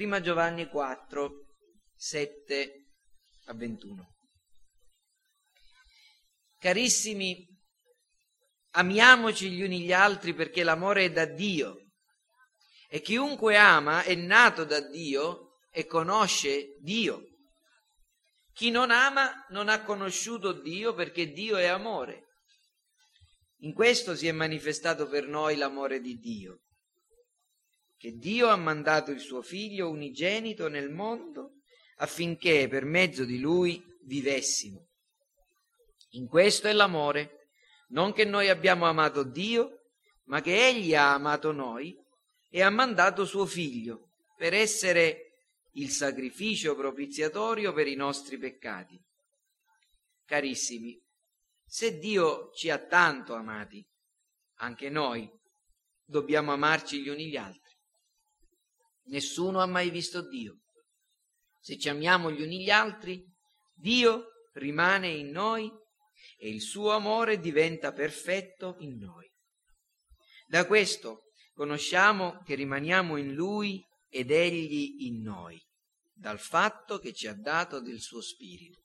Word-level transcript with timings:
Prima 0.00 0.22
Giovanni 0.22 0.66
4, 0.66 1.30
7 1.94 2.86
a 3.48 3.54
21. 3.54 4.08
Carissimi, 6.58 7.46
amiamoci 8.76 9.50
gli 9.50 9.60
uni 9.60 9.82
gli 9.82 9.92
altri 9.92 10.32
perché 10.32 10.62
l'amore 10.62 11.04
è 11.04 11.12
da 11.12 11.26
Dio 11.26 11.90
e 12.88 13.02
chiunque 13.02 13.58
ama 13.58 14.02
è 14.02 14.14
nato 14.14 14.64
da 14.64 14.80
Dio 14.80 15.58
e 15.70 15.84
conosce 15.84 16.78
Dio. 16.80 17.20
Chi 18.54 18.70
non 18.70 18.90
ama 18.90 19.44
non 19.50 19.68
ha 19.68 19.84
conosciuto 19.84 20.52
Dio 20.62 20.94
perché 20.94 21.30
Dio 21.30 21.58
è 21.58 21.66
amore. 21.66 22.22
In 23.58 23.74
questo 23.74 24.16
si 24.16 24.26
è 24.26 24.32
manifestato 24.32 25.06
per 25.08 25.26
noi 25.26 25.56
l'amore 25.56 26.00
di 26.00 26.14
Dio, 26.16 26.62
che 28.00 28.16
Dio 28.16 28.48
ha 28.48 28.56
mandato 28.56 29.10
il 29.10 29.20
suo 29.20 29.42
figlio 29.42 29.90
unigenito 29.90 30.68
nel 30.68 30.88
mondo 30.88 31.56
affinché 31.96 32.66
per 32.66 32.86
mezzo 32.86 33.26
di 33.26 33.38
lui 33.38 33.84
vivessimo. 34.04 34.86
In 36.12 36.26
questo 36.26 36.66
è 36.66 36.72
l'amore, 36.72 37.50
non 37.88 38.14
che 38.14 38.24
noi 38.24 38.48
abbiamo 38.48 38.86
amato 38.86 39.22
Dio, 39.22 39.82
ma 40.28 40.40
che 40.40 40.66
Egli 40.66 40.94
ha 40.94 41.12
amato 41.12 41.52
noi 41.52 41.94
e 42.48 42.62
ha 42.62 42.70
mandato 42.70 43.26
suo 43.26 43.44
figlio 43.44 44.12
per 44.34 44.54
essere 44.54 45.34
il 45.72 45.90
sacrificio 45.90 46.74
propiziatorio 46.74 47.74
per 47.74 47.86
i 47.86 47.96
nostri 47.96 48.38
peccati. 48.38 48.98
Carissimi, 50.24 50.98
se 51.66 51.98
Dio 51.98 52.50
ci 52.54 52.70
ha 52.70 52.78
tanto 52.78 53.34
amati, 53.34 53.86
anche 54.60 54.88
noi 54.88 55.30
dobbiamo 56.02 56.50
amarci 56.54 57.02
gli 57.02 57.08
uni 57.10 57.28
gli 57.28 57.36
altri. 57.36 57.69
Nessuno 59.10 59.60
ha 59.60 59.66
mai 59.66 59.90
visto 59.90 60.26
Dio. 60.28 60.60
Se 61.58 61.76
ci 61.76 61.88
amiamo 61.88 62.30
gli 62.30 62.42
uni 62.42 62.62
gli 62.62 62.70
altri, 62.70 63.22
Dio 63.74 64.26
rimane 64.54 65.08
in 65.08 65.30
noi 65.30 65.70
e 66.38 66.48
il 66.48 66.60
suo 66.60 66.92
amore 66.92 67.38
diventa 67.38 67.92
perfetto 67.92 68.76
in 68.78 68.98
noi. 68.98 69.28
Da 70.46 70.64
questo 70.66 71.32
conosciamo 71.52 72.40
che 72.44 72.54
rimaniamo 72.54 73.16
in 73.16 73.34
Lui 73.34 73.84
ed 74.08 74.30
Egli 74.30 75.04
in 75.06 75.22
noi, 75.22 75.60
dal 76.12 76.38
fatto 76.38 76.98
che 76.98 77.12
ci 77.12 77.26
ha 77.26 77.34
dato 77.34 77.80
del 77.80 78.00
suo 78.00 78.20
Spirito. 78.20 78.84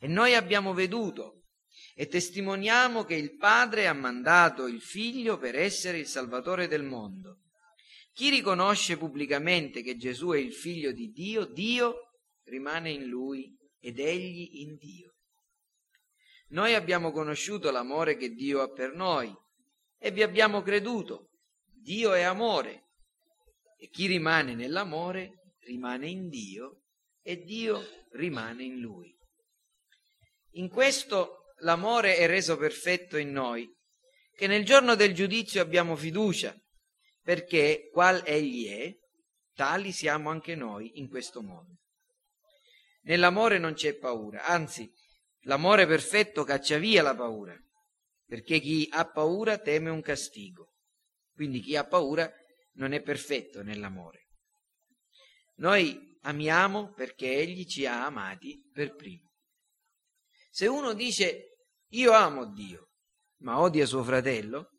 E 0.00 0.06
noi 0.06 0.34
abbiamo 0.34 0.72
veduto 0.72 1.42
e 1.94 2.06
testimoniamo 2.06 3.04
che 3.04 3.14
il 3.14 3.36
Padre 3.36 3.88
ha 3.88 3.94
mandato 3.94 4.66
il 4.66 4.80
Figlio 4.80 5.36
per 5.36 5.54
essere 5.54 5.98
il 5.98 6.06
Salvatore 6.06 6.66
del 6.66 6.82
mondo. 6.82 7.42
Chi 8.18 8.30
riconosce 8.30 8.96
pubblicamente 8.96 9.80
che 9.80 9.96
Gesù 9.96 10.30
è 10.30 10.38
il 10.38 10.52
figlio 10.52 10.90
di 10.90 11.12
Dio, 11.12 11.44
Dio 11.44 12.10
rimane 12.46 12.90
in 12.90 13.04
lui 13.04 13.56
ed 13.78 14.00
egli 14.00 14.62
in 14.62 14.74
Dio. 14.74 15.14
Noi 16.48 16.74
abbiamo 16.74 17.12
conosciuto 17.12 17.70
l'amore 17.70 18.16
che 18.16 18.30
Dio 18.30 18.60
ha 18.60 18.72
per 18.72 18.92
noi 18.92 19.32
e 20.00 20.10
vi 20.10 20.24
abbiamo 20.24 20.62
creduto. 20.62 21.28
Dio 21.80 22.12
è 22.12 22.22
amore 22.22 22.88
e 23.78 23.88
chi 23.88 24.08
rimane 24.08 24.56
nell'amore 24.56 25.54
rimane 25.60 26.08
in 26.08 26.28
Dio 26.28 26.80
e 27.22 27.36
Dio 27.36 27.80
rimane 28.14 28.64
in 28.64 28.80
lui. 28.80 29.16
In 30.54 30.68
questo 30.68 31.52
l'amore 31.58 32.16
è 32.16 32.26
reso 32.26 32.56
perfetto 32.56 33.16
in 33.16 33.30
noi, 33.30 33.72
che 34.34 34.48
nel 34.48 34.64
giorno 34.64 34.96
del 34.96 35.14
giudizio 35.14 35.62
abbiamo 35.62 35.94
fiducia 35.94 36.52
perché 37.28 37.90
qual 37.92 38.22
egli 38.24 38.70
è, 38.70 38.90
tali 39.52 39.92
siamo 39.92 40.30
anche 40.30 40.54
noi 40.54 40.98
in 40.98 41.10
questo 41.10 41.42
mondo. 41.42 41.82
Nell'amore 43.02 43.58
non 43.58 43.74
c'è 43.74 43.98
paura, 43.98 44.46
anzi, 44.46 44.90
l'amore 45.40 45.86
perfetto 45.86 46.42
caccia 46.42 46.78
via 46.78 47.02
la 47.02 47.14
paura, 47.14 47.54
perché 48.24 48.60
chi 48.60 48.88
ha 48.90 49.06
paura 49.10 49.58
teme 49.58 49.90
un 49.90 50.00
castigo. 50.00 50.72
Quindi 51.34 51.60
chi 51.60 51.76
ha 51.76 51.86
paura 51.86 52.32
non 52.76 52.94
è 52.94 53.02
perfetto 53.02 53.62
nell'amore. 53.62 54.28
Noi 55.56 56.16
amiamo 56.22 56.94
perché 56.94 57.30
egli 57.30 57.66
ci 57.66 57.84
ha 57.84 58.06
amati 58.06 58.58
per 58.72 58.94
primo. 58.94 59.34
Se 60.48 60.66
uno 60.66 60.94
dice 60.94 61.58
io 61.88 62.12
amo 62.12 62.50
Dio, 62.54 62.88
ma 63.40 63.60
odia 63.60 63.84
suo 63.84 64.02
fratello, 64.02 64.70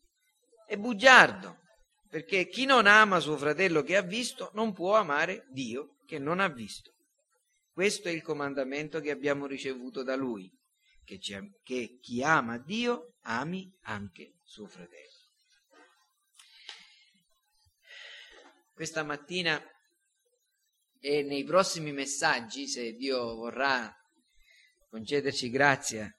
è 0.66 0.78
bugiardo, 0.78 1.60
perché 2.10 2.48
chi 2.48 2.66
non 2.66 2.88
ama 2.88 3.20
suo 3.20 3.38
fratello 3.38 3.84
che 3.84 3.96
ha 3.96 4.02
visto 4.02 4.50
non 4.56 4.74
può 4.74 4.96
amare 4.96 5.46
Dio 5.50 5.98
che 6.08 6.18
non 6.18 6.40
ha 6.40 6.48
visto. 6.48 6.96
Questo 7.72 8.08
è 8.08 8.12
il 8.12 8.24
comandamento 8.24 9.00
che 9.00 9.12
abbiamo 9.12 9.46
ricevuto 9.46 10.02
da 10.02 10.16
Lui, 10.16 10.52
che, 11.06 11.20
ci, 11.20 11.38
che 11.64 12.00
chi 12.02 12.24
ama 12.24 12.58
Dio 12.58 13.14
ami 13.22 13.72
anche 13.84 14.34
suo 14.44 14.66
fratello. 14.66 15.08
Questa 18.74 19.04
mattina 19.04 19.62
e 21.00 21.22
nei 21.22 21.44
prossimi 21.44 21.92
messaggi, 21.92 22.68
se 22.68 22.94
Dio 22.94 23.36
vorrà 23.36 23.94
concederci 24.90 25.50
grazia 25.50 26.12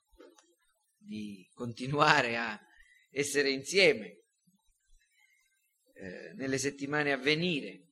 di 0.96 1.46
continuare 1.52 2.36
a 2.36 2.58
essere 3.10 3.50
insieme, 3.50 4.19
eh, 6.00 6.32
nelle 6.34 6.56
settimane 6.56 7.12
a 7.12 7.18
venire. 7.18 7.88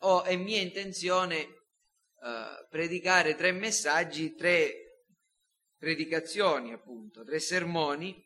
Ho, 0.00 0.22
è 0.24 0.34
mia 0.34 0.60
intenzione 0.60 1.36
eh, 1.40 2.66
predicare 2.68 3.36
tre 3.36 3.52
messaggi, 3.52 4.34
tre 4.34 5.04
predicazioni, 5.76 6.72
appunto, 6.72 7.22
tre 7.22 7.38
sermoni 7.38 8.20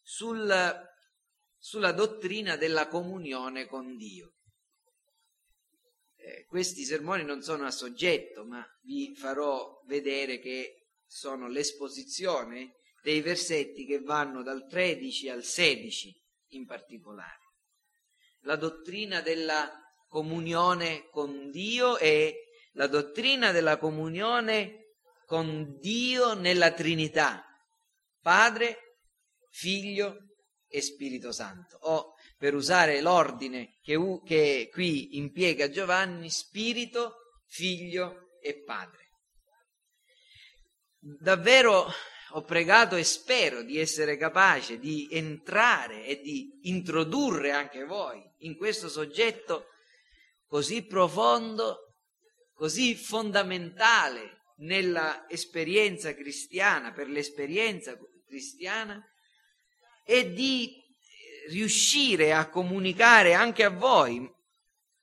sul, 0.00 0.90
sulla 1.58 1.92
dottrina 1.92 2.56
della 2.56 2.88
comunione 2.88 3.66
con 3.66 3.98
Dio. 3.98 4.36
Eh, 6.16 6.46
questi 6.46 6.84
sermoni 6.84 7.22
non 7.22 7.42
sono 7.42 7.66
a 7.66 7.70
soggetto, 7.70 8.46
ma 8.46 8.66
vi 8.84 9.14
farò 9.14 9.82
vedere 9.84 10.38
che 10.38 10.86
sono 11.04 11.48
l'esposizione 11.48 12.76
dei 13.02 13.20
versetti 13.20 13.84
che 13.84 14.00
vanno 14.00 14.42
dal 14.42 14.66
13 14.66 15.28
al 15.28 15.44
16 15.44 16.18
in 16.52 16.64
particolare 16.64 17.41
la 18.42 18.56
dottrina 18.56 19.20
della 19.20 19.70
comunione 20.08 21.08
con 21.10 21.50
Dio 21.50 21.98
e 21.98 22.48
la 22.72 22.86
dottrina 22.86 23.50
della 23.52 23.78
comunione 23.78 24.94
con 25.26 25.78
Dio 25.78 26.34
nella 26.34 26.72
Trinità, 26.72 27.44
Padre, 28.20 28.98
Figlio 29.50 30.16
e 30.68 30.80
Spirito 30.80 31.32
Santo. 31.32 31.78
O 31.82 32.14
per 32.36 32.54
usare 32.54 33.00
l'ordine 33.00 33.78
che, 33.82 33.96
che 34.24 34.68
qui 34.72 35.16
impiega 35.16 35.70
Giovanni, 35.70 36.28
Spirito, 36.30 37.40
Figlio 37.46 38.38
e 38.40 38.62
Padre. 38.62 39.10
Davvero 40.98 41.90
ho 42.34 42.42
pregato 42.42 42.96
e 42.96 43.04
spero 43.04 43.62
di 43.62 43.78
essere 43.78 44.16
capace 44.16 44.78
di 44.78 45.08
entrare 45.10 46.06
e 46.06 46.20
di 46.20 46.60
introdurre 46.62 47.50
anche 47.50 47.84
voi 47.84 48.22
in 48.38 48.56
questo 48.56 48.88
soggetto 48.88 49.66
così 50.46 50.84
profondo, 50.84 51.94
così 52.52 52.94
fondamentale 52.94 54.42
nella 54.58 55.28
esperienza 55.28 56.14
cristiana, 56.14 56.92
per 56.92 57.08
l'esperienza 57.08 57.96
cristiana, 58.26 59.02
e 60.04 60.32
di 60.32 60.80
riuscire 61.48 62.32
a 62.32 62.48
comunicare 62.48 63.34
anche 63.34 63.64
a 63.64 63.70
voi 63.70 64.30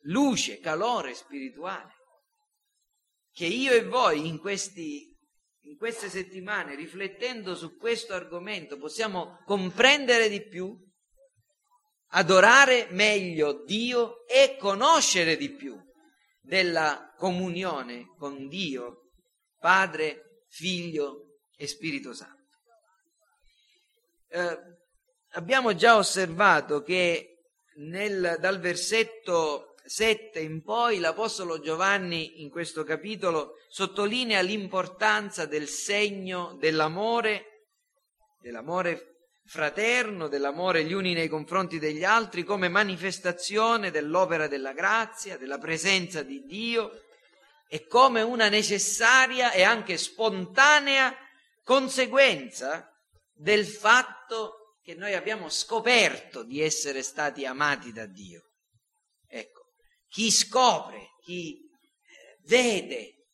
luce, 0.04 0.60
calore 0.60 1.14
spirituale, 1.14 1.94
che 3.34 3.46
io 3.46 3.74
e 3.74 3.84
voi 3.84 4.28
in 4.28 4.40
questi 4.40 5.09
in 5.69 5.77
queste 5.77 6.10
settimane, 6.10 6.74
riflettendo 6.74 7.56
su 7.56 7.77
questo 7.77 8.13
argomento, 8.13 8.80
possiamo 8.80 9.44
comprendere 9.45 10.27
di 10.27 10.42
più, 10.42 10.75
adorare 12.13 12.88
meglio 12.89 13.63
Dio 13.66 14.25
e 14.25 14.57
conoscere 14.57 15.38
di 15.38 15.51
più 15.51 15.80
della 16.42 17.13
comunione 17.16 18.16
con 18.18 18.48
Dio, 18.48 19.12
Padre, 19.60 20.42
Figlio 20.48 21.38
e 21.56 21.68
Spirito 21.68 22.15
Santo. 22.15 22.57
Eh, 24.30 24.57
abbiamo 25.33 25.75
già 25.75 25.98
osservato 25.98 26.81
che 26.81 27.44
nel, 27.75 28.38
dal 28.39 28.60
versetto 28.60 29.69
7 29.89 30.39
in 30.39 30.62
poi 30.62 31.00
l'Apostolo 31.00 31.59
Giovanni 31.59 32.44
in 32.44 32.51
questo 32.51 32.83
capitolo 32.83 33.56
sottolinea 33.69 34.39
l'importanza 34.41 35.47
del 35.47 35.68
segno 35.68 36.56
dell'amore, 36.59 37.65
dell'amore 38.39 39.31
fraterno, 39.45 40.27
dell'amore 40.27 40.83
gli 40.83 40.94
uni 40.94 41.13
nei 41.13 41.27
confronti 41.27 41.80
degli 41.80 42.03
altri, 42.03 42.44
come 42.44 42.69
manifestazione 42.69 43.89
dell'opera 43.89 44.47
della 44.47 44.74
grazia, 44.74 45.39
della 45.39 45.57
presenza 45.57 46.21
di 46.21 46.45
Dio 46.45 47.06
e 47.68 47.88
come 47.88 48.21
una 48.21 48.47
necessaria 48.47 49.51
e 49.51 49.63
anche 49.63 49.97
spontanea 49.97 51.15
conseguenza 51.63 52.95
del 53.33 53.65
fatto 53.65 54.75
che 54.83 54.94
noi 54.94 55.15
abbiamo 55.15 55.50
scoperto 55.50 56.44
di 56.44 56.62
essere 56.62 57.01
stati 57.01 57.44
amati 57.44 57.91
da 57.91 58.06
Dio. 58.06 58.49
Chi 60.10 60.32
scopre, 60.32 61.16
chi 61.24 61.70
vede, 62.46 63.28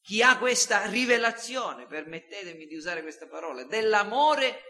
chi 0.00 0.22
ha 0.22 0.36
questa 0.38 0.86
rivelazione, 0.86 1.86
permettetemi 1.86 2.66
di 2.66 2.74
usare 2.74 3.00
questa 3.00 3.26
parola, 3.26 3.64
dell'amore 3.64 4.60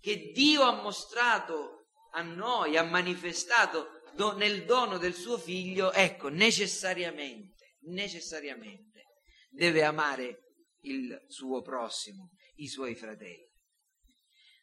che 0.00 0.32
Dio 0.32 0.62
ha 0.62 0.82
mostrato 0.82 1.86
a 2.12 2.22
noi, 2.22 2.76
ha 2.76 2.82
manifestato 2.82 4.02
nel 4.36 4.64
dono 4.64 4.98
del 4.98 5.14
suo 5.14 5.36
figlio, 5.38 5.92
ecco, 5.92 6.28
necessariamente, 6.28 7.76
necessariamente 7.82 9.04
deve 9.50 9.84
amare 9.84 10.42
il 10.82 11.24
suo 11.28 11.60
prossimo, 11.60 12.30
i 12.56 12.66
suoi 12.66 12.94
fratelli. 12.94 13.45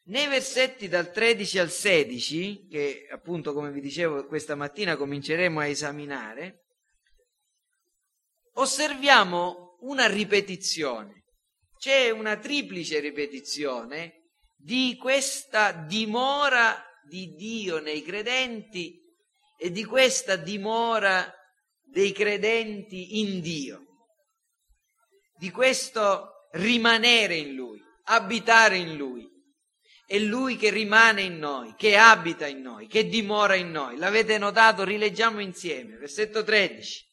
Nei 0.06 0.28
versetti 0.28 0.90
dal 0.90 1.12
13 1.12 1.60
al 1.60 1.72
16, 1.72 2.68
che 2.68 3.08
appunto 3.10 3.54
come 3.54 3.72
vi 3.72 3.80
dicevo 3.80 4.26
questa 4.26 4.54
mattina 4.54 4.98
cominceremo 4.98 5.62
a 5.62 5.66
esaminare, 5.66 6.66
osserviamo 8.56 9.78
una 9.82 10.08
ripetizione. 10.08 11.24
C'è 11.78 12.10
una 12.10 12.38
triplice 12.38 13.00
ripetizione 13.00 14.32
di 14.58 14.98
questa 15.00 15.72
dimora 15.72 16.84
di 17.08 17.34
Dio 17.36 17.80
nei 17.80 18.02
credenti 18.02 19.02
e 19.58 19.72
di 19.72 19.86
questa 19.86 20.36
dimora 20.36 21.34
dei 21.82 22.12
credenti 22.12 23.20
in 23.22 23.40
Dio, 23.40 23.86
di 25.38 25.50
questo 25.50 26.50
rimanere 26.52 27.36
in 27.36 27.56
Lui, 27.56 27.82
abitare 28.04 28.78
in 28.78 28.98
Lui. 28.98 29.33
È 30.06 30.20
Lui 30.20 30.58
che 30.58 30.70
rimane 30.70 31.22
in 31.22 31.38
noi, 31.38 31.74
che 31.78 31.96
abita 31.98 32.48
in 32.48 32.62
noi, 32.62 32.88
che 32.88 33.08
dimora 33.08 33.56
in 33.56 33.72
noi. 33.72 33.98
L'avete 33.98 34.38
notato? 34.38 34.84
Rileggiamo 34.84 35.40
insieme. 35.40 35.98
Versetto 35.98 36.44
13. 36.44 37.06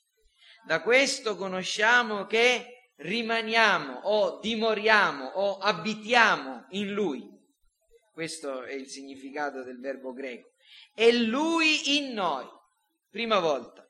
Da 0.66 0.82
questo 0.82 1.36
conosciamo 1.36 2.26
che 2.26 2.90
rimaniamo 2.96 4.00
o 4.04 4.40
dimoriamo 4.40 5.26
o 5.26 5.58
abitiamo 5.58 6.66
in 6.70 6.92
Lui 6.92 7.38
questo 8.20 8.64
è 8.64 8.74
il 8.74 8.86
significato 8.86 9.62
del 9.62 9.80
verbo 9.80 10.12
greco. 10.12 10.50
E 10.94 11.10
lui 11.10 11.96
in 11.96 12.12
noi, 12.12 12.44
prima 13.08 13.38
volta, 13.38 13.88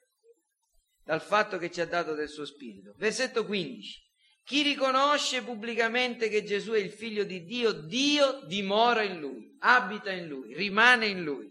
dal 1.02 1.20
fatto 1.20 1.58
che 1.58 1.68
ci 1.68 1.80
ha 1.80 1.86
dato 1.86 2.14
del 2.14 2.28
suo 2.28 2.44
spirito. 2.44 2.94
Versetto 2.96 3.44
15. 3.44 4.08
Chi 4.44 4.62
riconosce 4.62 5.42
pubblicamente 5.42 6.28
che 6.28 6.42
Gesù 6.42 6.72
è 6.72 6.78
il 6.78 6.90
figlio 6.90 7.24
di 7.24 7.44
Dio, 7.44 7.72
Dio 7.72 8.40
dimora 8.46 9.02
in 9.02 9.20
lui, 9.20 9.56
abita 9.60 10.10
in 10.10 10.26
lui, 10.26 10.54
rimane 10.54 11.06
in 11.06 11.22
lui 11.22 11.48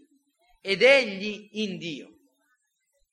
ed 0.60 0.82
egli 0.82 1.48
in 1.52 1.78
Dio. 1.78 2.08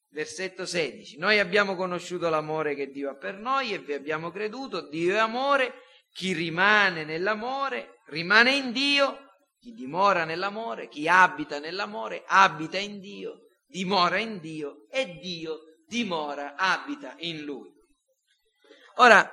Versetto 0.09 0.65
16. 0.65 1.17
Noi 1.17 1.39
abbiamo 1.39 1.75
conosciuto 1.75 2.27
l'amore 2.29 2.75
che 2.75 2.89
Dio 2.89 3.09
ha 3.09 3.15
per 3.15 3.37
noi 3.37 3.73
e 3.73 3.79
vi 3.79 3.93
abbiamo 3.93 4.31
creduto. 4.31 4.89
Dio 4.89 5.13
è 5.13 5.19
amore. 5.19 5.83
Chi 6.11 6.33
rimane 6.33 7.03
nell'amore 7.03 7.99
rimane 8.07 8.55
in 8.55 8.71
Dio 8.71 9.27
chi 9.59 9.73
dimora 9.73 10.23
nell'amore, 10.23 10.87
chi 10.87 11.07
abita 11.07 11.59
nell'amore, 11.59 12.23
abita 12.25 12.77
in 12.77 12.99
Dio, 12.99 13.47
dimora 13.65 14.17
in 14.17 14.39
Dio 14.39 14.87
e 14.89 15.17
Dio 15.19 15.59
dimora, 15.85 16.55
abita 16.55 17.15
in 17.19 17.43
lui. 17.43 17.69
Ora, 18.95 19.29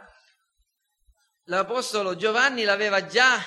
l'Apostolo 1.44 2.16
Giovanni 2.16 2.64
l'aveva 2.64 3.06
già 3.06 3.38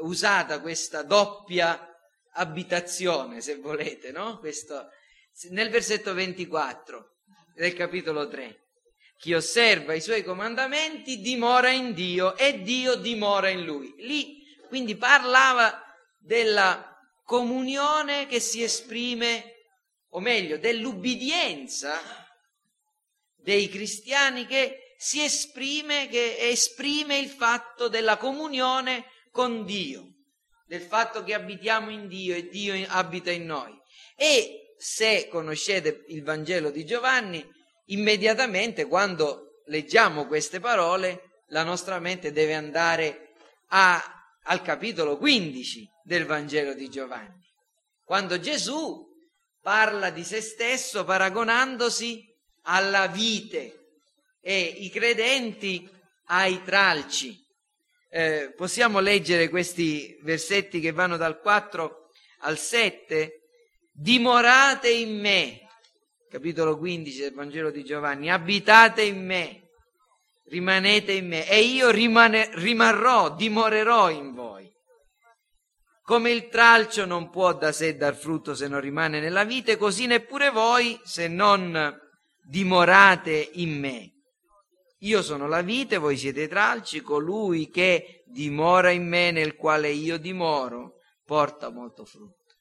usata 0.00 0.60
questa 0.60 1.02
doppia 1.02 1.88
abitazione, 2.34 3.40
se 3.40 3.56
volete, 3.56 4.10
no? 4.10 4.38
Questo, 4.38 4.88
nel 5.50 5.70
versetto 5.70 6.14
24 6.14 7.16
del 7.54 7.74
capitolo 7.74 8.28
3. 8.28 8.58
Chi 9.18 9.34
osserva 9.34 9.94
i 9.94 10.00
suoi 10.00 10.24
comandamenti 10.24 11.20
dimora 11.20 11.70
in 11.70 11.94
Dio 11.94 12.36
e 12.36 12.62
Dio 12.62 12.96
dimora 12.96 13.48
in 13.48 13.64
lui. 13.64 13.94
Lì 13.98 14.40
quindi 14.66 14.96
parlava 14.96 15.80
della 16.18 16.98
comunione 17.24 18.26
che 18.26 18.40
si 18.40 18.62
esprime, 18.62 19.66
o 20.10 20.20
meglio, 20.20 20.58
dell'ubbidienza 20.58 22.00
dei 23.36 23.68
cristiani 23.68 24.46
che 24.46 24.81
si 25.02 25.20
esprime, 25.20 26.06
che 26.06 26.36
esprime 26.38 27.18
il 27.18 27.28
fatto 27.28 27.88
della 27.88 28.16
comunione 28.16 29.06
con 29.32 29.64
Dio, 29.64 30.06
del 30.64 30.80
fatto 30.80 31.24
che 31.24 31.34
abitiamo 31.34 31.90
in 31.90 32.06
Dio 32.06 32.36
e 32.36 32.48
Dio 32.48 32.72
abita 32.86 33.32
in 33.32 33.44
noi. 33.44 33.76
E 34.14 34.76
se 34.78 35.26
conoscete 35.26 36.04
il 36.06 36.22
Vangelo 36.22 36.70
di 36.70 36.86
Giovanni, 36.86 37.44
immediatamente 37.86 38.86
quando 38.86 39.62
leggiamo 39.66 40.28
queste 40.28 40.60
parole, 40.60 41.42
la 41.48 41.64
nostra 41.64 41.98
mente 41.98 42.30
deve 42.30 42.54
andare 42.54 43.34
a 43.70 44.00
al 44.44 44.62
capitolo 44.62 45.18
15 45.18 45.88
del 46.04 46.26
Vangelo 46.26 46.74
di 46.74 46.88
Giovanni, 46.88 47.44
quando 48.04 48.38
Gesù 48.38 49.04
parla 49.60 50.10
di 50.10 50.22
se 50.22 50.40
stesso 50.40 51.04
paragonandosi 51.04 52.24
alla 52.62 53.08
vite 53.08 53.81
e 54.42 54.60
i 54.60 54.90
credenti 54.90 55.88
ai 56.26 56.62
tralci. 56.62 57.38
Eh, 58.10 58.52
possiamo 58.54 59.00
leggere 59.00 59.48
questi 59.48 60.18
versetti 60.22 60.80
che 60.80 60.92
vanno 60.92 61.16
dal 61.16 61.40
4 61.40 62.08
al 62.40 62.58
7. 62.58 63.40
Dimorate 63.90 64.90
in 64.90 65.18
me, 65.18 65.60
capitolo 66.28 66.76
15 66.76 67.20
del 67.20 67.32
Vangelo 67.32 67.70
di 67.70 67.84
Giovanni, 67.84 68.30
abitate 68.30 69.02
in 69.02 69.24
me 69.24 69.62
rimanete 70.52 71.12
in 71.12 71.28
me 71.28 71.48
e 71.48 71.62
io 71.62 71.90
rimane, 71.90 72.50
rimarrò, 72.52 73.34
dimorerò 73.34 74.10
in 74.10 74.34
voi. 74.34 74.70
Come 76.02 76.30
il 76.30 76.48
tralcio 76.48 77.06
non 77.06 77.30
può 77.30 77.54
da 77.54 77.72
sé 77.72 77.96
dar 77.96 78.14
frutto 78.14 78.54
se 78.54 78.68
non 78.68 78.80
rimane 78.80 79.18
nella 79.18 79.44
vite, 79.44 79.78
così 79.78 80.06
neppure 80.06 80.50
voi 80.50 81.00
se 81.04 81.26
non 81.26 81.98
dimorate 82.44 83.50
in 83.54 83.78
me. 83.78 84.11
Io 85.02 85.20
sono 85.22 85.48
la 85.48 85.62
vite, 85.62 85.98
voi 85.98 86.16
siete 86.16 86.42
i 86.42 86.48
tralci, 86.48 87.00
colui 87.00 87.70
che 87.70 88.22
dimora 88.26 88.90
in 88.90 89.08
me, 89.08 89.32
nel 89.32 89.56
quale 89.56 89.90
io 89.90 90.16
dimoro, 90.16 91.00
porta 91.24 91.70
molto 91.70 92.04
frutto. 92.04 92.56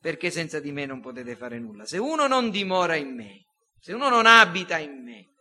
Perché 0.00 0.30
senza 0.30 0.58
di 0.58 0.72
me 0.72 0.84
non 0.84 1.00
potete 1.00 1.36
fare 1.36 1.58
nulla. 1.60 1.86
Se 1.86 1.98
uno 1.98 2.26
non 2.26 2.50
dimora 2.50 2.96
in 2.96 3.14
me, 3.14 3.46
se 3.78 3.92
uno 3.92 4.08
non 4.08 4.26
abita 4.26 4.78
in 4.78 5.02
me, 5.04 5.34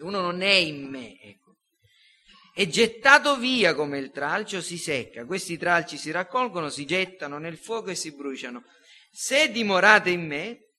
uno 0.00 0.20
non 0.20 0.42
è 0.42 0.52
in 0.52 0.88
me, 0.88 1.18
ecco. 1.20 1.56
È 2.52 2.66
gettato 2.66 3.38
via 3.38 3.74
come 3.74 3.98
il 3.98 4.10
tralcio, 4.10 4.60
si 4.60 4.76
secca. 4.76 5.24
Questi 5.24 5.56
tralci 5.56 5.96
si 5.96 6.10
raccolgono, 6.10 6.68
si 6.68 6.84
gettano 6.84 7.38
nel 7.38 7.56
fuoco 7.56 7.88
e 7.88 7.94
si 7.94 8.14
bruciano. 8.14 8.64
Se 9.10 9.50
dimorate 9.50 10.10
in 10.10 10.26
me 10.26 10.72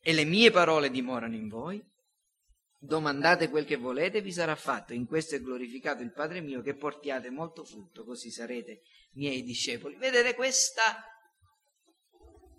e 0.00 0.12
le 0.12 0.24
mie 0.24 0.50
parole 0.50 0.90
dimorano 0.90 1.34
in 1.34 1.48
voi, 1.48 1.82
domandate 2.78 3.48
quel 3.48 3.64
che 3.64 3.76
volete, 3.76 4.20
vi 4.20 4.32
sarà 4.32 4.54
fatto. 4.54 4.92
In 4.92 5.06
questo 5.06 5.34
è 5.34 5.40
glorificato 5.40 6.02
il 6.02 6.12
Padre 6.12 6.40
mio, 6.40 6.62
che 6.62 6.74
portiate 6.74 7.30
molto 7.30 7.64
frutto, 7.64 8.04
così 8.04 8.30
sarete 8.30 8.82
miei 9.12 9.42
discepoli. 9.42 9.96
Vedete 9.96 10.34
questa, 10.34 11.04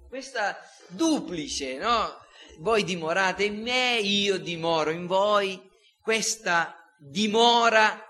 questa 0.08 0.58
duplice, 0.90 1.78
no? 1.78 2.26
voi 2.60 2.84
dimorate 2.84 3.44
in 3.44 3.62
me, 3.62 4.00
io 4.00 4.38
dimoro 4.38 4.90
in 4.92 5.06
voi, 5.06 5.62
questa 6.02 6.76
dimora, 6.98 8.04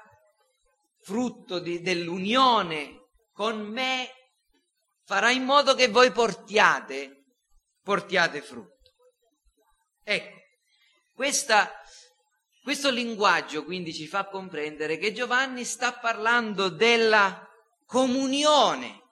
frutto 1.01 1.59
di, 1.59 1.81
dell'unione 1.81 3.09
con 3.31 3.61
me, 3.61 4.09
farà 5.03 5.31
in 5.31 5.43
modo 5.43 5.73
che 5.75 5.87
voi 5.87 6.11
portiate, 6.11 7.25
portiate 7.81 8.41
frutto. 8.41 8.75
Ecco, 10.03 10.37
questa, 11.13 11.71
questo 12.67 12.89
linguaggio 12.89 13.63
quindi 13.63 13.93
ci 13.93 14.07
fa 14.07 14.27
comprendere 14.27 14.97
che 14.97 15.13
Giovanni 15.13 15.63
sta 15.63 15.93
parlando 15.93 16.67
della 16.67 17.47
comunione 17.85 19.03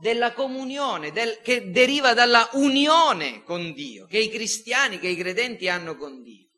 della 0.00 0.32
comunione, 0.32 1.12
del, 1.12 1.40
che 1.42 1.70
deriva 1.70 2.14
dalla 2.14 2.48
unione 2.54 3.44
con 3.44 3.72
Dio, 3.72 4.06
che 4.06 4.18
i 4.18 4.30
cristiani, 4.30 4.98
che 4.98 5.06
i 5.06 5.16
credenti 5.16 5.68
hanno 5.68 5.96
con 5.96 6.22
Dio. 6.24 6.48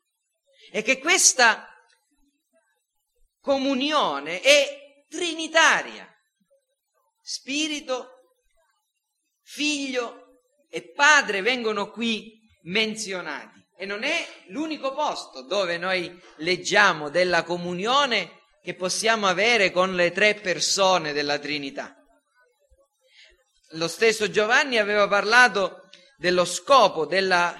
E 0.71 0.81
che 0.81 0.97
questa 0.97 1.67
comunione 3.39 4.41
è 4.41 5.05
trinitaria. 5.09 6.07
Spirito, 7.21 8.09
figlio 9.43 10.41
e 10.69 10.91
padre 10.91 11.41
vengono 11.41 11.91
qui 11.91 12.39
menzionati. 12.63 13.60
E 13.81 13.87
non 13.87 14.03
è 14.03 14.27
l'unico 14.49 14.93
posto 14.93 15.41
dove 15.41 15.79
noi 15.79 16.15
leggiamo 16.35 17.09
della 17.09 17.41
comunione 17.41 18.41
che 18.61 18.75
possiamo 18.75 19.25
avere 19.25 19.71
con 19.71 19.95
le 19.95 20.11
tre 20.11 20.35
persone 20.35 21.13
della 21.13 21.39
Trinità. 21.39 21.95
Lo 23.71 23.87
stesso 23.87 24.29
Giovanni 24.29 24.77
aveva 24.77 25.07
parlato 25.07 25.89
dello 26.17 26.45
scopo 26.45 27.07
della 27.07 27.55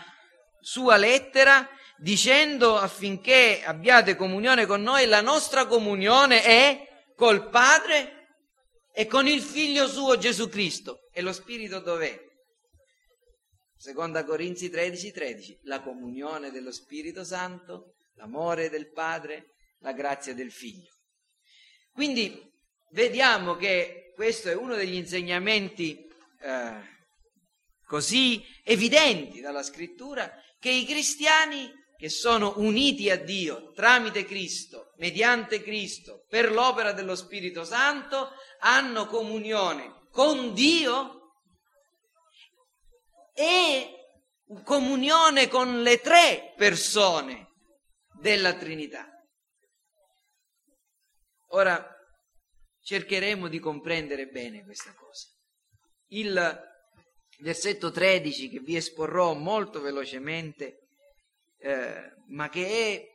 sua 0.60 0.96
lettera 0.98 1.68
dicendo 1.98 2.78
affinché 2.78 3.64
abbiate 3.66 4.16
comunione 4.16 4.68
con 4.68 4.84
noi, 4.84 5.08
la 5.08 5.22
nostra 5.22 5.66
comunione 5.66 6.44
è 6.44 6.88
col 7.16 7.50
Padre 7.50 8.28
e 8.94 9.08
con 9.08 9.26
il 9.26 9.42
Figlio 9.42 9.88
suo 9.88 10.20
Gesù 10.20 10.50
Cristo. 10.50 11.00
E 11.12 11.24
lo 11.24 11.34
Spirito 11.34 11.80
dov'è? 11.80 12.30
Seconda 13.82 14.24
Corinzi 14.24 14.70
13, 14.70 15.12
13, 15.12 15.60
la 15.64 15.82
comunione 15.82 16.52
dello 16.52 16.72
Spirito 16.72 17.24
Santo, 17.24 17.96
l'amore 18.14 18.70
del 18.70 18.92
Padre, 18.92 19.56
la 19.80 19.92
grazia 19.92 20.36
del 20.36 20.52
Figlio. 20.52 20.92
Quindi 21.92 22.48
vediamo 22.92 23.56
che 23.56 24.12
questo 24.14 24.50
è 24.50 24.56
uno 24.56 24.76
degli 24.76 24.94
insegnamenti 24.94 26.08
eh, 26.42 26.74
così 27.84 28.46
evidenti 28.64 29.42
dalla 29.42 29.64
scrittura 29.64 30.32
che 30.60 30.70
i 30.70 30.86
cristiani 30.86 31.74
che 31.98 32.10
sono 32.10 32.54
uniti 32.58 33.10
a 33.10 33.18
Dio 33.18 33.72
tramite 33.72 34.26
Cristo, 34.26 34.94
mediante 34.98 35.64
Cristo, 35.64 36.28
per 36.30 36.52
l'opera 36.52 36.92
dello 36.92 37.16
Spirito 37.16 37.64
Santo, 37.64 38.30
hanno 38.60 39.08
comunione 39.08 40.02
con 40.12 40.54
Dio 40.54 41.21
e 43.34 44.02
comunione 44.64 45.48
con 45.48 45.82
le 45.82 46.00
tre 46.00 46.54
persone 46.58 47.52
della 48.20 48.54
Trinità. 48.56 49.08
Ora 51.50 51.86
cercheremo 52.82 53.48
di 53.48 53.60
comprendere 53.60 54.28
bene 54.28 54.64
questa 54.64 54.94
cosa. 54.94 55.28
Il 56.08 56.70
versetto 57.40 57.92
13 57.92 58.50
che 58.50 58.60
vi 58.60 58.76
esporrò 58.76 59.34
molto 59.34 59.82
velocemente, 59.82 60.88
eh, 61.58 62.14
ma 62.28 62.50
che 62.50 62.68
è 62.68 63.08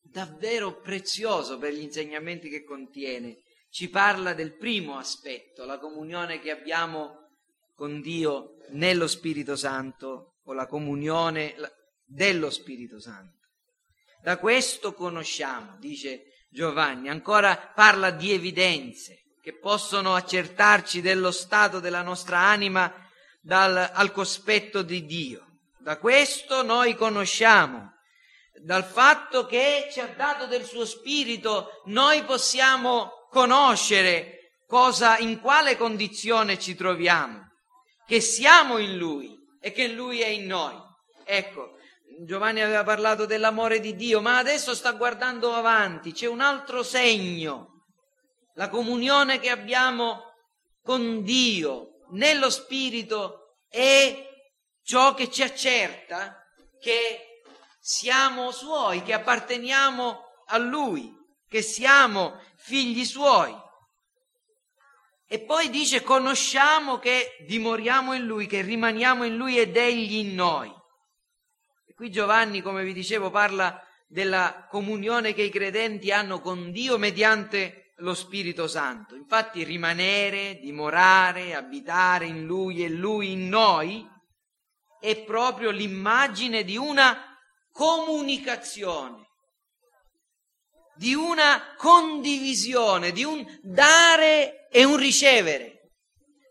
davvero 0.00 0.80
prezioso 0.80 1.58
per 1.58 1.72
gli 1.72 1.82
insegnamenti 1.82 2.48
che 2.48 2.64
contiene, 2.64 3.42
ci 3.70 3.88
parla 3.88 4.34
del 4.34 4.56
primo 4.56 4.98
aspetto, 4.98 5.64
la 5.64 5.78
comunione 5.78 6.38
che 6.38 6.50
abbiamo 6.50 7.23
con 7.74 8.00
Dio 8.00 8.56
nello 8.70 9.06
Spirito 9.06 9.56
Santo 9.56 10.36
o 10.44 10.52
la 10.52 10.66
comunione 10.66 11.54
dello 12.04 12.50
Spirito 12.50 13.00
Santo. 13.00 13.48
Da 14.22 14.38
questo 14.38 14.94
conosciamo, 14.94 15.76
dice 15.78 16.46
Giovanni, 16.50 17.08
ancora 17.08 17.72
parla 17.74 18.10
di 18.10 18.32
evidenze 18.32 19.24
che 19.42 19.58
possono 19.58 20.14
accertarci 20.14 21.02
dello 21.02 21.30
stato 21.30 21.80
della 21.80 22.02
nostra 22.02 22.38
anima 22.38 22.92
dal, 23.42 23.90
al 23.92 24.12
cospetto 24.12 24.82
di 24.82 25.04
Dio. 25.04 25.58
Da 25.78 25.98
questo 25.98 26.62
noi 26.62 26.94
conosciamo, 26.94 27.92
dal 28.62 28.84
fatto 28.84 29.44
che 29.44 29.88
ci 29.92 30.00
ha 30.00 30.06
dato 30.06 30.46
del 30.46 30.64
suo 30.64 30.86
spirito, 30.86 31.82
noi 31.86 32.22
possiamo 32.22 33.28
conoscere 33.28 34.62
cosa, 34.66 35.18
in 35.18 35.40
quale 35.40 35.76
condizione 35.76 36.58
ci 36.58 36.74
troviamo 36.74 37.44
che 38.06 38.20
siamo 38.20 38.78
in 38.78 38.96
Lui 38.96 39.38
e 39.60 39.72
che 39.72 39.88
Lui 39.88 40.20
è 40.20 40.28
in 40.28 40.46
noi. 40.46 40.74
Ecco, 41.24 41.78
Giovanni 42.20 42.60
aveva 42.60 42.84
parlato 42.84 43.26
dell'amore 43.26 43.80
di 43.80 43.96
Dio, 43.96 44.20
ma 44.20 44.38
adesso 44.38 44.74
sta 44.74 44.92
guardando 44.92 45.52
avanti, 45.52 46.12
c'è 46.12 46.26
un 46.26 46.40
altro 46.40 46.82
segno, 46.82 47.74
la 48.54 48.68
comunione 48.68 49.40
che 49.40 49.50
abbiamo 49.50 50.32
con 50.82 51.22
Dio 51.22 52.04
nello 52.10 52.50
Spirito 52.50 53.56
è 53.68 54.28
ciò 54.82 55.14
che 55.14 55.30
ci 55.30 55.42
accerta 55.42 56.44
che 56.80 57.42
siamo 57.80 58.52
suoi, 58.52 59.02
che 59.02 59.12
apparteniamo 59.12 60.20
a 60.46 60.58
Lui, 60.58 61.12
che 61.48 61.62
siamo 61.62 62.40
figli 62.56 63.04
suoi. 63.04 63.54
E 65.26 65.40
poi 65.40 65.70
dice 65.70 66.02
conosciamo 66.02 66.98
che 66.98 67.36
dimoriamo 67.46 68.12
in 68.12 68.24
Lui, 68.24 68.46
che 68.46 68.60
rimaniamo 68.60 69.24
in 69.24 69.36
Lui 69.36 69.58
ed 69.58 69.76
Egli 69.76 70.16
in 70.16 70.34
noi. 70.34 70.72
E 71.86 71.94
qui 71.94 72.10
Giovanni, 72.10 72.60
come 72.60 72.84
vi 72.84 72.92
dicevo, 72.92 73.30
parla 73.30 73.82
della 74.06 74.66
comunione 74.68 75.32
che 75.32 75.42
i 75.42 75.50
credenti 75.50 76.12
hanno 76.12 76.40
con 76.40 76.70
Dio 76.70 76.98
mediante 76.98 77.92
lo 77.98 78.14
Spirito 78.14 78.66
Santo. 78.66 79.14
Infatti 79.14 79.64
rimanere, 79.64 80.58
dimorare, 80.60 81.54
abitare 81.54 82.26
in 82.26 82.44
Lui 82.44 82.84
e 82.84 82.88
Lui 82.88 83.32
in 83.32 83.48
noi 83.48 84.06
è 85.00 85.16
proprio 85.22 85.70
l'immagine 85.70 86.64
di 86.64 86.76
una 86.76 87.38
comunicazione 87.70 89.24
di 90.96 91.14
una 91.14 91.74
condivisione, 91.76 93.10
di 93.10 93.24
un 93.24 93.44
dare 93.62 94.63
e 94.76 94.82
un 94.82 94.96
ricevere. 94.96 95.92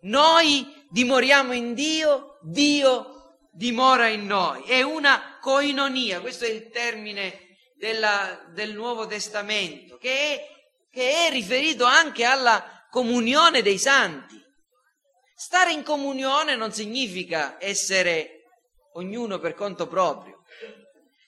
Noi 0.03 0.86
dimoriamo 0.89 1.51
in 1.51 1.74
Dio, 1.74 2.39
Dio 2.42 3.39
dimora 3.51 4.08
in 4.08 4.25
noi. 4.25 4.63
È 4.63 4.82
una 4.82 5.39
coinonia, 5.42 6.22
questo 6.22 6.46
è 6.46 6.48
il 6.48 6.70
termine 6.70 7.58
della, 7.75 8.46
del 8.53 8.74
Nuovo 8.75 9.08
Testamento, 9.08 9.98
che 9.98 10.10
è, 10.10 10.48
che 10.89 11.27
è 11.27 11.32
riferito 11.32 11.84
anche 11.84 12.24
alla 12.24 12.88
comunione 12.89 13.62
dei 13.62 13.77
santi. 13.77 14.42
Stare 15.36 15.74
in 15.74 15.84
comunione 15.84 16.56
non 16.56 16.72
significa 16.72 17.58
essere 17.60 18.46
ognuno 18.94 19.38
per 19.38 19.53
conto 19.53 19.86
proprio, 19.88 20.44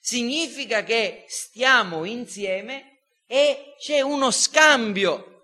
significa 0.00 0.82
che 0.82 1.26
stiamo 1.28 2.06
insieme 2.06 3.02
e 3.26 3.74
c'è 3.78 4.00
uno 4.00 4.30
scambio. 4.30 5.35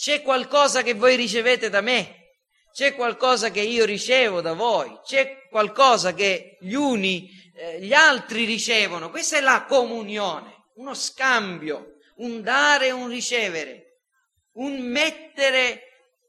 C'è 0.00 0.22
qualcosa 0.22 0.80
che 0.80 0.94
voi 0.94 1.14
ricevete 1.14 1.68
da 1.68 1.82
me, 1.82 2.30
c'è 2.72 2.94
qualcosa 2.94 3.50
che 3.50 3.60
io 3.60 3.84
ricevo 3.84 4.40
da 4.40 4.54
voi, 4.54 4.98
c'è 5.04 5.46
qualcosa 5.50 6.14
che 6.14 6.56
gli 6.58 6.72
uni, 6.72 7.28
eh, 7.54 7.82
gli 7.82 7.92
altri 7.92 8.46
ricevono. 8.46 9.10
Questa 9.10 9.36
è 9.36 9.40
la 9.42 9.66
comunione, 9.68 10.68
uno 10.76 10.94
scambio, 10.94 11.96
un 12.16 12.40
dare 12.40 12.86
e 12.86 12.92
un 12.92 13.08
ricevere, 13.08 14.04
un 14.52 14.80
mettere 14.80 15.82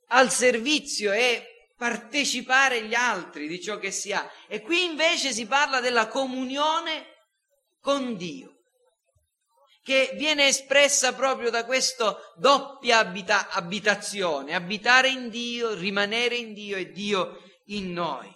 al 0.08 0.30
servizio 0.32 1.14
e 1.14 1.70
partecipare 1.78 2.84
gli 2.84 2.94
altri 2.94 3.48
di 3.48 3.62
ciò 3.62 3.78
che 3.78 3.92
si 3.92 4.12
ha. 4.12 4.30
E 4.50 4.60
qui 4.60 4.84
invece 4.84 5.32
si 5.32 5.46
parla 5.46 5.80
della 5.80 6.08
comunione 6.10 7.06
con 7.80 8.18
Dio 8.18 8.51
che 9.82 10.12
viene 10.16 10.48
espressa 10.48 11.14
proprio 11.14 11.50
da 11.50 11.66
questa 11.66 12.16
doppia 12.36 13.00
abita- 13.00 13.50
abitazione, 13.50 14.54
abitare 14.54 15.10
in 15.10 15.30
Dio, 15.30 15.74
rimanere 15.74 16.36
in 16.36 16.54
Dio 16.54 16.78
e 16.78 16.92
Dio 16.92 17.42
in 17.66 17.92
noi. 17.92 18.32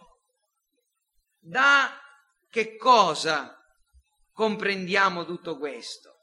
Da 1.39 1.99
che 2.49 2.75
cosa 2.77 3.55
comprendiamo 4.31 5.23
tutto 5.25 5.57
questo? 5.57 6.13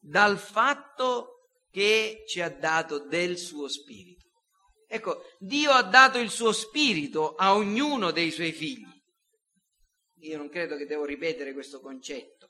Dal 0.00 0.38
fatto 0.38 1.50
che 1.70 2.24
ci 2.26 2.40
ha 2.40 2.48
dato 2.48 3.06
del 3.06 3.36
suo 3.36 3.68
spirito. 3.68 4.26
Ecco, 4.86 5.24
Dio 5.38 5.72
ha 5.72 5.82
dato 5.82 6.18
il 6.18 6.30
suo 6.30 6.52
spirito 6.52 7.34
a 7.34 7.54
ognuno 7.54 8.10
dei 8.10 8.30
suoi 8.30 8.52
figli. 8.52 8.86
Io 10.20 10.38
non 10.38 10.48
credo 10.48 10.78
che 10.78 10.86
devo 10.86 11.04
ripetere 11.04 11.52
questo 11.52 11.80
concetto 11.80 12.48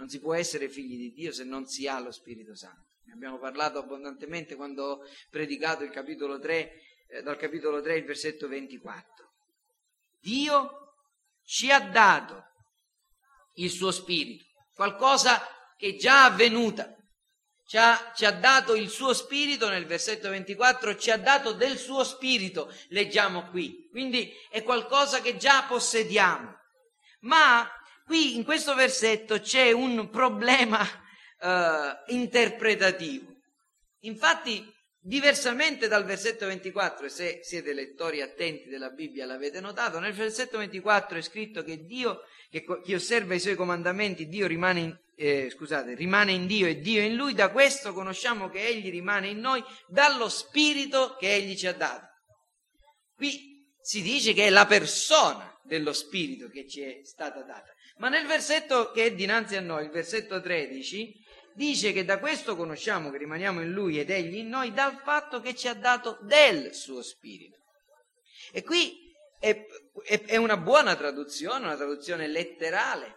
non 0.00 0.08
si 0.08 0.18
può 0.18 0.34
essere 0.34 0.70
figli 0.70 0.96
di 0.96 1.12
Dio 1.12 1.30
se 1.30 1.44
non 1.44 1.66
si 1.66 1.86
ha 1.86 2.00
lo 2.00 2.10
Spirito 2.10 2.56
Santo. 2.56 2.88
Ne 3.04 3.12
abbiamo 3.12 3.38
parlato 3.38 3.78
abbondantemente 3.78 4.56
quando 4.56 4.84
ho 4.84 5.00
predicato 5.28 5.84
il 5.84 5.90
capitolo 5.90 6.38
3, 6.38 6.72
eh, 7.06 7.22
dal 7.22 7.36
capitolo 7.36 7.82
3, 7.82 7.98
il 7.98 8.04
versetto 8.04 8.48
24. 8.48 9.30
Dio 10.18 10.94
ci 11.44 11.70
ha 11.70 11.80
dato 11.80 12.44
il 13.56 13.68
suo 13.68 13.90
Spirito, 13.90 14.44
qualcosa 14.74 15.46
che 15.76 15.88
è 15.88 15.96
già 15.96 16.24
avvenuta. 16.24 16.94
Ci 17.66 17.76
ha, 17.76 18.12
ci 18.16 18.24
ha, 18.24 18.32
dato 18.32 18.74
il 18.74 18.88
suo 18.88 19.12
spirito 19.12 19.68
nel 19.68 19.86
versetto 19.86 20.28
24, 20.28 20.96
ci 20.96 21.12
ha 21.12 21.16
dato 21.16 21.52
del 21.52 21.78
suo 21.78 22.02
spirito, 22.02 22.68
leggiamo 22.88 23.48
qui. 23.50 23.86
Quindi 23.90 24.32
è 24.50 24.64
qualcosa 24.64 25.20
che 25.20 25.36
già 25.36 25.62
possediamo. 25.68 26.52
Ma 27.20 27.70
Qui 28.10 28.34
in 28.34 28.42
questo 28.42 28.74
versetto 28.74 29.38
c'è 29.38 29.70
un 29.70 30.10
problema 30.10 30.80
uh, 30.82 32.12
interpretativo. 32.12 33.36
Infatti, 34.00 34.68
diversamente 34.98 35.86
dal 35.86 36.04
versetto 36.04 36.46
24, 36.46 37.06
e 37.06 37.08
se 37.08 37.38
siete 37.44 37.72
lettori 37.72 38.20
attenti 38.20 38.68
della 38.68 38.90
Bibbia 38.90 39.26
l'avete 39.26 39.60
notato, 39.60 40.00
nel 40.00 40.12
versetto 40.12 40.58
24 40.58 41.18
è 41.18 41.22
scritto 41.22 41.62
che 41.62 41.84
Dio, 41.84 42.22
che 42.50 42.64
chi 42.82 42.94
osserva 42.94 43.34
i 43.34 43.38
suoi 43.38 43.54
comandamenti, 43.54 44.26
Dio 44.26 44.48
rimane 44.48 44.80
in, 44.80 44.98
eh, 45.14 45.48
scusate, 45.48 45.94
rimane 45.94 46.32
in 46.32 46.48
Dio 46.48 46.66
e 46.66 46.80
Dio 46.80 47.02
in 47.02 47.14
lui, 47.14 47.32
da 47.32 47.52
questo 47.52 47.92
conosciamo 47.92 48.50
che 48.50 48.66
Egli 48.66 48.90
rimane 48.90 49.28
in 49.28 49.38
noi 49.38 49.62
dallo 49.86 50.28
Spirito 50.28 51.14
che 51.14 51.32
Egli 51.32 51.54
ci 51.54 51.68
ha 51.68 51.74
dato. 51.74 52.08
Qui 53.14 53.68
si 53.80 54.02
dice 54.02 54.32
che 54.32 54.48
è 54.48 54.50
la 54.50 54.66
persona 54.66 55.56
dello 55.62 55.92
Spirito 55.92 56.48
che 56.48 56.66
ci 56.66 56.80
è 56.80 57.00
stata 57.04 57.42
data. 57.42 57.72
Ma 58.00 58.08
nel 58.08 58.26
versetto 58.26 58.90
che 58.92 59.04
è 59.04 59.14
dinanzi 59.14 59.56
a 59.56 59.60
noi, 59.60 59.84
il 59.84 59.90
versetto 59.90 60.40
13, 60.40 61.12
dice 61.54 61.92
che 61.92 62.04
da 62.04 62.18
questo 62.18 62.56
conosciamo 62.56 63.10
che 63.10 63.18
rimaniamo 63.18 63.60
in 63.60 63.72
Lui 63.72 64.00
ed 64.00 64.08
Egli 64.08 64.36
in 64.36 64.48
noi 64.48 64.72
dal 64.72 65.02
fatto 65.04 65.40
che 65.40 65.54
ci 65.54 65.68
ha 65.68 65.74
dato 65.74 66.18
del 66.22 66.74
suo 66.74 67.02
Spirito. 67.02 67.58
E 68.52 68.62
qui 68.62 69.12
è, 69.38 69.66
è, 70.04 70.24
è 70.24 70.36
una 70.36 70.56
buona 70.56 70.96
traduzione, 70.96 71.66
una 71.66 71.76
traduzione 71.76 72.26
letterale. 72.26 73.16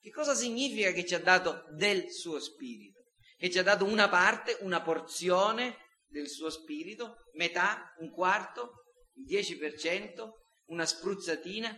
Che 0.00 0.10
cosa 0.10 0.34
significa 0.34 0.92
che 0.92 1.04
ci 1.04 1.16
ha 1.16 1.20
dato 1.20 1.64
del 1.70 2.08
suo 2.12 2.38
Spirito? 2.38 3.00
Che 3.36 3.50
ci 3.50 3.58
ha 3.58 3.64
dato 3.64 3.84
una 3.84 4.08
parte, 4.08 4.58
una 4.60 4.80
porzione 4.80 5.76
del 6.06 6.28
suo 6.28 6.50
Spirito, 6.50 7.16
metà, 7.32 7.92
un 7.98 8.12
quarto, 8.12 8.84
il 9.14 9.26
10%, 9.26 10.28
una 10.66 10.86
spruzzatina. 10.86 11.76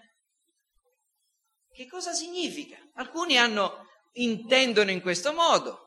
Che 1.74 1.86
cosa 1.88 2.12
significa? 2.12 2.76
Alcuni 2.94 3.36
hanno, 3.36 3.88
intendono 4.12 4.90
in 4.90 5.00
questo 5.00 5.32
modo. 5.32 5.80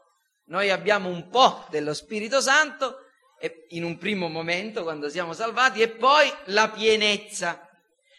Noi 0.47 0.69
abbiamo 0.69 1.09
un 1.09 1.29
po' 1.29 1.65
dello 1.69 1.93
Spirito 1.93 2.41
Santo 2.41 3.03
in 3.69 3.83
un 3.83 3.97
primo 3.97 4.27
momento 4.27 4.83
quando 4.83 5.09
siamo 5.09 5.33
salvati 5.33 5.81
e 5.81 5.89
poi 5.89 6.29
la 6.45 6.69
pienezza. 6.69 7.69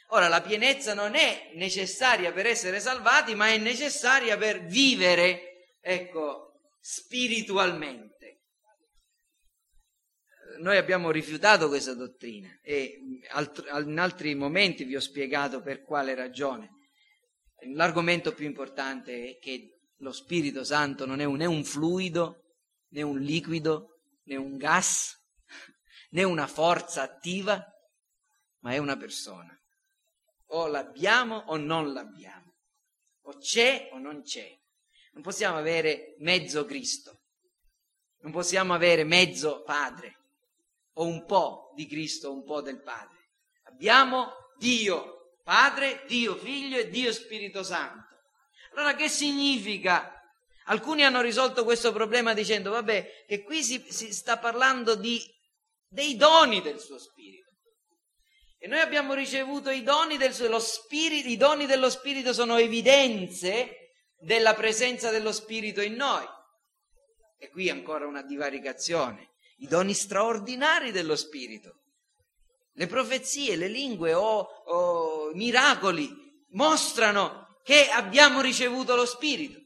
Ora, 0.09 0.29
la 0.29 0.41
pienezza 0.41 0.95
non 0.95 1.15
è 1.15 1.51
necessaria 1.55 2.33
per 2.33 2.47
essere 2.47 2.81
salvati, 2.81 3.35
ma 3.35 3.49
è 3.49 3.59
necessaria 3.59 4.39
per 4.39 4.65
vivere, 4.65 5.77
ecco, 5.83 6.53
spiritualmente 6.81 8.19
noi 10.59 10.77
abbiamo 10.77 11.11
rifiutato 11.11 11.69
questa 11.69 11.95
dottrina 11.95 12.49
e 12.63 12.99
in 13.33 13.99
altri 13.99 14.35
momenti 14.35 14.85
vi 14.85 14.97
ho 14.97 15.01
spiegato 15.01 15.61
per 15.61 15.83
quale 15.83 16.15
ragione. 16.15 16.78
L'argomento 17.75 18.33
più 18.35 18.47
importante 18.47 19.31
è 19.31 19.39
che 19.39 19.81
lo 19.97 20.13
Spirito 20.13 20.63
Santo 20.65 21.07
non 21.07 21.21
è 21.21 21.25
un, 21.25 21.37
né 21.37 21.47
un 21.47 21.65
fluido, 21.65 22.55
né 22.91 23.03
un 23.03 23.19
liquido, 23.19 24.01
né 24.25 24.37
un 24.37 24.57
gas, 24.57 25.17
né 26.11 26.23
una 26.23 26.47
forza 26.47 27.03
attiva, 27.03 27.65
ma 28.61 28.73
è 28.73 28.79
una 28.79 28.97
persona. 28.97 29.53
O 30.51 30.67
l'abbiamo 30.67 31.45
o 31.49 31.57
non 31.57 31.93
l'abbiamo. 31.93 32.55
O 33.23 33.37
c'è 33.39 33.91
o 33.93 33.99
non 33.99 34.23
c'è. 34.23 34.57
Non 35.13 35.23
possiamo 35.23 35.59
avere 35.59 36.15
mezzo 36.19 36.65
Cristo. 36.65 37.23
Non 38.21 38.33
possiamo 38.33 38.73
avere 38.73 39.05
mezzo 39.05 39.63
Padre 39.63 40.17
o 40.95 41.07
un 41.07 41.25
po' 41.25 41.73
di 41.75 41.87
Cristo, 41.87 42.33
un 42.33 42.45
po' 42.45 42.61
del 42.61 42.81
Padre. 42.83 43.31
Abbiamo 43.65 44.31
Dio 44.57 45.18
Padre, 45.49 46.03
Dio 46.07 46.37
Figlio 46.37 46.77
e 46.77 46.91
Dio 46.91 47.11
Spirito 47.11 47.63
Santo. 47.63 48.19
Allora 48.75 48.95
che 48.95 49.09
significa? 49.09 50.13
Alcuni 50.67 51.07
hanno 51.07 51.23
risolto 51.23 51.65
questo 51.65 51.91
problema 51.91 52.35
dicendo, 52.35 52.73
vabbè, 52.73 53.25
che 53.27 53.43
qui 53.45 53.63
si, 53.63 53.83
si 53.89 54.13
sta 54.13 54.37
parlando 54.37 54.95
di, 54.95 55.19
dei 55.89 56.17
doni 56.17 56.61
del 56.61 56.79
suo 56.79 56.99
Spirito. 56.99 57.49
E 58.59 58.67
noi 58.67 58.81
abbiamo 58.81 59.15
ricevuto 59.15 59.71
i 59.71 59.83
doni 59.83 60.19
del 60.19 60.35
suo 60.35 60.59
Spirito, 60.59 61.29
i 61.29 61.39
doni 61.39 61.65
dello 61.65 61.89
Spirito 61.89 62.35
sono 62.35 62.59
evidenze 62.59 63.95
della 64.19 64.53
presenza 64.53 65.11
dello 65.11 65.33
Spirito 65.33 65.81
in 65.81 65.95
noi. 65.95 66.27
E 67.39 67.49
qui 67.49 67.71
ancora 67.71 68.07
una 68.07 68.21
divaricazione 68.21 69.31
i 69.61 69.67
doni 69.67 69.95
straordinari 69.95 70.93
dello 70.93 71.17
Spirito. 71.17 71.85
Le 72.79 72.87
profezie, 72.87 73.57
le 73.57 73.67
lingue 73.67 74.15
o, 74.15 74.39
o 74.39 75.35
miracoli 75.35 76.09
mostrano 76.51 77.59
che 77.65 77.89
abbiamo 77.89 78.41
ricevuto 78.41 78.95
lo 78.95 79.05
Spirito. 79.05 79.61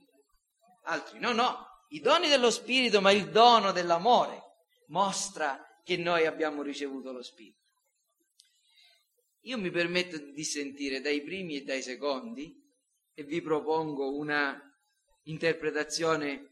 Altri 0.84 1.18
no, 1.18 1.32
no, 1.32 1.66
i 1.90 2.00
doni 2.00 2.28
dello 2.28 2.50
Spirito, 2.50 3.02
ma 3.02 3.10
il 3.10 3.30
dono 3.30 3.70
dell'amore 3.70 4.40
mostra 4.86 5.62
che 5.84 5.98
noi 5.98 6.24
abbiamo 6.24 6.62
ricevuto 6.62 7.12
lo 7.12 7.22
Spirito. 7.22 7.60
Io 9.42 9.58
mi 9.58 9.70
permetto 9.70 10.16
di 10.16 10.32
dissentire 10.32 11.02
dai 11.02 11.22
primi 11.22 11.56
e 11.56 11.64
dai 11.64 11.82
secondi 11.82 12.50
e 13.12 13.24
vi 13.24 13.42
propongo 13.42 14.16
una 14.16 14.58
interpretazione 15.24 16.48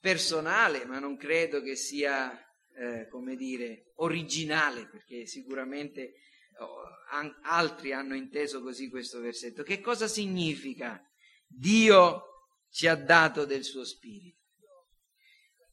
personale, 0.00 0.86
ma 0.86 0.98
non 0.98 1.18
credo 1.18 1.60
che 1.60 1.76
sia, 1.76 2.34
eh, 2.76 3.08
come 3.08 3.36
dire, 3.36 3.92
originale, 3.96 4.86
perché 4.86 5.26
sicuramente 5.26 6.14
oh, 6.58 6.82
an- 7.10 7.38
altri 7.42 7.92
hanno 7.92 8.14
inteso 8.14 8.60
così 8.62 8.90
questo 8.90 9.20
versetto. 9.20 9.62
Che 9.62 9.80
cosa 9.80 10.06
significa? 10.06 11.02
Dio 11.46 12.22
ci 12.68 12.86
ha 12.86 12.94
dato 12.94 13.44
del 13.46 13.64
suo 13.64 13.84
spirito. 13.84 14.34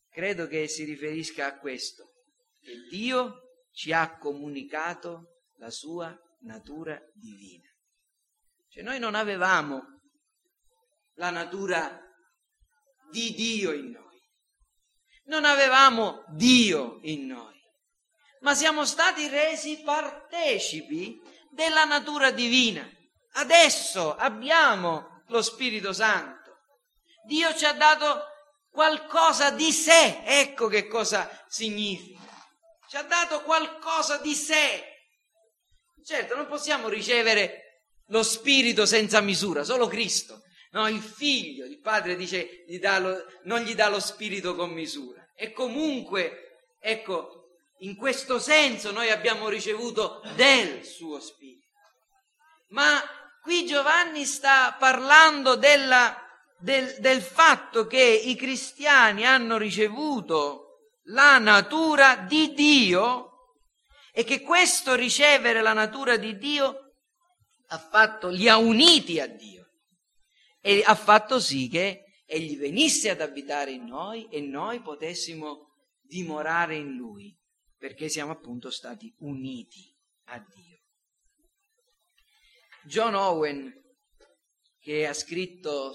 Credo 0.10 0.48
che 0.48 0.68
si 0.68 0.84
riferisca 0.84 1.48
a 1.48 1.58
questo, 1.58 2.14
che 2.62 2.74
Dio 2.90 3.66
ci 3.72 3.92
ha 3.92 4.18
comunicato 4.18 5.42
la 5.58 5.72
sua 5.72 6.16
natura 6.42 7.02
divina. 7.14 7.68
Cioè 8.70 8.84
noi 8.84 9.00
non 9.00 9.16
avevamo 9.16 10.02
la 11.16 11.32
natura 11.32 12.00
di 13.12 13.34
Dio 13.34 13.72
in 13.74 13.92
noi 13.92 14.03
non 15.26 15.46
avevamo 15.46 16.24
Dio 16.30 17.00
in 17.04 17.28
noi, 17.28 17.60
ma 18.42 18.54
siamo 18.54 18.86
stati 18.86 19.28
resi 19.28 19.82
partecipi 19.82 21.20
della 21.52 21.86
natura 21.86 22.32
divina. 22.32 22.88
Adesso 23.34 24.16
abbiamo 24.16 25.24
lo 25.28 25.42
Spirito 25.42 25.94
Santo. 25.94 26.58
Dio 27.26 27.56
ci 27.56 27.66
ha 27.66 27.74
dato 27.74 28.26
qualcosa 28.70 29.52
di 29.52 29.72
sé, 29.72 30.24
ecco 30.26 30.68
che 30.68 30.88
cosa 30.88 31.30
significa. 31.48 32.22
Ci 32.90 32.98
ha 32.98 33.04
dato 33.04 33.42
qualcosa 33.42 34.18
di 34.18 34.36
sé. 34.36 34.84
Certo, 36.04 36.36
non 36.36 36.48
possiamo 36.48 36.90
ricevere 36.90 37.86
lo 38.08 38.24
Spirito 38.24 38.86
senza 38.86 39.22
misura, 39.22 39.64
solo 39.64 39.88
Cristo. 39.88 40.42
No, 40.74 40.88
il 40.88 41.02
figlio, 41.02 41.66
il 41.66 41.80
padre 41.80 42.16
dice, 42.16 42.64
gli 42.68 42.80
lo, 42.82 43.26
non 43.44 43.62
gli 43.62 43.76
dà 43.76 43.90
lo 43.90 44.00
spirito 44.00 44.56
con 44.56 44.72
misura. 44.72 45.30
E 45.36 45.52
comunque, 45.52 46.72
ecco, 46.80 47.58
in 47.80 47.96
questo 47.96 48.40
senso 48.40 48.92
noi 48.92 49.12
abbiamo 49.12 49.50
ricevuto 49.50 50.22
del 50.36 50.84
suo 50.84 51.20
spirito. 51.20 51.68
Ma 52.70 53.00
qui 53.44 53.68
Giovanni 53.68 54.26
sta 54.26 54.76
parlando 54.80 55.56
della, 55.56 56.20
del, 56.58 56.96
del 56.98 57.22
fatto 57.22 57.86
che 57.86 58.02
i 58.02 58.36
cristiani 58.36 59.28
hanno 59.28 59.58
ricevuto 59.58 60.90
la 61.08 61.38
natura 61.38 62.16
di 62.16 62.52
Dio 62.56 63.60
e 64.12 64.24
che 64.24 64.42
questo 64.42 64.96
ricevere 64.96 65.62
la 65.62 65.74
natura 65.74 66.18
di 66.18 66.36
Dio 66.40 66.96
ha 67.68 67.78
fatto, 67.78 68.30
li 68.30 68.50
ha 68.50 68.58
uniti 68.58 69.20
a 69.20 69.28
Dio 69.28 69.63
e 70.66 70.82
ha 70.86 70.96
fatto 70.96 71.42
sì 71.42 71.68
che 71.68 72.06
egli 72.26 72.58
venisse 72.58 73.10
ad 73.10 73.20
abitare 73.20 73.72
in 73.72 73.84
noi 73.84 74.30
e 74.30 74.40
noi 74.40 74.82
potessimo 74.82 75.74
dimorare 76.00 76.78
in 76.78 76.96
lui, 76.96 77.38
perché 77.78 78.08
siamo 78.08 78.32
appunto 78.32 78.72
stati 78.72 79.14
uniti 79.20 79.94
a 80.28 80.40
Dio. 80.40 80.80
John 82.86 83.14
Owen, 83.14 83.74
che 84.80 85.06
ha 85.06 85.14
scritto 85.14 85.94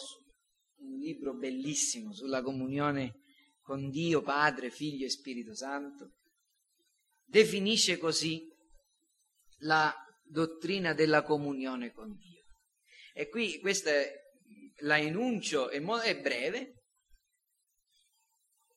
un 0.81 0.99
libro 0.99 1.35
bellissimo 1.35 2.13
sulla 2.13 2.43
comunione 2.43 3.23
con 3.63 3.89
Dio, 3.89 4.21
Padre, 4.21 4.71
Figlio 4.71 5.07
e 5.07 5.11
Spirito 5.11 5.55
Santo, 5.55 6.17
definisce 7.25 7.97
così 7.97 8.47
la 9.61 9.95
dottrina 10.23 10.93
della 10.93 11.23
comunione 11.23 11.91
con 11.91 12.15
Dio. 12.19 12.45
E 13.15 13.31
qui 13.31 13.61
questa 13.61 13.91
è 13.91 14.27
la 14.83 14.99
enuncio 14.99 15.71
è, 15.71 15.79
mo- 15.81 16.01
è 16.01 16.19
breve, 16.21 16.85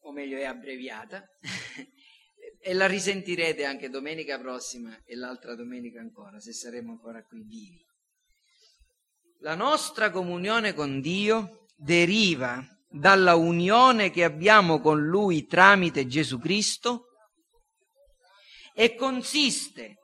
o 0.02 0.12
meglio 0.12 0.38
è 0.38 0.46
abbreviata, 0.46 1.24
e 2.64 2.74
la 2.74 2.88
risentirete 2.88 3.66
anche 3.66 3.90
domenica 3.90 4.40
prossima 4.40 5.02
e 5.04 5.16
l'altra 5.16 5.56
domenica 5.56 6.00
ancora, 6.00 6.40
se 6.40 6.54
saremo 6.54 6.92
ancora 6.92 7.24
qui 7.24 7.44
vivi. 7.44 7.84
La 9.40 9.56
nostra 9.56 10.12
comunione 10.12 10.74
con 10.74 11.02
Dio 11.02 11.66
deriva 11.76 12.64
dalla 12.88 13.36
unione 13.36 14.12
che 14.12 14.24
abbiamo 14.24 14.80
con 14.80 15.02
Lui 15.04 15.46
tramite 15.46 16.06
Gesù 16.06 16.38
Cristo 16.38 17.08
e 18.76 18.96
consiste 18.96 19.96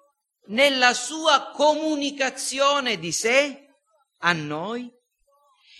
nella 0.47 0.93
sua 0.93 1.51
comunicazione 1.53 2.97
di 2.97 3.12
sé 3.12 3.67
a 4.19 4.33
noi 4.33 4.91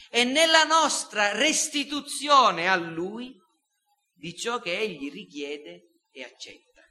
e 0.10 0.24
nella 0.24 0.64
nostra 0.64 1.34
restituzione 1.34 2.68
a 2.68 2.76
Lui 2.76 3.36
di 4.14 4.36
ciò 4.36 4.60
che 4.60 4.78
Egli 4.78 5.12
richiede 5.12 6.02
e 6.12 6.24
accetta. 6.24 6.82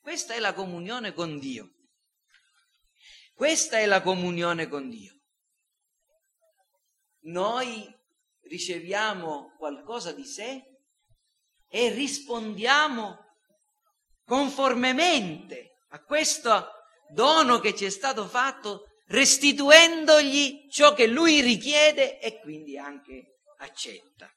Questa 0.00 0.34
è 0.34 0.38
la 0.38 0.54
comunione 0.54 1.12
con 1.12 1.38
Dio. 1.38 1.70
Questa 3.34 3.78
è 3.78 3.86
la 3.86 4.00
comunione 4.00 4.68
con 4.68 4.88
Dio. 4.88 5.14
Noi 7.22 7.92
riceviamo 8.42 9.54
qualcosa 9.58 10.12
di 10.12 10.24
sé 10.24 10.62
e 11.68 11.90
rispondiamo 11.90 13.18
conformemente 14.24 15.82
a 15.90 16.02
questo 16.02 16.70
dono 17.12 17.58
che 17.58 17.74
ci 17.74 17.84
è 17.84 17.90
stato 17.90 18.26
fatto, 18.26 18.95
restituendogli 19.06 20.68
ciò 20.70 20.94
che 20.94 21.06
lui 21.06 21.40
richiede 21.40 22.18
e 22.18 22.40
quindi 22.40 22.76
anche 22.78 23.38
accetta. 23.58 24.30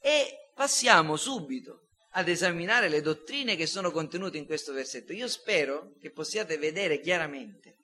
E 0.00 0.50
passiamo 0.54 1.16
subito 1.16 1.88
ad 2.14 2.28
esaminare 2.28 2.88
le 2.88 3.00
dottrine 3.00 3.56
che 3.56 3.66
sono 3.66 3.90
contenute 3.90 4.36
in 4.36 4.46
questo 4.46 4.72
versetto. 4.72 5.12
Io 5.12 5.28
spero 5.28 5.94
che 6.00 6.10
possiate 6.10 6.58
vedere 6.58 7.00
chiaramente 7.00 7.78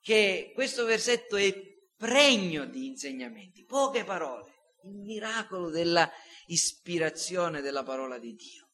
che 0.00 0.50
questo 0.54 0.84
versetto 0.84 1.36
è 1.36 1.54
pregno 1.96 2.66
di 2.66 2.86
insegnamenti, 2.86 3.64
poche 3.64 4.04
parole, 4.04 4.52
il 4.82 4.96
miracolo 4.96 5.70
della 5.70 6.10
ispirazione 6.46 7.62
della 7.62 7.82
parola 7.82 8.18
di 8.18 8.34
Dio. 8.34 8.68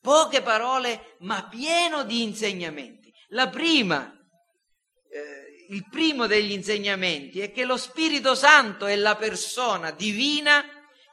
Poche 0.00 0.40
parole, 0.40 1.16
ma 1.20 1.48
pieno 1.48 2.04
di 2.04 2.22
insegnamenti. 2.22 3.12
La 3.28 3.48
prima, 3.48 4.16
eh, 5.10 5.66
il 5.70 5.86
primo 5.90 6.26
degli 6.26 6.52
insegnamenti 6.52 7.40
è 7.40 7.52
che 7.52 7.64
lo 7.64 7.76
Spirito 7.76 8.34
Santo 8.34 8.86
è 8.86 8.96
la 8.96 9.16
persona 9.16 9.90
divina 9.90 10.64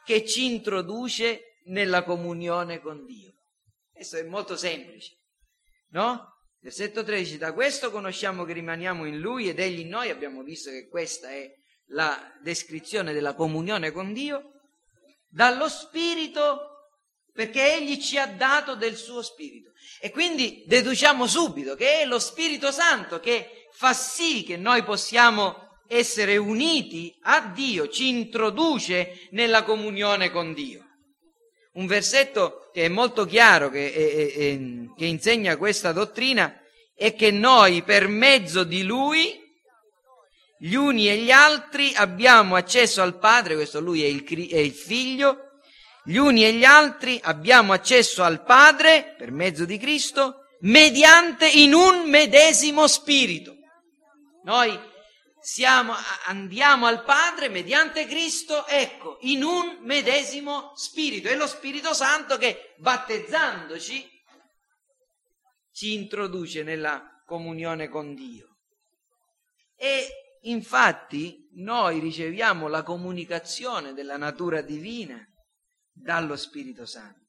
che 0.05 0.25
ci 0.25 0.45
introduce 0.45 1.59
nella 1.65 2.03
comunione 2.03 2.79
con 2.79 3.05
Dio. 3.05 3.33
Questo 3.91 4.17
è 4.17 4.23
molto 4.23 4.55
semplice, 4.55 5.17
no? 5.89 6.35
Versetto 6.59 7.03
13, 7.03 7.37
da 7.37 7.53
questo 7.53 7.91
conosciamo 7.91 8.43
che 8.43 8.53
rimaniamo 8.53 9.05
in 9.05 9.19
Lui 9.19 9.49
ed 9.49 9.59
Egli 9.59 9.79
in 9.79 9.89
noi, 9.89 10.09
abbiamo 10.09 10.43
visto 10.43 10.69
che 10.69 10.87
questa 10.87 11.29
è 11.29 11.49
la 11.91 12.33
descrizione 12.41 13.13
della 13.13 13.33
comunione 13.33 13.91
con 13.91 14.13
Dio, 14.13 14.51
dallo 15.27 15.69
Spirito 15.69 16.77
perché 17.31 17.75
Egli 17.75 18.01
ci 18.01 18.17
ha 18.17 18.25
dato 18.25 18.75
del 18.75 18.95
suo 18.95 19.21
Spirito. 19.21 19.71
E 20.01 20.09
quindi 20.09 20.63
deduciamo 20.65 21.27
subito 21.27 21.75
che 21.75 21.99
è 21.99 22.05
lo 22.05 22.17
Spirito 22.17 22.71
Santo 22.71 23.19
che 23.19 23.56
fa 23.77 23.93
sì 23.93 24.43
che 24.43 24.57
noi 24.57 24.81
possiamo 24.81 25.83
essere 25.87 26.35
uniti 26.35 27.15
a 27.21 27.41
Dio, 27.53 27.87
ci 27.89 28.07
introduce 28.09 29.27
nella 29.31 29.61
comunione 29.61 30.31
con 30.31 30.55
Dio. 30.55 30.83
Un 31.73 31.85
versetto 31.85 32.71
che 32.73 32.85
è 32.85 32.87
molto 32.87 33.25
chiaro, 33.25 33.69
che, 33.69 33.93
è, 33.93 34.33
è, 34.33 34.59
che 34.97 35.05
insegna 35.05 35.57
questa 35.57 35.91
dottrina, 35.91 36.59
è 36.95 37.13
che 37.13 37.29
noi 37.29 37.83
per 37.83 38.07
mezzo 38.07 38.63
di 38.63 38.81
Lui, 38.81 39.45
gli 40.57 40.73
uni 40.73 41.07
e 41.07 41.17
gli 41.17 41.29
altri, 41.29 41.93
abbiamo 41.93 42.55
accesso 42.55 43.03
al 43.03 43.19
Padre, 43.19 43.53
questo 43.53 43.79
Lui 43.79 44.01
è 44.01 44.07
il, 44.07 44.49
è 44.49 44.57
il 44.57 44.73
Figlio, 44.73 45.37
gli 46.03 46.15
uni 46.15 46.45
e 46.45 46.53
gli 46.53 46.63
altri 46.63 47.19
abbiamo 47.21 47.73
accesso 47.73 48.23
al 48.23 48.43
Padre, 48.43 49.13
per 49.15 49.29
mezzo 49.29 49.65
di 49.65 49.77
Cristo, 49.77 50.47
mediante 50.61 51.47
in 51.47 51.75
un 51.75 52.09
medesimo 52.09 52.87
spirito. 52.87 53.56
Noi 54.47 54.79
siamo, 55.41 55.93
andiamo 56.27 56.85
al 56.85 57.03
Padre 57.03 57.49
mediante 57.49 58.05
Cristo, 58.05 58.65
ecco, 58.65 59.17
in 59.21 59.43
un 59.43 59.79
medesimo 59.81 60.71
Spirito. 60.73 61.27
È 61.27 61.35
lo 61.35 61.47
Spirito 61.47 61.93
Santo 61.93 62.37
che, 62.37 62.73
battezzandoci, 62.77 64.09
ci 65.73 65.93
introduce 65.95 66.63
nella 66.63 67.21
comunione 67.25 67.89
con 67.89 68.15
Dio. 68.15 68.59
E 69.75 70.37
infatti 70.43 71.49
noi 71.55 71.99
riceviamo 71.99 72.69
la 72.69 72.83
comunicazione 72.83 73.91
della 73.91 74.15
natura 74.15 74.61
divina 74.61 75.21
dallo 75.91 76.37
Spirito 76.37 76.85
Santo. 76.85 77.25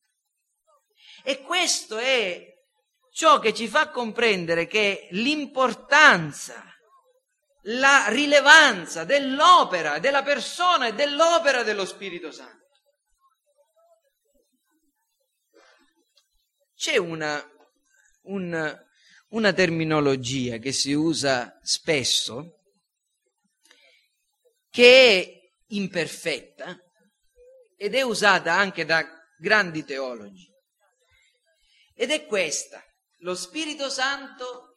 E 1.25 1.43
questo 1.43 1.99
è 1.99 2.47
ciò 3.11 3.41
che 3.41 3.53
ci 3.53 3.67
fa 3.67 3.91
comprendere 3.91 4.69
che 4.69 5.09
l'importanza 5.11 6.77
la 7.71 8.07
rilevanza 8.09 9.05
dell'opera, 9.05 9.99
della 9.99 10.23
persona 10.23 10.87
e 10.87 10.95
dell'opera 10.95 11.63
dello 11.63 11.85
Spirito 11.85 12.31
Santo. 12.31 12.67
C'è 16.75 16.97
una, 16.97 17.45
un, 18.23 18.87
una 19.31 19.53
terminologia 19.53 20.59
che 20.59 20.73
si 20.73 20.93
usa 20.93 21.59
spesso, 21.61 22.61
che 24.71 25.21
è 25.21 25.75
imperfetta 25.75 26.79
ed 27.77 27.95
è 27.95 28.03
usata 28.03 28.55
anche 28.55 28.85
da 28.85 29.05
grandi 29.39 29.85
teologi. 29.85 30.47
Ed 31.95 32.13
è 32.13 32.25
questa. 32.27 32.83
Lo 33.23 33.35
Spirito 33.35 33.91
Santo 33.91 34.77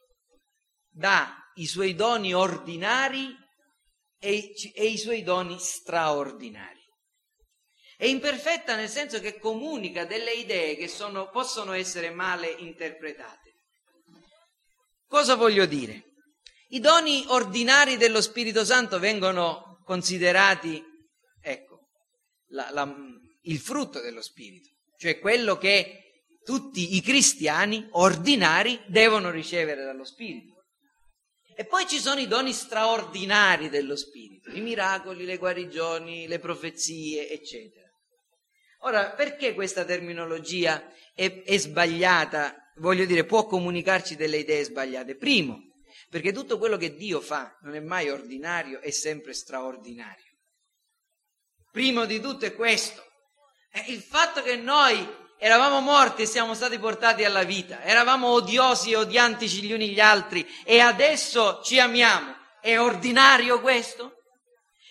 dà 0.89 1.40
i 1.61 1.67
suoi 1.67 1.93
doni 1.93 2.33
ordinari 2.33 3.37
e, 4.19 4.53
e 4.73 4.85
i 4.85 4.97
suoi 4.97 5.21
doni 5.23 5.57
straordinari. 5.59 6.79
È 7.97 8.05
imperfetta 8.05 8.75
nel 8.75 8.89
senso 8.89 9.19
che 9.19 9.37
comunica 9.37 10.05
delle 10.05 10.33
idee 10.33 10.75
che 10.75 10.87
sono, 10.87 11.29
possono 11.29 11.73
essere 11.73 12.09
male 12.09 12.49
interpretate. 12.49 13.53
Cosa 15.05 15.35
voglio 15.35 15.67
dire? 15.67 16.05
I 16.69 16.79
doni 16.79 17.23
ordinari 17.27 17.97
dello 17.97 18.21
Spirito 18.21 18.65
Santo 18.65 18.97
vengono 18.97 19.81
considerati, 19.85 20.83
ecco, 21.41 21.89
la, 22.47 22.71
la, 22.71 22.91
il 23.41 23.59
frutto 23.59 23.99
dello 23.99 24.21
Spirito, 24.23 24.69
cioè 24.97 25.19
quello 25.19 25.57
che 25.57 26.23
tutti 26.43 26.95
i 26.95 27.01
cristiani 27.01 27.87
ordinari 27.91 28.81
devono 28.87 29.29
ricevere 29.29 29.83
dallo 29.83 30.05
Spirito. 30.05 30.60
E 31.55 31.65
poi 31.65 31.87
ci 31.87 31.99
sono 31.99 32.19
i 32.19 32.27
doni 32.27 32.53
straordinari 32.53 33.69
dello 33.69 33.95
Spirito, 33.95 34.49
i 34.51 34.61
miracoli, 34.61 35.25
le 35.25 35.37
guarigioni, 35.37 36.27
le 36.27 36.39
profezie, 36.39 37.29
eccetera. 37.29 37.87
Ora, 38.83 39.11
perché 39.11 39.53
questa 39.53 39.85
terminologia 39.85 40.91
è, 41.13 41.43
è 41.43 41.57
sbagliata? 41.57 42.55
Voglio 42.77 43.05
dire, 43.05 43.25
può 43.25 43.45
comunicarci 43.45 44.15
delle 44.15 44.37
idee 44.37 44.63
sbagliate. 44.63 45.15
Primo, 45.15 45.59
perché 46.09 46.31
tutto 46.31 46.57
quello 46.57 46.77
che 46.77 46.95
Dio 46.95 47.21
fa 47.21 47.57
non 47.61 47.75
è 47.75 47.79
mai 47.79 48.09
ordinario, 48.09 48.79
è 48.79 48.89
sempre 48.89 49.33
straordinario. 49.33 50.25
Primo 51.71 52.05
di 52.05 52.19
tutto 52.19 52.45
è 52.45 52.53
questo. 52.53 53.03
È 53.69 53.85
il 53.87 54.01
fatto 54.01 54.41
che 54.41 54.55
noi 54.57 55.07
Eravamo 55.43 55.79
morti 55.79 56.21
e 56.21 56.25
siamo 56.27 56.53
stati 56.53 56.77
portati 56.77 57.23
alla 57.23 57.41
vita. 57.41 57.81
Eravamo 57.81 58.27
odiosi 58.27 58.91
e 58.91 58.95
odiantici 58.95 59.63
gli 59.63 59.73
uni 59.73 59.89
gli 59.89 59.99
altri 59.99 60.47
e 60.63 60.79
adesso 60.79 61.61
ci 61.63 61.79
amiamo. 61.79 62.35
È 62.61 62.77
ordinario 62.77 63.59
questo? 63.59 64.17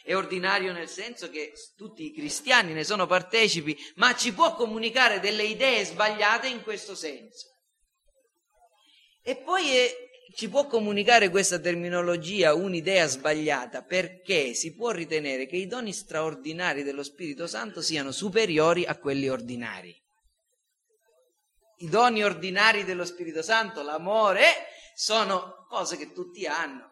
È 0.03 0.13
ordinario 0.13 0.73
nel 0.73 0.89
senso 0.89 1.31
che 1.31 1.53
tutti 1.77 2.05
i 2.05 2.13
cristiani 2.13 2.73
ne 2.73 2.83
sono 2.83 3.07
partecipi, 3.07 3.79
ma 3.95 4.17
ci 4.17 4.35
può 4.35 4.57
comunicare 4.57 5.21
delle 5.21 5.45
idee 5.45 5.85
sbagliate 5.85 6.49
in 6.49 6.65
questo 6.65 6.97
senso. 6.97 7.47
E 9.23 9.37
poi 9.37 9.71
è, 9.71 9.95
ci 10.35 10.49
può 10.49 10.67
comunicare 10.67 11.29
questa 11.29 11.61
terminologia 11.61 12.55
un'idea 12.55 13.07
sbagliata 13.07 13.85
perché 13.85 14.55
si 14.55 14.75
può 14.75 14.91
ritenere 14.91 15.47
che 15.47 15.59
i 15.59 15.69
doni 15.69 15.93
straordinari 15.93 16.83
dello 16.83 17.05
Spirito 17.05 17.47
Santo 17.47 17.81
siano 17.81 18.11
superiori 18.11 18.85
a 18.85 18.99
quelli 18.99 19.29
ordinari 19.29 20.00
i 21.81 21.89
doni 21.89 22.23
ordinari 22.23 22.85
dello 22.85 23.05
Spirito 23.05 23.43
Santo, 23.43 23.83
l'amore, 23.83 24.45
sono 24.95 25.67
cose 25.69 25.97
che 25.97 26.13
tutti 26.13 26.47
hanno. 26.47 26.89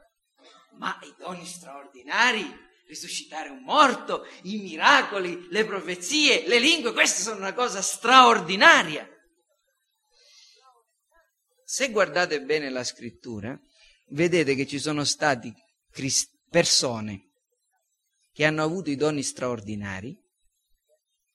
Ma 0.79 0.99
i 1.03 1.15
doni 1.19 1.45
straordinari, 1.45 2.45
risuscitare 2.87 3.51
un 3.51 3.63
morto, 3.63 4.27
i 4.43 4.59
miracoli, 4.59 5.49
le 5.51 5.65
profezie, 5.65 6.47
le 6.47 6.59
lingue, 6.59 6.93
queste 6.93 7.23
sono 7.23 7.37
una 7.37 7.53
cosa 7.53 7.83
straordinaria. 7.83 9.07
Se 11.65 11.91
guardate 11.91 12.41
bene 12.41 12.71
la 12.71 12.85
scrittura, 12.85 13.59
vedete 14.11 14.55
che 14.55 14.67
ci 14.67 14.79
sono 14.79 15.05
stati 15.05 15.53
persone 16.49 17.29
che 18.33 18.45
hanno 18.47 18.63
avuto 18.63 18.89
i 18.89 18.97
doni 18.97 19.23
straordinari 19.23 20.17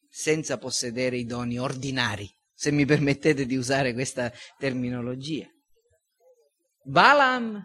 senza 0.10 0.58
possedere 0.58 1.18
i 1.18 1.26
doni 1.26 1.60
ordinari, 1.60 2.28
se 2.64 2.72
mi 2.72 2.86
permettete 2.86 3.46
di 3.46 3.58
usare 3.58 3.92
questa 3.92 4.32
terminologia. 4.58 5.46
Balaam 6.86 7.62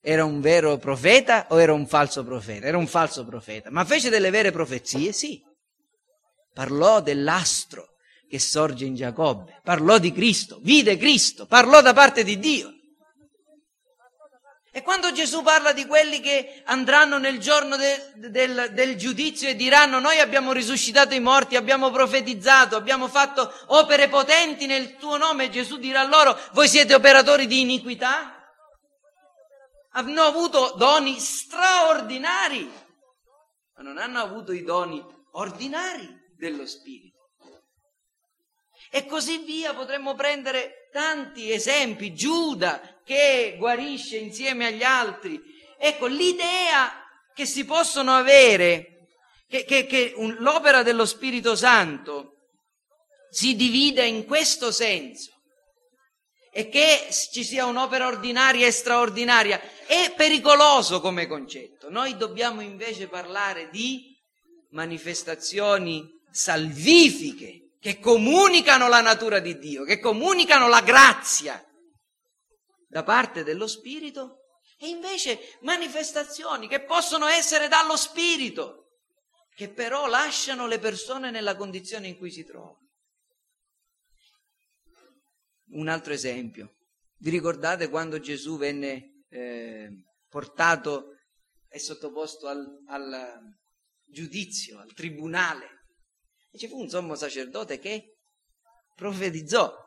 era 0.00 0.24
un 0.24 0.40
vero 0.40 0.78
profeta 0.78 1.46
o 1.50 1.60
era 1.60 1.72
un 1.72 1.86
falso 1.86 2.24
profeta? 2.24 2.66
Era 2.66 2.76
un 2.76 2.88
falso 2.88 3.24
profeta, 3.24 3.70
ma 3.70 3.84
fece 3.84 4.10
delle 4.10 4.30
vere 4.30 4.50
profezie? 4.50 5.12
Sì. 5.12 5.40
Parlò 6.52 7.00
dell'astro 7.00 7.90
che 8.28 8.40
sorge 8.40 8.84
in 8.84 8.96
Giacobbe, 8.96 9.60
parlò 9.62 9.98
di 9.98 10.10
Cristo, 10.10 10.58
vide 10.60 10.96
Cristo, 10.96 11.46
parlò 11.46 11.80
da 11.80 11.92
parte 11.92 12.24
di 12.24 12.40
Dio. 12.40 12.72
E 14.74 14.80
quando 14.80 15.12
Gesù 15.12 15.42
parla 15.42 15.72
di 15.72 15.84
quelli 15.84 16.20
che 16.20 16.62
andranno 16.64 17.18
nel 17.18 17.38
giorno 17.38 17.76
de, 17.76 18.12
del, 18.14 18.70
del 18.72 18.96
giudizio 18.96 19.50
e 19.50 19.54
diranno 19.54 19.98
noi 19.98 20.18
abbiamo 20.18 20.52
risuscitato 20.52 21.12
i 21.12 21.20
morti, 21.20 21.56
abbiamo 21.56 21.90
profetizzato, 21.90 22.74
abbiamo 22.74 23.06
fatto 23.08 23.52
opere 23.66 24.08
potenti 24.08 24.64
nel 24.64 24.96
tuo 24.96 25.18
nome, 25.18 25.50
Gesù 25.50 25.76
dirà 25.76 26.04
loro 26.04 26.38
voi 26.52 26.68
siete 26.68 26.94
operatori 26.94 27.46
di 27.46 27.60
iniquità? 27.60 28.34
Hanno 29.90 30.22
avuto 30.22 30.72
doni 30.78 31.18
straordinari, 31.20 32.64
ma 33.76 33.82
non 33.82 33.98
hanno 33.98 34.20
avuto 34.20 34.52
i 34.52 34.64
doni 34.64 35.04
ordinari 35.32 36.08
dello 36.34 36.64
Spirito. 36.66 37.12
E 38.90 39.04
così 39.04 39.38
via 39.38 39.74
potremmo 39.74 40.14
prendere 40.14 40.88
tanti 40.90 41.50
esempi. 41.52 42.14
Giuda 42.14 42.80
che 43.04 43.56
guarisce 43.58 44.16
insieme 44.16 44.66
agli 44.66 44.82
altri. 44.82 45.40
Ecco, 45.78 46.06
l'idea 46.06 46.92
che 47.34 47.46
si 47.46 47.64
possono 47.64 48.12
avere, 48.12 49.08
che, 49.48 49.64
che, 49.64 49.86
che 49.86 50.12
un, 50.16 50.36
l'opera 50.38 50.82
dello 50.82 51.04
Spirito 51.04 51.56
Santo 51.56 52.32
si 53.30 53.56
divide 53.56 54.06
in 54.06 54.26
questo 54.26 54.70
senso 54.70 55.30
e 56.54 56.68
che 56.68 57.08
ci 57.32 57.44
sia 57.44 57.64
un'opera 57.64 58.06
ordinaria 58.06 58.66
e 58.66 58.70
straordinaria 58.70 59.58
è 59.86 60.12
pericoloso 60.14 61.00
come 61.00 61.26
concetto. 61.26 61.88
Noi 61.88 62.16
dobbiamo 62.16 62.60
invece 62.60 63.08
parlare 63.08 63.70
di 63.70 64.14
manifestazioni 64.70 66.06
salvifiche 66.30 67.70
che 67.80 67.98
comunicano 67.98 68.88
la 68.88 69.00
natura 69.00 69.38
di 69.40 69.58
Dio, 69.58 69.84
che 69.84 69.98
comunicano 69.98 70.68
la 70.68 70.82
grazia 70.82 71.62
da 72.92 73.02
parte 73.02 73.42
dello 73.42 73.66
Spirito 73.66 74.40
e 74.76 74.88
invece 74.88 75.56
manifestazioni 75.62 76.68
che 76.68 76.84
possono 76.84 77.26
essere 77.26 77.66
dallo 77.66 77.96
Spirito, 77.96 78.98
che 79.54 79.70
però 79.70 80.06
lasciano 80.06 80.66
le 80.66 80.78
persone 80.78 81.30
nella 81.30 81.56
condizione 81.56 82.08
in 82.08 82.18
cui 82.18 82.30
si 82.30 82.44
trovano. 82.44 82.90
Un 85.70 85.88
altro 85.88 86.12
esempio. 86.12 86.74
Vi 87.16 87.30
ricordate 87.30 87.88
quando 87.88 88.20
Gesù 88.20 88.58
venne 88.58 89.24
eh, 89.30 89.88
portato 90.28 91.16
e 91.68 91.78
sottoposto 91.78 92.46
al, 92.46 92.66
al 92.88 93.38
giudizio, 94.04 94.80
al 94.80 94.92
tribunale? 94.92 95.86
E 96.50 96.58
ci 96.58 96.68
fu 96.68 96.78
un 96.78 96.90
sommo 96.90 97.14
sacerdote 97.14 97.78
che 97.78 98.18
profetizzò, 98.94 99.81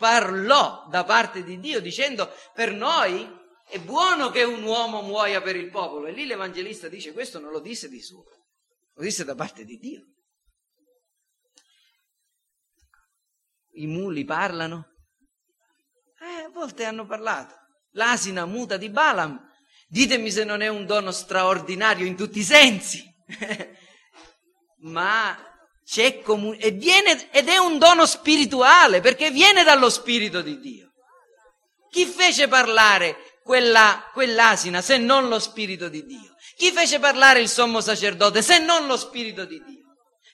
parlò 0.00 0.86
da 0.88 1.04
parte 1.04 1.44
di 1.44 1.60
Dio 1.60 1.78
dicendo 1.78 2.32
per 2.54 2.72
noi 2.72 3.38
è 3.68 3.78
buono 3.78 4.30
che 4.30 4.42
un 4.44 4.62
uomo 4.62 5.02
muoia 5.02 5.42
per 5.42 5.56
il 5.56 5.68
popolo. 5.68 6.06
E 6.06 6.12
lì 6.12 6.24
l'Evangelista 6.24 6.88
dice 6.88 7.12
questo 7.12 7.38
non 7.38 7.52
lo 7.52 7.60
disse 7.60 7.90
di 7.90 8.00
suo, 8.00 8.24
lo 8.94 9.02
disse 9.02 9.26
da 9.26 9.34
parte 9.34 9.66
di 9.66 9.76
Dio. 9.76 10.06
I 13.72 13.86
muli 13.86 14.24
parlano? 14.24 14.86
Eh, 16.18 16.44
a 16.44 16.48
volte 16.48 16.84
hanno 16.84 17.04
parlato. 17.04 17.54
L'asina 17.90 18.46
muta 18.46 18.78
di 18.78 18.88
Balaam. 18.88 19.48
Ditemi 19.86 20.30
se 20.30 20.44
non 20.44 20.62
è 20.62 20.68
un 20.68 20.86
dono 20.86 21.10
straordinario 21.10 22.06
in 22.06 22.16
tutti 22.16 22.38
i 22.38 22.44
sensi. 22.44 23.04
ma 24.80 25.49
comun- 26.22 26.56
e 26.60 26.70
viene, 26.70 27.30
ed 27.32 27.48
è 27.48 27.56
un 27.56 27.78
dono 27.78 28.06
spirituale 28.06 29.00
perché 29.00 29.30
viene 29.30 29.64
dallo 29.64 29.90
Spirito 29.90 30.40
di 30.40 30.60
Dio. 30.60 30.92
Chi 31.90 32.06
fece 32.06 32.46
parlare 32.46 33.40
quella, 33.42 34.08
quell'asina 34.12 34.80
se 34.80 34.98
non 34.98 35.28
lo 35.28 35.40
Spirito 35.40 35.88
di 35.88 36.04
Dio? 36.04 36.36
Chi 36.56 36.70
fece 36.70 37.00
parlare 37.00 37.40
il 37.40 37.48
sommo 37.48 37.80
sacerdote 37.80 38.40
se 38.42 38.58
non 38.58 38.86
lo 38.86 38.96
Spirito 38.96 39.44
di 39.44 39.60
Dio? 39.64 39.78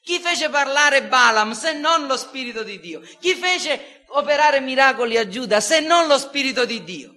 Chi 0.03 0.21
fece 0.21 0.51
parlare 0.51 1.05
Balaam 1.05 1.53
se 1.53 1.73
non 1.73 2.07
lo 2.07 2.17
Spirito 2.17 2.63
di 2.63 2.79
Dio? 2.79 3.01
Chi 3.19 3.35
fece 3.35 4.05
operare 4.09 4.61
miracoli 4.61 5.17
a 5.17 5.27
Giuda 5.27 5.61
se 5.61 5.81
non 5.81 6.07
lo 6.07 6.19
Spirito 6.19 6.67
di 6.67 6.85
Dio? 6.85 7.15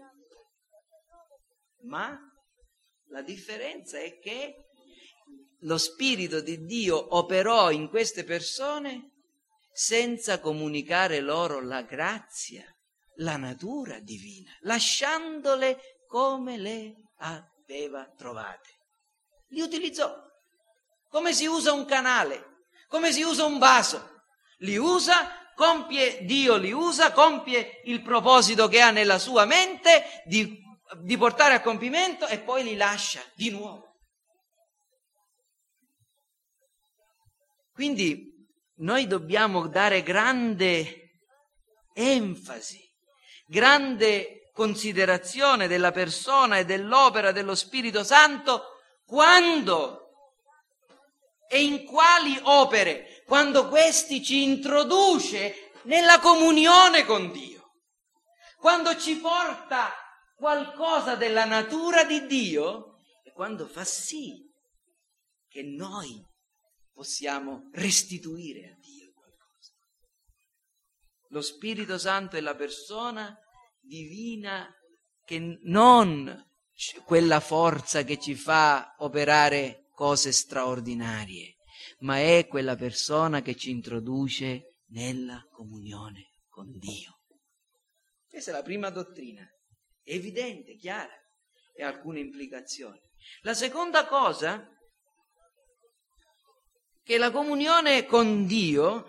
Ma 1.81 2.17
la 3.09 3.21
differenza 3.21 3.99
è 3.99 4.17
che 4.19 4.68
lo 5.63 5.77
Spirito 5.77 6.41
di 6.41 6.63
Dio 6.65 7.15
operò 7.15 7.71
in 7.71 7.89
queste 7.89 8.23
persone 8.23 9.11
senza 9.71 10.39
comunicare 10.39 11.19
loro 11.19 11.61
la 11.61 11.81
grazia, 11.83 12.63
la 13.15 13.37
natura 13.37 13.99
divina, 13.99 14.51
lasciandole 14.61 16.03
come 16.07 16.57
le 16.57 16.95
aveva 17.17 18.05
trovate. 18.17 18.77
Li 19.49 19.61
utilizzò 19.61 20.27
come 21.09 21.33
si 21.33 21.45
usa 21.45 21.73
un 21.73 21.85
canale, 21.85 22.65
come 22.87 23.11
si 23.11 23.21
usa 23.21 23.45
un 23.45 23.57
vaso. 23.57 24.17
Li 24.59 24.77
usa, 24.77 25.51
compie, 25.55 26.23
Dio 26.25 26.55
li 26.57 26.71
usa, 26.71 27.11
compie 27.11 27.81
il 27.85 28.01
proposito 28.01 28.67
che 28.67 28.81
ha 28.81 28.91
nella 28.91 29.17
sua 29.17 29.45
mente 29.45 30.23
di, 30.25 30.61
di 31.01 31.17
portare 31.17 31.55
a 31.55 31.61
compimento 31.61 32.27
e 32.27 32.39
poi 32.39 32.63
li 32.63 32.75
lascia 32.75 33.21
di 33.33 33.49
nuovo. 33.49 33.88
Quindi 37.79 38.45
noi 38.79 39.07
dobbiamo 39.07 39.69
dare 39.69 40.03
grande 40.03 41.21
enfasi, 41.93 42.77
grande 43.47 44.51
considerazione 44.51 45.65
della 45.69 45.91
persona 45.93 46.57
e 46.57 46.65
dell'opera 46.65 47.31
dello 47.31 47.55
Spirito 47.55 48.03
Santo 48.03 48.81
quando 49.05 50.09
e 51.47 51.63
in 51.63 51.85
quali 51.85 52.37
opere, 52.43 53.23
quando 53.25 53.69
questi 53.69 54.21
ci 54.21 54.43
introduce 54.43 55.71
nella 55.83 56.19
comunione 56.19 57.05
con 57.05 57.31
Dio, 57.31 57.75
quando 58.57 58.97
ci 58.97 59.15
porta 59.19 59.89
qualcosa 60.35 61.15
della 61.15 61.45
natura 61.45 62.03
di 62.03 62.25
Dio 62.25 62.99
e 63.23 63.31
quando 63.31 63.67
fa 63.67 63.85
sì 63.85 64.51
che 65.47 65.63
noi 65.63 66.27
possiamo 66.99 67.69
restituire 67.71 68.71
a 68.71 68.77
Dio 68.77 69.13
qualcosa. 69.13 69.71
Lo 71.29 71.39
Spirito 71.39 71.97
Santo 71.97 72.35
è 72.35 72.41
la 72.41 72.57
persona 72.57 73.33
divina 73.79 74.69
che 75.23 75.59
non 75.61 76.45
quella 77.05 77.39
forza 77.39 78.03
che 78.03 78.19
ci 78.19 78.35
fa 78.35 78.95
operare 78.97 79.85
cose 79.93 80.33
straordinarie, 80.33 81.55
ma 81.99 82.19
è 82.19 82.45
quella 82.47 82.75
persona 82.75 83.41
che 83.41 83.55
ci 83.55 83.69
introduce 83.69 84.79
nella 84.87 85.47
comunione 85.51 86.31
con 86.49 86.69
Dio. 86.77 87.21
Questa 88.27 88.51
è 88.51 88.53
la 88.53 88.61
prima 88.61 88.89
dottrina, 88.89 89.49
evidente, 90.03 90.75
chiara, 90.75 91.13
e 91.73 91.81
alcune 91.81 92.19
implicazioni. 92.19 92.99
La 93.43 93.53
seconda 93.53 94.05
cosa 94.05 94.69
che 97.09 97.17
la 97.17 97.31
comunione 97.31 98.05
con 98.05 98.45
Dio, 98.45 99.05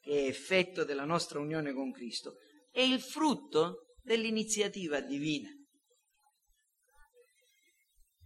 che 0.00 0.24
è 0.24 0.26
effetto 0.26 0.82
della 0.82 1.04
nostra 1.04 1.38
unione 1.38 1.72
con 1.72 1.92
Cristo, 1.92 2.38
è 2.72 2.80
il 2.80 3.00
frutto 3.00 3.94
dell'iniziativa 4.02 4.98
divina. 4.98 5.48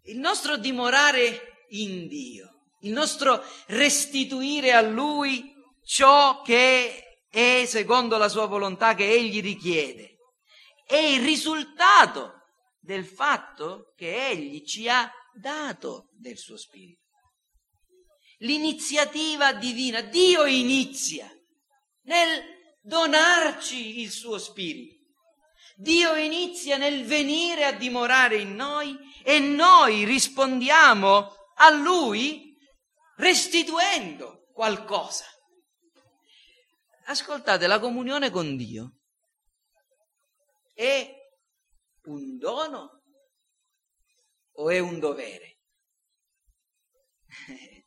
Il 0.04 0.18
nostro 0.18 0.56
dimorare 0.56 1.66
in 1.72 2.08
Dio, 2.08 2.70
il 2.80 2.92
nostro 2.92 3.42
restituire 3.66 4.72
a 4.72 4.80
Lui 4.80 5.52
ciò 5.84 6.40
che 6.40 7.26
è 7.28 7.64
secondo 7.66 8.16
la 8.16 8.30
sua 8.30 8.46
volontà 8.46 8.94
che 8.94 9.06
Egli 9.06 9.42
richiede, 9.42 10.16
è 10.86 10.96
il 10.96 11.22
risultato 11.22 12.36
del 12.80 13.04
fatto 13.04 13.92
che 13.94 14.30
Egli 14.30 14.64
ci 14.64 14.88
ha 14.88 15.12
dato 15.34 16.08
del 16.12 16.38
suo 16.38 16.56
Spirito 16.56 17.07
l'iniziativa 18.38 19.52
divina. 19.52 20.00
Dio 20.02 20.44
inizia 20.44 21.30
nel 22.02 22.42
donarci 22.82 24.00
il 24.00 24.10
suo 24.10 24.38
spirito. 24.38 24.96
Dio 25.76 26.14
inizia 26.16 26.76
nel 26.76 27.04
venire 27.04 27.64
a 27.64 27.72
dimorare 27.72 28.36
in 28.36 28.54
noi 28.54 28.98
e 29.22 29.38
noi 29.38 30.04
rispondiamo 30.04 31.36
a 31.54 31.70
Lui 31.70 32.56
restituendo 33.16 34.48
qualcosa. 34.52 35.24
Ascoltate, 37.06 37.66
la 37.66 37.78
comunione 37.78 38.30
con 38.30 38.56
Dio 38.56 38.98
è 40.74 41.14
un 42.04 42.38
dono 42.38 43.02
o 44.52 44.70
è 44.70 44.78
un 44.78 44.98
dovere? 44.98 45.58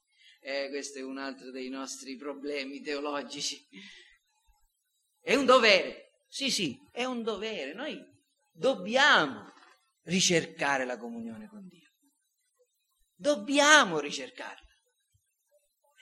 eh, 0.42 0.70
questo 0.70 0.98
è 1.00 1.04
un 1.04 1.20
altro 1.20 1.52
dei 1.52 1.70
nostri 1.70 2.16
problemi 2.16 2.82
teologici. 2.82 3.64
È 5.20 5.36
un 5.36 5.46
dovere, 5.46 6.24
sì 6.28 6.50
sì, 6.50 6.78
è 6.92 7.04
un 7.04 7.22
dovere. 7.22 7.74
Noi 7.74 8.04
dobbiamo 8.52 9.54
ricercare 10.04 10.84
la 10.84 10.98
comunione 10.98 11.48
con 11.48 11.68
Dio. 11.68 11.90
Dobbiamo 13.14 14.00
ricercarla. 14.00 14.68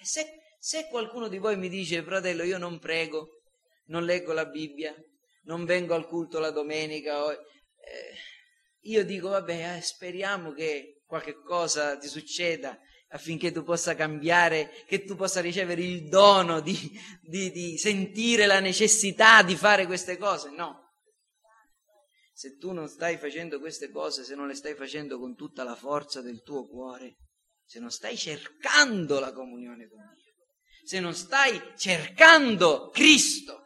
E 0.02 0.06
se, 0.06 0.56
se 0.58 0.88
qualcuno 0.88 1.28
di 1.28 1.38
voi 1.38 1.58
mi 1.58 1.67
dice, 1.67 2.02
fratello, 2.02 2.43
io 2.43 2.58
non 2.58 2.80
prego, 2.80 3.41
non 3.88 4.06
leggo 4.06 4.32
la 4.32 4.45
Bibbia, 4.45 4.95
non 5.43 5.65
vengo 5.65 5.95
al 5.95 6.08
culto 6.08 6.39
la 6.39 6.52
domenica, 6.52 7.25
o, 7.25 7.32
eh, 7.32 8.15
io 8.84 9.04
dico, 9.04 9.30
vabbè, 9.30 9.75
eh, 9.75 9.82
speriamo 9.82 10.54
che 10.54 11.02
qualche 11.06 11.41
cosa 11.41 11.97
ti 11.97 12.08
succeda 12.08 12.80
affinché 13.10 13.52
tu 13.52 13.63
possa 13.63 13.95
cambiare, 13.95 14.84
che 14.86 15.04
tu 15.04 15.15
possa 15.15 15.41
ricevere 15.41 15.82
il 15.82 16.08
dono 16.08 16.60
di, 16.60 16.78
di, 17.22 17.52
di 17.52 17.78
sentire 17.78 18.45
la 18.45 18.60
necessità 18.60 19.41
di 19.41 19.56
fare 19.56 19.86
queste 19.86 20.17
cose. 20.17 20.50
No. 20.52 20.88
Se 22.34 22.58
tu 22.58 22.72
non 22.72 22.88
stai 22.88 23.17
facendo 23.17 23.60
queste 23.60 23.89
cose, 23.89 24.24
se 24.24 24.36
non 24.36 24.48
le 24.48 24.54
stai 24.54 24.76
facendo 24.76 25.19
con 25.19 25.36
tutta 25.36 25.63
la 25.63 25.76
forza 25.76 26.22
del 26.22 26.41
tuo 26.41 26.67
cuore, 26.67 27.17
se 27.65 27.80
non 27.80 27.91
stai 27.91 28.15
cercando 28.15 29.19
la 29.19 29.34
comunione 29.34 29.88
con 29.89 30.00
Dio, 30.15 30.34
se 30.86 31.00
non 31.00 31.13
stai 31.13 31.62
cercando 31.76 32.89
Cristo 32.89 33.65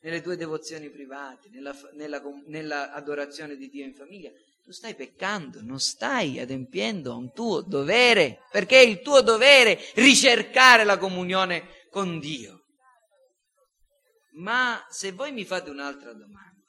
nelle 0.00 0.22
tue 0.22 0.36
devozioni 0.36 0.88
private, 0.88 1.48
nella, 1.50 1.74
nella, 1.94 2.22
nella 2.46 2.92
adorazione 2.92 3.56
di 3.56 3.68
Dio 3.68 3.84
in 3.84 3.94
famiglia, 3.94 4.30
tu 4.66 4.72
stai 4.72 4.96
peccando, 4.96 5.60
non 5.62 5.78
stai 5.78 6.40
adempiendo 6.40 7.12
a 7.12 7.14
un 7.14 7.30
tuo 7.30 7.62
dovere, 7.62 8.40
perché 8.50 8.80
è 8.80 8.84
il 8.84 9.00
tuo 9.00 9.20
dovere 9.20 9.78
ricercare 9.94 10.82
la 10.82 10.98
comunione 10.98 11.86
con 11.88 12.18
Dio. 12.18 12.64
Ma 14.38 14.84
se 14.90 15.12
voi 15.12 15.30
mi 15.30 15.44
fate 15.44 15.70
un'altra 15.70 16.12
domanda, 16.12 16.64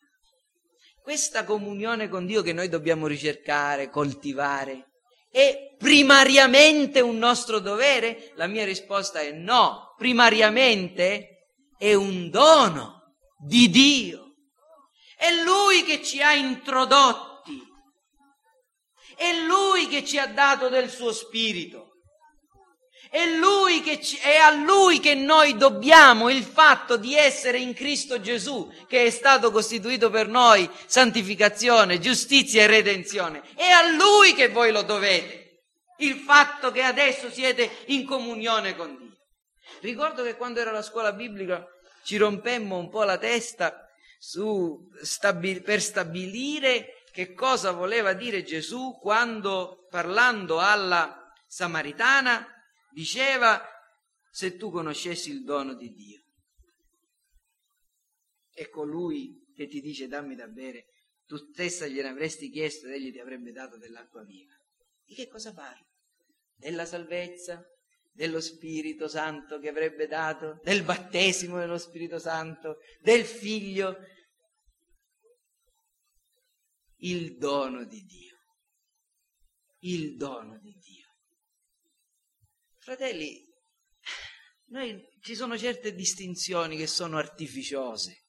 questa 1.02 1.44
comunione 1.44 2.08
con 2.08 2.28
Dio 2.28 2.44
che 2.44 2.54
noi 2.54 2.70
dobbiamo 2.70 3.08
ricercare, 3.08 3.90
coltivare, 3.90 4.90
è 5.32 5.74
primariamente 5.76 7.02
un 7.02 7.18
nostro 7.18 7.58
dovere? 7.58 8.32
La 8.36 8.46
mia 8.46 8.64
risposta 8.64 9.22
è 9.22 9.32
no, 9.32 9.96
primariamente 9.98 11.48
è 11.76 11.96
un 11.96 12.30
dono 12.30 13.16
di 13.44 13.72
Dio. 13.72 14.36
È 15.18 15.32
Lui 15.44 15.84
che 15.84 16.04
ci 16.04 16.22
ha 16.22 16.34
introdotto 16.34 17.37
è 19.18 19.34
Lui 19.46 19.88
che 19.88 20.06
ci 20.06 20.20
ha 20.20 20.28
dato 20.28 20.70
del 20.70 20.90
suo 20.90 21.12
spirito. 21.12 21.94
È, 23.10 23.26
lui 23.26 23.82
che 23.82 24.02
ci, 24.02 24.18
è 24.18 24.36
a 24.36 24.52
Lui 24.52 25.00
che 25.00 25.16
noi 25.16 25.56
dobbiamo 25.56 26.30
il 26.30 26.44
fatto 26.44 26.98
di 26.98 27.16
essere 27.16 27.58
in 27.58 27.74
Cristo 27.74 28.20
Gesù, 28.20 28.72
che 28.88 29.06
è 29.06 29.10
stato 29.10 29.50
costituito 29.50 30.10
per 30.10 30.28
noi 30.28 30.70
santificazione, 30.86 32.00
giustizia 32.00 32.64
e 32.64 32.68
redenzione. 32.68 33.42
È 33.56 33.70
a 33.70 33.90
Lui 33.92 34.34
che 34.34 34.50
voi 34.50 34.72
lo 34.72 34.82
dovete, 34.82 35.64
il 36.00 36.16
fatto 36.16 36.72
che 36.72 36.82
adesso 36.82 37.32
siete 37.32 37.84
in 37.88 38.06
comunione 38.06 38.76
con 38.76 38.98
Dio. 38.98 39.16
Ricordo 39.80 40.24
che 40.24 40.36
quando 40.36 40.60
era 40.60 40.72
la 40.72 40.82
scuola 40.82 41.14
biblica 41.14 41.66
ci 42.04 42.18
rompemmo 42.18 42.78
un 42.78 42.90
po' 42.90 43.04
la 43.04 43.18
testa 43.18 43.88
su, 44.20 44.90
stabil, 45.02 45.62
per 45.62 45.82
stabilire 45.82 46.97
che 47.18 47.34
cosa 47.34 47.72
voleva 47.72 48.14
dire 48.14 48.44
Gesù 48.44 48.96
quando 49.02 49.88
parlando 49.90 50.60
alla 50.60 51.34
Samaritana 51.48 52.46
diceva 52.92 53.60
se 54.30 54.56
tu 54.56 54.70
conoscessi 54.70 55.32
il 55.32 55.44
dono 55.44 55.74
di 55.74 55.96
Dio. 55.96 56.22
E 58.54 58.70
colui 58.70 59.52
che 59.56 59.66
ti 59.66 59.82
dice 59.82 60.08
dammi 60.08 60.36
da 60.36 60.46
bere, 60.46 60.90
tu 61.26 61.38
stessa 61.38 61.88
gliene 61.88 62.10
avresti 62.10 62.52
chiesto 62.52 62.86
ed 62.86 62.94
egli 62.94 63.12
ti 63.12 63.20
avrebbe 63.20 63.52
dato 63.52 63.80
dell'acqua 63.80 64.24
viva. 64.24 64.54
Di 65.04 65.16
che 65.16 65.28
cosa 65.28 65.52
parla? 65.56 65.88
Della 66.54 66.86
salvezza, 66.86 67.66
dello 68.12 68.40
Spirito 68.40 69.08
Santo 69.08 69.58
che 69.58 69.70
avrebbe 69.70 70.06
dato, 70.06 70.60
del 70.62 70.84
battesimo 70.84 71.58
dello 71.58 71.80
Spirito 71.80 72.20
Santo, 72.20 72.78
del 73.00 73.26
Figlio 73.26 73.98
il 76.98 77.38
dono 77.38 77.84
di 77.86 78.04
Dio. 78.04 78.36
Il 79.80 80.16
dono 80.16 80.60
di 80.60 80.74
Dio. 80.74 81.06
Fratelli, 82.80 83.46
noi, 84.70 85.02
ci 85.22 85.36
sono 85.36 85.58
certe 85.58 85.94
distinzioni 85.94 86.78
che 86.78 86.88
sono 86.88 87.18
artificiose. 87.18 88.24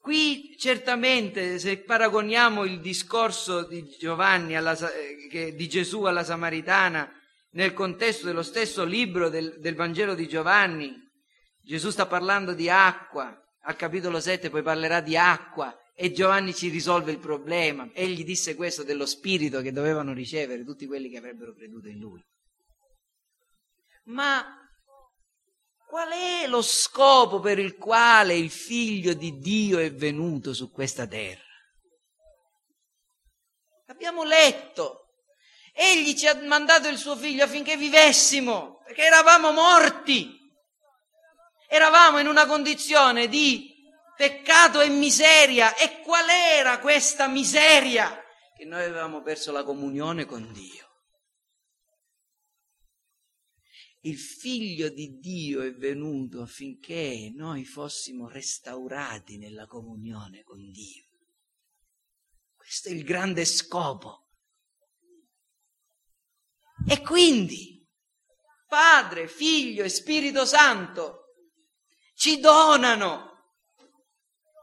Qui 0.00 0.56
certamente 0.58 1.58
se 1.58 1.82
paragoniamo 1.82 2.64
il 2.64 2.80
discorso 2.80 3.66
di 3.66 3.86
Giovanni 3.98 4.56
alla, 4.56 4.74
eh, 4.92 5.54
di 5.54 5.68
Gesù 5.68 6.04
alla 6.04 6.24
Samaritana 6.24 7.10
nel 7.50 7.74
contesto 7.74 8.26
dello 8.26 8.42
stesso 8.42 8.84
libro 8.84 9.28
del, 9.28 9.60
del 9.60 9.74
Vangelo 9.74 10.14
di 10.14 10.26
Giovanni, 10.26 10.94
Gesù 11.60 11.90
sta 11.90 12.06
parlando 12.06 12.54
di 12.54 12.70
acqua, 12.70 13.36
al 13.62 13.76
capitolo 13.76 14.20
7 14.20 14.50
poi 14.50 14.62
parlerà 14.62 15.00
di 15.00 15.16
acqua 15.16 15.76
e 15.94 16.12
Giovanni 16.12 16.54
ci 16.54 16.68
risolve 16.68 17.10
il 17.12 17.18
problema. 17.18 17.90
Egli 17.92 18.24
disse 18.24 18.54
questo 18.54 18.82
dello 18.82 19.04
spirito 19.04 19.60
che 19.60 19.72
dovevano 19.72 20.12
ricevere 20.12 20.64
tutti 20.64 20.86
quelli 20.86 21.10
che 21.10 21.18
avrebbero 21.18 21.54
creduto 21.54 21.88
in 21.88 21.98
lui. 21.98 22.24
Ma 24.04 24.56
qual 25.86 26.10
è 26.10 26.46
lo 26.46 26.62
scopo 26.62 27.40
per 27.40 27.58
il 27.58 27.76
quale 27.76 28.34
il 28.34 28.50
figlio 28.50 29.12
di 29.12 29.38
Dio 29.38 29.78
è 29.78 29.92
venuto 29.92 30.54
su 30.54 30.70
questa 30.70 31.06
terra? 31.06 31.42
Abbiamo 33.86 34.24
letto. 34.24 34.96
Egli 35.72 36.16
ci 36.16 36.26
ha 36.26 36.34
mandato 36.46 36.88
il 36.88 36.96
suo 36.96 37.16
figlio 37.16 37.44
affinché 37.44 37.76
vivessimo, 37.76 38.80
perché 38.84 39.02
eravamo 39.02 39.52
morti. 39.52 40.39
Eravamo 41.72 42.18
in 42.18 42.26
una 42.26 42.46
condizione 42.46 43.28
di 43.28 43.72
peccato 44.16 44.80
e 44.80 44.88
miseria. 44.88 45.76
E 45.76 46.00
qual 46.00 46.28
era 46.28 46.80
questa 46.80 47.28
miseria? 47.28 48.20
Che 48.56 48.64
noi 48.64 48.82
avevamo 48.82 49.22
perso 49.22 49.52
la 49.52 49.62
comunione 49.62 50.24
con 50.24 50.52
Dio. 50.52 50.88
Il 54.00 54.18
figlio 54.18 54.88
di 54.88 55.20
Dio 55.20 55.62
è 55.62 55.72
venuto 55.72 56.42
affinché 56.42 57.30
noi 57.36 57.64
fossimo 57.64 58.28
restaurati 58.28 59.38
nella 59.38 59.66
comunione 59.66 60.42
con 60.42 60.72
Dio. 60.72 61.04
Questo 62.56 62.88
è 62.88 62.92
il 62.92 63.04
grande 63.04 63.44
scopo. 63.44 64.26
E 66.88 67.00
quindi 67.00 67.86
Padre, 68.66 69.28
Figlio 69.28 69.84
e 69.84 69.88
Spirito 69.88 70.44
Santo 70.44 71.19
ci 72.20 72.38
donano 72.38 73.28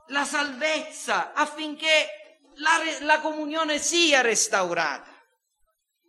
la 0.09 0.25
salvezza 0.25 1.33
affinché 1.33 2.39
la, 2.57 2.77
la 3.03 3.19
comunione 3.19 3.79
sia 3.79 4.21
restaurata. 4.21 5.09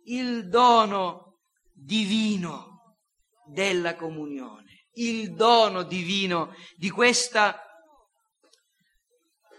Il 0.03 0.47
dono 0.47 1.39
divino 1.73 2.99
della 3.47 3.95
comunione, 3.95 4.89
il 4.93 5.33
dono 5.33 5.81
divino 5.81 6.53
di 6.75 6.91
questa 6.91 7.59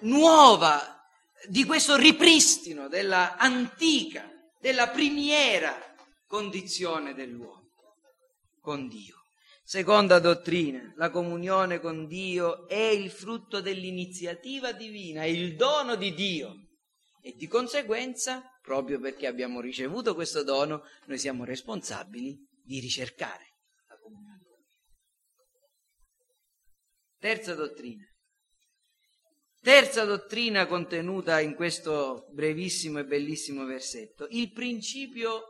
nuova, 0.03 1.05
di 1.49 1.65
questo 1.65 1.97
ripristino 1.97 2.87
della 2.87 3.37
antica, 3.37 4.31
della 4.61 4.91
primiera 4.91 5.77
condizione 6.29 7.15
dell'uomo 7.15 7.73
con 8.61 8.87
Dio. 8.87 9.20
Seconda 9.71 10.19
dottrina, 10.19 10.93
la 10.97 11.11
comunione 11.11 11.79
con 11.79 12.09
Dio 12.09 12.67
è 12.67 12.89
il 12.89 13.09
frutto 13.09 13.61
dell'iniziativa 13.61 14.73
divina, 14.73 15.23
è 15.23 15.27
il 15.27 15.55
dono 15.55 15.95
di 15.95 16.13
Dio 16.13 16.71
e 17.23 17.37
di 17.37 17.47
conseguenza, 17.47 18.43
proprio 18.63 18.99
perché 18.99 19.29
abbiamo 19.29 19.61
ricevuto 19.61 20.17
questo 20.17 20.43
dono, 20.43 20.83
noi 21.07 21.19
siamo 21.19 21.45
responsabili 21.45 22.37
di 22.65 22.81
ricercare 22.81 23.59
la 23.87 23.97
comunione 24.01 24.43
con 24.45 24.59
Dio. 24.67 25.69
Terza 27.21 27.55
dottrina, 27.55 28.05
Terza 29.61 30.05
dottrina 30.05 30.67
contenuta 30.67 31.39
in 31.39 31.55
questo 31.55 32.27
brevissimo 32.33 32.99
e 32.99 33.05
bellissimo 33.05 33.65
versetto, 33.67 34.27
il 34.31 34.51
principio 34.51 35.45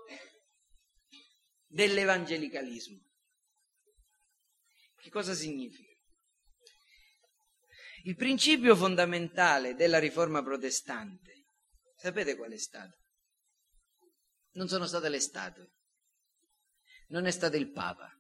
dell'evangelicalismo. 1.69 3.09
Che 5.01 5.11
cosa 5.11 5.33
significa? 5.33 5.89
Il 8.05 8.17
principio 8.17 8.77
fondamentale 8.77 9.75
della 9.75 9.99
riforma 9.99 10.43
protestante, 10.43 11.47
sapete 11.97 12.37
qual 12.37 12.53
è 12.53 12.59
stato? 12.59 12.97
Non 14.53 14.69
sono 14.69 14.87
state 14.87 15.09
le 15.09 15.21
statue, 15.21 15.71
non 17.09 17.27
è 17.27 17.31
stato 17.31 17.57
il 17.57 17.71
Papa, 17.71 18.11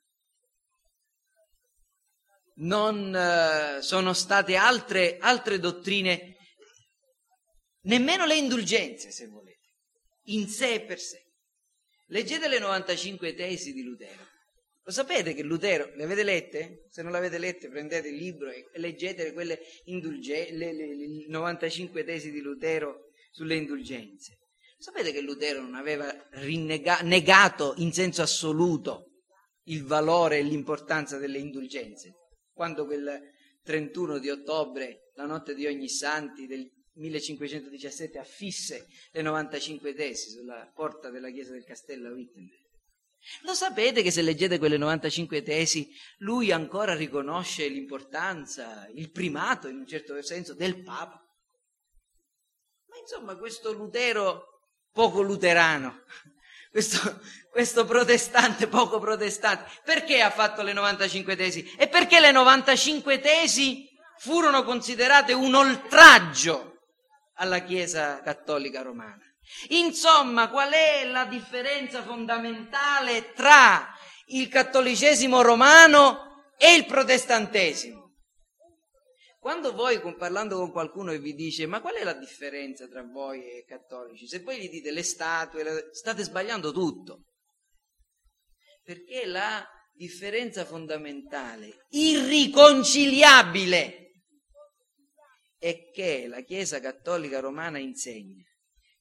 non 2.56 3.12
uh, 3.14 3.80
sono 3.80 4.12
state 4.12 4.56
altre, 4.56 5.18
altre 5.18 5.58
dottrine, 5.58 6.36
nemmeno 7.82 8.26
le 8.26 8.36
indulgenze, 8.36 9.10
se 9.10 9.26
volete, 9.28 9.74
in 10.24 10.48
sé 10.48 10.74
e 10.74 10.84
per 10.84 10.98
sé. 10.98 11.26
Leggete 12.06 12.48
le 12.48 12.58
95 12.58 13.34
tesi 13.34 13.72
di 13.72 13.82
Lutero. 13.82 14.29
Lo 14.90 14.96
sapete 14.96 15.34
che 15.34 15.44
Lutero, 15.44 15.92
le 15.94 16.02
avete 16.02 16.24
lette? 16.24 16.86
Se 16.88 17.02
non 17.02 17.12
le 17.12 17.18
avete 17.18 17.38
lette 17.38 17.68
prendete 17.68 18.08
il 18.08 18.16
libro 18.16 18.50
e 18.50 18.66
leggete 18.72 19.32
quelle 19.32 19.60
indulgenze, 19.84 20.52
le, 20.52 20.72
le, 20.72 20.96
le 20.96 21.28
95 21.28 22.02
tesi 22.02 22.32
di 22.32 22.40
Lutero 22.40 23.12
sulle 23.30 23.54
indulgenze. 23.54 24.38
Sapete 24.78 25.12
che 25.12 25.20
Lutero 25.20 25.62
non 25.62 25.76
aveva 25.76 26.12
rinnega- 26.30 27.02
negato 27.02 27.74
in 27.76 27.92
senso 27.92 28.22
assoluto 28.22 29.12
il 29.66 29.84
valore 29.84 30.38
e 30.38 30.42
l'importanza 30.42 31.18
delle 31.18 31.38
indulgenze? 31.38 32.14
Quando 32.52 32.84
quel 32.84 33.30
31 33.62 34.18
di 34.18 34.28
ottobre, 34.28 35.12
la 35.14 35.24
notte 35.24 35.54
di 35.54 35.66
ogni 35.66 35.88
santi 35.88 36.48
del 36.48 36.68
1517, 36.94 38.18
affisse 38.18 38.88
le 39.12 39.22
95 39.22 39.94
tesi 39.94 40.30
sulla 40.30 40.68
porta 40.74 41.10
della 41.10 41.30
chiesa 41.30 41.52
del 41.52 41.62
castello 41.62 42.08
a 42.08 42.12
Wittenberg? 42.12 42.69
Lo 43.42 43.54
sapete 43.54 44.02
che 44.02 44.10
se 44.10 44.22
leggete 44.22 44.58
quelle 44.58 44.76
95 44.76 45.42
tesi, 45.42 45.88
lui 46.18 46.52
ancora 46.52 46.94
riconosce 46.94 47.68
l'importanza, 47.68 48.88
il 48.94 49.10
primato 49.10 49.68
in 49.68 49.76
un 49.76 49.86
certo 49.86 50.20
senso 50.22 50.54
del 50.54 50.82
Papa? 50.82 51.22
Ma 52.88 52.96
insomma, 52.98 53.36
questo 53.36 53.72
Lutero 53.72 54.46
poco 54.92 55.20
luterano, 55.20 56.02
questo, 56.70 57.20
questo, 57.50 57.84
protestante 57.84 58.66
poco 58.66 58.98
protestante, 58.98 59.70
perché 59.84 60.22
ha 60.22 60.30
fatto 60.30 60.62
le 60.62 60.72
95 60.72 61.36
tesi? 61.36 61.70
E 61.76 61.88
perché 61.88 62.20
le 62.20 62.32
95 62.32 63.20
tesi 63.20 63.88
furono 64.18 64.64
considerate 64.64 65.32
un 65.32 65.54
oltraggio 65.54 66.78
alla 67.34 67.60
Chiesa 67.60 68.20
cattolica 68.22 68.82
romana. 68.82 69.29
Insomma, 69.68 70.48
qual 70.48 70.72
è 70.72 71.04
la 71.06 71.26
differenza 71.26 72.02
fondamentale 72.02 73.32
tra 73.32 73.88
il 74.26 74.48
cattolicesimo 74.48 75.42
romano 75.42 76.52
e 76.56 76.74
il 76.74 76.86
protestantesimo? 76.86 77.98
Quando 79.38 79.72
voi, 79.72 80.00
parlando 80.16 80.56
con 80.56 80.70
qualcuno, 80.70 81.16
vi 81.16 81.34
dice 81.34 81.66
ma 81.66 81.80
qual 81.80 81.94
è 81.94 82.04
la 82.04 82.12
differenza 82.12 82.86
tra 82.86 83.02
voi 83.02 83.42
e 83.42 83.58
i 83.58 83.64
cattolici? 83.64 84.28
Se 84.28 84.40
voi 84.40 84.58
gli 84.58 84.68
dite 84.68 84.90
le 84.90 85.02
statue, 85.02 85.88
state 85.92 86.22
sbagliando 86.22 86.72
tutto. 86.72 87.24
Perché 88.82 89.24
la 89.24 89.66
differenza 89.92 90.64
fondamentale, 90.64 91.86
irriconciliabile, 91.88 93.96
è 95.58 95.90
che 95.90 96.26
la 96.26 96.42
Chiesa 96.42 96.80
cattolica 96.80 97.40
romana 97.40 97.78
insegna 97.78 98.44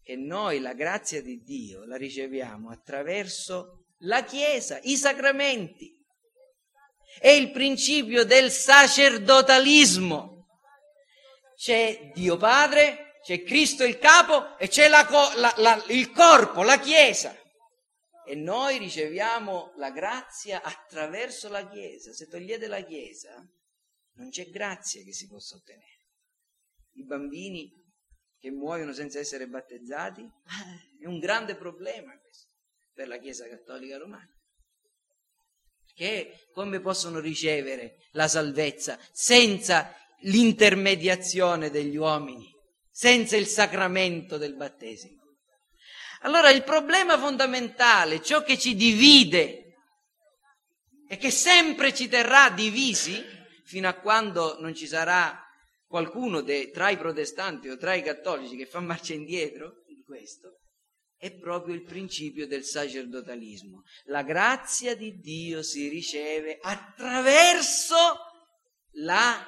che 0.09 0.15
noi 0.15 0.59
la 0.59 0.73
grazia 0.73 1.21
di 1.21 1.43
Dio 1.43 1.85
la 1.85 1.95
riceviamo 1.95 2.71
attraverso 2.71 3.89
la 4.05 4.23
Chiesa, 4.23 4.79
i 4.81 4.95
sacramenti. 4.95 6.03
È 7.19 7.27
il 7.27 7.51
principio 7.51 8.23
del 8.23 8.49
sacerdotalismo. 8.49 10.47
C'è 11.55 12.09
Dio 12.11 12.37
Padre, 12.37 13.19
c'è 13.21 13.43
Cristo 13.43 13.83
il 13.83 13.99
capo 13.99 14.57
e 14.57 14.67
c'è 14.67 14.87
la, 14.87 15.07
la, 15.35 15.53
la, 15.57 15.85
il 15.89 16.09
corpo, 16.09 16.63
la 16.63 16.79
Chiesa. 16.79 17.37
E 18.25 18.33
noi 18.33 18.79
riceviamo 18.79 19.73
la 19.75 19.91
grazia 19.91 20.63
attraverso 20.63 21.49
la 21.49 21.69
Chiesa. 21.69 22.13
Se 22.13 22.27
togliete 22.27 22.65
la 22.65 22.81
Chiesa, 22.81 23.47
non 24.13 24.31
c'è 24.31 24.49
grazia 24.49 25.03
che 25.03 25.13
si 25.13 25.27
possa 25.27 25.55
ottenere. 25.55 26.07
I 26.93 27.05
bambini 27.05 27.78
che 28.39 28.51
muoiono 28.51 28.93
senza 28.93 29.19
essere 29.19 29.47
battezzati 29.47 30.27
è 30.99 31.05
un 31.05 31.19
grande 31.19 31.55
problema 31.55 32.17
questo 32.17 32.53
per 32.93 33.07
la 33.07 33.17
Chiesa 33.17 33.47
Cattolica 33.47 33.97
Romana 33.97 34.33
che 35.99 36.47
come 36.53 36.79
possono 36.79 37.19
ricevere 37.19 37.97
la 38.11 38.29
salvezza 38.29 38.97
senza 39.11 39.93
l'intermediazione 40.21 41.69
degli 41.69 41.97
uomini, 41.97 42.49
senza 42.89 43.35
il 43.35 43.47
sacramento 43.47 44.37
del 44.37 44.55
battesimo. 44.55 45.17
Allora 46.21 46.51
il 46.51 46.63
problema 46.63 47.17
fondamentale, 47.17 48.21
ciò 48.21 48.43
che 48.43 48.57
ci 48.57 48.75
divide 48.75 49.75
e 51.07 51.17
che 51.17 51.31
sempre 51.31 51.93
ci 51.93 52.07
terrà 52.07 52.49
divisi 52.49 53.21
fino 53.65 53.89
a 53.89 53.93
quando 53.93 54.57
non 54.61 54.73
ci 54.73 54.87
sarà 54.87 55.37
qualcuno 55.89 56.41
de, 56.41 56.69
tra 56.69 56.91
i 56.91 56.97
protestanti 56.97 57.67
o 57.67 57.75
tra 57.75 57.95
i 57.95 58.03
cattolici 58.03 58.55
che 58.55 58.67
fa 58.67 58.79
marcia 58.79 59.15
indietro 59.15 59.83
in 59.87 60.03
questo, 60.03 60.59
è 61.17 61.35
proprio 61.35 61.73
il 61.73 61.81
principio 61.81 62.45
del 62.47 62.63
sacerdotalismo. 62.63 63.81
La 64.05 64.21
grazia 64.21 64.95
di 64.95 65.17
Dio 65.17 65.63
si 65.63 65.89
riceve 65.89 66.59
attraverso 66.61 67.95
la 69.01 69.45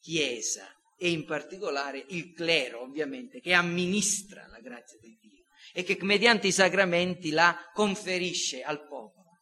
Chiesa 0.00 0.68
e 0.96 1.10
in 1.10 1.24
particolare 1.24 2.04
il 2.08 2.32
clero, 2.32 2.82
ovviamente, 2.82 3.40
che 3.40 3.52
amministra 3.52 4.46
la 4.48 4.60
grazia 4.60 4.98
di 5.00 5.18
Dio 5.20 5.44
e 5.72 5.82
che 5.82 5.98
mediante 6.02 6.46
i 6.46 6.52
sacramenti 6.52 7.30
la 7.30 7.58
conferisce 7.72 8.62
al 8.62 8.86
popolo. 8.86 9.40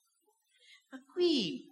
Ma 0.90 1.02
qui 1.12 1.68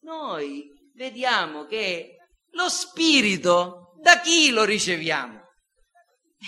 noi 0.00 0.70
vediamo 0.94 1.66
che 1.66 2.16
lo 2.52 2.68
Spirito 2.68 3.89
da 4.00 4.20
chi 4.20 4.50
lo 4.50 4.64
riceviamo? 4.64 5.38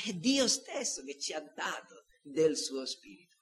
È 0.05 0.13
Dio 0.13 0.49
stesso 0.49 1.05
che 1.05 1.19
ci 1.19 1.33
ha 1.33 1.41
dato 1.41 2.05
del 2.23 2.57
suo 2.57 2.87
spirito. 2.87 3.37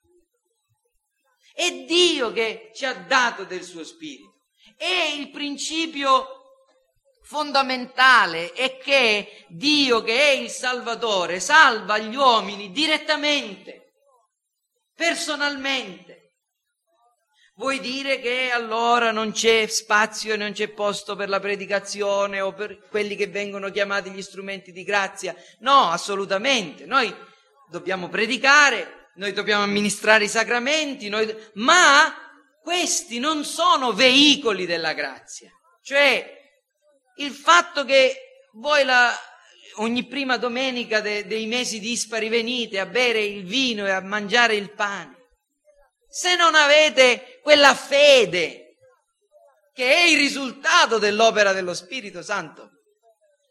È 1.52 1.84
Dio 1.84 2.32
che 2.32 2.70
ci 2.74 2.84
ha 2.84 2.94
dato 2.94 3.44
del 3.44 3.62
suo 3.62 3.84
spirito. 3.84 4.46
E 4.76 5.16
il 5.16 5.30
principio 5.30 6.38
fondamentale 7.22 8.52
è 8.52 8.78
che 8.78 9.46
Dio, 9.48 10.02
che 10.02 10.18
è 10.18 10.30
il 10.30 10.50
Salvatore, 10.50 11.38
salva 11.38 11.98
gli 11.98 12.16
uomini 12.16 12.72
direttamente, 12.72 13.92
personalmente. 14.94 16.19
Vuoi 17.60 17.78
dire 17.78 18.20
che 18.20 18.48
allora 18.50 19.10
non 19.10 19.32
c'è 19.32 19.66
spazio 19.66 20.32
e 20.32 20.38
non 20.38 20.52
c'è 20.52 20.68
posto 20.68 21.14
per 21.14 21.28
la 21.28 21.40
predicazione 21.40 22.40
o 22.40 22.54
per 22.54 22.88
quelli 22.88 23.16
che 23.16 23.26
vengono 23.26 23.70
chiamati 23.70 24.08
gli 24.08 24.22
strumenti 24.22 24.72
di 24.72 24.82
grazia? 24.82 25.36
No, 25.58 25.90
assolutamente. 25.90 26.86
Noi 26.86 27.14
dobbiamo 27.68 28.08
predicare, 28.08 29.10
noi 29.16 29.34
dobbiamo 29.34 29.62
amministrare 29.62 30.24
i 30.24 30.28
sacramenti, 30.28 31.10
noi... 31.10 31.36
ma 31.56 32.10
questi 32.62 33.18
non 33.18 33.44
sono 33.44 33.92
veicoli 33.92 34.64
della 34.64 34.94
grazia. 34.94 35.50
Cioè, 35.82 36.40
il 37.16 37.32
fatto 37.32 37.84
che 37.84 38.46
voi 38.54 38.84
la, 38.84 39.14
ogni 39.74 40.06
prima 40.06 40.38
domenica 40.38 41.02
de, 41.02 41.26
dei 41.26 41.44
mesi 41.44 41.78
dispari 41.78 42.30
venite 42.30 42.78
a 42.78 42.86
bere 42.86 43.20
il 43.20 43.44
vino 43.44 43.86
e 43.86 43.90
a 43.90 44.00
mangiare 44.00 44.54
il 44.54 44.72
pane, 44.72 45.19
se 46.10 46.34
non 46.34 46.56
avete 46.56 47.38
quella 47.40 47.72
fede 47.72 48.76
che 49.72 49.94
è 49.94 50.02
il 50.08 50.18
risultato 50.18 50.98
dell'opera 50.98 51.52
dello 51.52 51.72
Spirito 51.72 52.20
Santo 52.20 52.82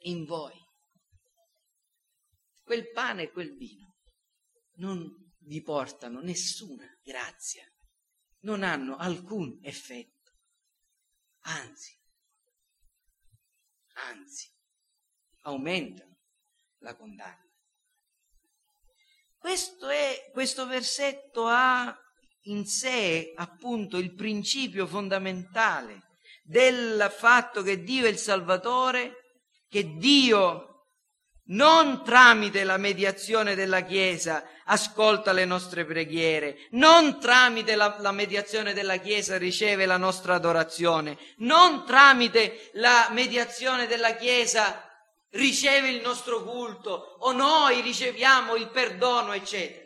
in 0.01 0.25
voi, 0.25 0.53
quel 2.61 2.91
pane 2.91 3.23
e 3.23 3.31
quel 3.31 3.55
vino 3.55 3.95
non 4.75 5.09
vi 5.39 5.61
portano 5.61 6.19
nessuna 6.19 6.85
grazia, 7.01 7.63
non 8.41 8.61
hanno 8.63 8.97
alcun 8.97 9.57
effetto, 9.63 10.33
anzi, 11.43 11.97
anzi, 13.93 14.53
aumentano 15.43 16.17
la 16.79 16.95
condanna. 16.95 17.49
Questo, 19.37 19.87
è, 19.87 20.29
questo 20.33 20.67
versetto 20.67 21.45
ha 21.47 21.97
in 22.49 22.65
sé 22.65 23.33
appunto 23.35 23.97
il 23.97 24.13
principio 24.13 24.85
fondamentale 24.85 26.03
del 26.43 27.13
fatto 27.15 27.61
che 27.61 27.83
Dio 27.83 28.05
è 28.05 28.09
il 28.09 28.17
Salvatore, 28.17 29.41
che 29.69 29.95
Dio 29.97 30.65
non 31.49 32.03
tramite 32.03 32.63
la 32.63 32.77
mediazione 32.77 33.55
della 33.55 33.81
Chiesa 33.81 34.43
ascolta 34.65 35.31
le 35.31 35.45
nostre 35.45 35.85
preghiere, 35.85 36.67
non 36.71 37.19
tramite 37.19 37.75
la, 37.75 37.97
la, 37.99 38.11
mediazione 38.11 38.73
della 38.73 38.97
Chiesa 38.97 39.37
riceve 39.37 39.85
la 39.85 39.97
nostra 39.97 40.35
adorazione, 40.35 41.17
non 41.37 41.85
tramite 41.85 42.69
la 42.73 43.09
mediazione 43.11 43.87
della 43.87 44.15
Chiesa 44.15 44.83
riceve 45.31 45.89
il 45.89 46.01
nostro 46.01 46.43
culto 46.43 47.17
o 47.19 47.31
noi 47.31 47.81
riceviamo 47.81 48.55
il 48.55 48.69
perdono, 48.69 49.33
eccetera. 49.33 49.78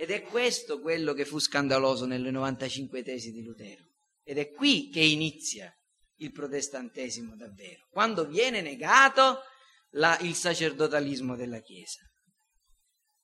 Ed 0.00 0.12
è 0.12 0.22
questo 0.22 0.80
quello 0.80 1.12
che 1.12 1.24
fu 1.24 1.40
scandaloso 1.40 2.06
nelle 2.06 2.30
95 2.30 3.02
tesi 3.02 3.32
di 3.32 3.42
Lutero. 3.42 3.84
Ed 4.22 4.38
è 4.38 4.52
qui 4.52 4.90
che 4.90 5.00
inizia 5.00 5.74
il 6.18 6.30
protestantesimo 6.30 7.34
davvero, 7.34 7.88
quando 7.90 8.24
viene 8.24 8.60
negato 8.60 9.40
la, 9.94 10.16
il 10.20 10.36
sacerdotalismo 10.36 11.34
della 11.34 11.58
Chiesa. 11.58 11.98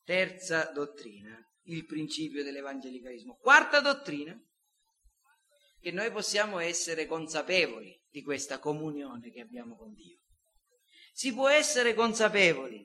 Terza 0.03 0.73
dottrina, 0.73 1.39
il 1.67 1.85
principio 1.87 2.43
dell'evangelicalismo. 2.43 3.37
Quarta 3.37 3.81
dottrina, 3.81 4.37
che 5.79 5.93
noi 5.93 6.11
possiamo 6.11 6.59
essere 6.59 7.07
consapevoli 7.07 7.97
di 8.11 8.21
questa 8.25 8.59
comunione 8.59 9.31
che 9.31 9.41
abbiamo 9.41 9.77
con 9.77 9.93
Dio. 9.93 10.19
Si 11.13 11.33
può 11.33 11.47
essere 11.47 11.95
consapevoli. 11.95 12.85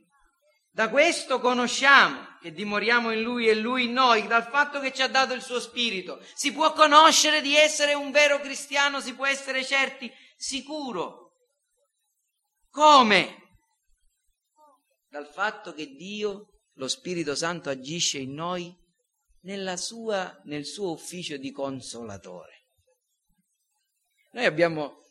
Da 0.79 0.87
questo 0.87 1.41
conosciamo 1.41 2.37
che 2.39 2.53
dimoriamo 2.53 3.11
in 3.11 3.21
Lui 3.21 3.49
e 3.49 3.53
Lui 3.53 3.83
in 3.83 3.91
noi, 3.91 4.27
dal 4.27 4.47
fatto 4.47 4.79
che 4.79 4.93
ci 4.93 5.01
ha 5.01 5.09
dato 5.09 5.33
il 5.33 5.41
suo 5.41 5.59
Spirito. 5.59 6.23
Si 6.33 6.53
può 6.53 6.71
conoscere 6.71 7.41
di 7.41 7.53
essere 7.53 7.95
un 7.95 8.11
vero 8.11 8.39
cristiano, 8.39 9.01
si 9.01 9.13
può 9.13 9.25
essere 9.25 9.65
certi, 9.65 10.09
sicuro. 10.37 11.33
Come? 12.69 13.57
dal 15.09 15.27
fatto 15.27 15.73
che 15.73 15.95
Dio, 15.95 16.61
lo 16.75 16.87
Spirito 16.87 17.35
Santo, 17.35 17.69
agisce 17.69 18.19
in 18.19 18.33
noi 18.33 18.73
sua, 19.75 20.39
nel 20.45 20.65
suo 20.65 20.91
ufficio 20.91 21.35
di 21.35 21.51
consolatore. 21.51 22.67
Noi 24.31 24.45
abbiamo 24.45 25.08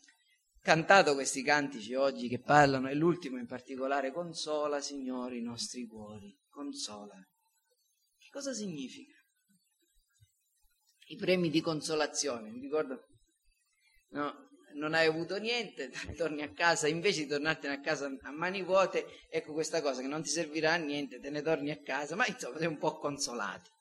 cantato 0.61 1.13
questi 1.13 1.41
cantici 1.43 1.93
oggi 1.93 2.27
che 2.27 2.39
parlano, 2.39 2.89
e 2.89 2.95
l'ultimo 2.95 3.37
in 3.37 3.45
particolare, 3.45 4.11
consola, 4.11 4.81
Signore, 4.81 5.37
i 5.37 5.41
nostri 5.41 5.85
cuori, 5.85 6.37
consola. 6.49 7.15
Che 8.17 8.29
cosa 8.31 8.53
significa? 8.53 9.15
I 11.07 11.15
premi 11.15 11.49
di 11.49 11.61
consolazione, 11.61 12.51
mi 12.51 12.59
ricordo, 12.59 13.07
no, 14.09 14.49
non 14.73 14.93
hai 14.93 15.07
avuto 15.07 15.37
niente, 15.37 15.91
torni 16.15 16.41
a 16.41 16.51
casa, 16.51 16.87
invece 16.87 17.21
di 17.21 17.27
tornartene 17.27 17.75
a 17.75 17.79
casa 17.79 18.05
a 18.21 18.31
mani 18.31 18.63
vuote, 18.63 19.05
ecco 19.29 19.53
questa 19.53 19.81
cosa 19.81 20.01
che 20.01 20.07
non 20.07 20.21
ti 20.21 20.29
servirà 20.29 20.73
a 20.73 20.77
niente, 20.77 21.19
te 21.19 21.29
ne 21.29 21.41
torni 21.41 21.71
a 21.71 21.81
casa, 21.81 22.15
ma 22.15 22.25
insomma 22.27 22.57
sei 22.57 22.67
un 22.67 22.77
po' 22.77 22.97
consolato. 22.97 23.71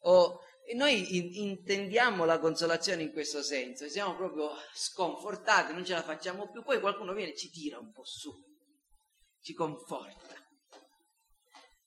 O, 0.00 0.40
noi 0.74 1.16
in, 1.16 1.48
intendiamo 1.50 2.24
la 2.24 2.38
consolazione 2.38 3.02
in 3.02 3.12
questo 3.12 3.42
senso, 3.42 3.88
siamo 3.88 4.16
proprio 4.16 4.50
sconfortati, 4.74 5.72
non 5.72 5.84
ce 5.84 5.92
la 5.92 6.02
facciamo 6.02 6.50
più, 6.50 6.62
poi 6.62 6.80
qualcuno 6.80 7.12
viene 7.12 7.32
e 7.32 7.36
ci 7.36 7.50
tira 7.50 7.78
un 7.78 7.92
po' 7.92 8.04
su, 8.04 8.32
ci 9.40 9.52
conforta. 9.54 10.34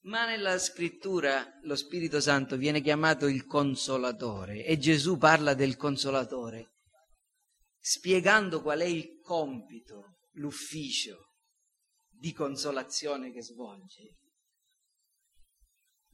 Ma 0.03 0.25
nella 0.25 0.57
scrittura 0.57 1.59
lo 1.63 1.75
Spirito 1.75 2.21
Santo 2.21 2.55
viene 2.55 2.82
chiamato 2.82 3.27
il 3.27 3.45
consolatore 3.45 4.63
e 4.63 4.77
Gesù 4.77 5.17
parla 5.17 5.53
del 5.53 5.75
consolatore 5.75 6.71
spiegando 7.80 8.61
qual 8.61 8.80
è 8.80 8.86
il 8.86 9.19
compito, 9.21 10.17
l'ufficio 10.34 11.34
di 12.07 12.34
consolazione 12.34 13.32
che 13.32 13.41
svolge, 13.41 14.17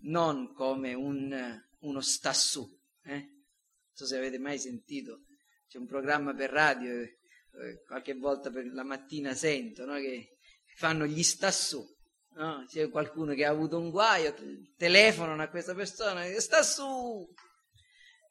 non 0.03 0.53
come 0.53 0.93
un, 0.93 1.61
uno 1.85 2.01
stassù. 2.01 2.67
Eh? 3.03 3.17
Non 3.17 3.93
so 3.93 4.05
se 4.05 4.17
avete 4.17 4.37
mai 4.37 4.59
sentito, 4.59 5.23
c'è 5.67 5.77
un 5.77 5.85
programma 5.85 6.33
per 6.33 6.49
radio, 6.49 7.01
eh, 7.01 7.81
qualche 7.85 8.15
volta 8.15 8.49
per 8.49 8.65
la 8.65 8.83
mattina 8.83 9.33
sento, 9.33 9.85
no? 9.85 9.95
che 9.95 10.37
fanno 10.75 11.05
gli 11.05 11.23
stassù. 11.23 11.83
No? 12.31 12.65
C'è 12.67 12.89
qualcuno 12.89 13.33
che 13.33 13.45
ha 13.45 13.49
avuto 13.49 13.79
un 13.79 13.89
guaio, 13.89 14.35
telefonano 14.75 15.41
a 15.41 15.49
questa 15.49 15.73
persona 15.73 16.25
e 16.25 16.39
sta 16.41 16.63
su, 16.63 17.33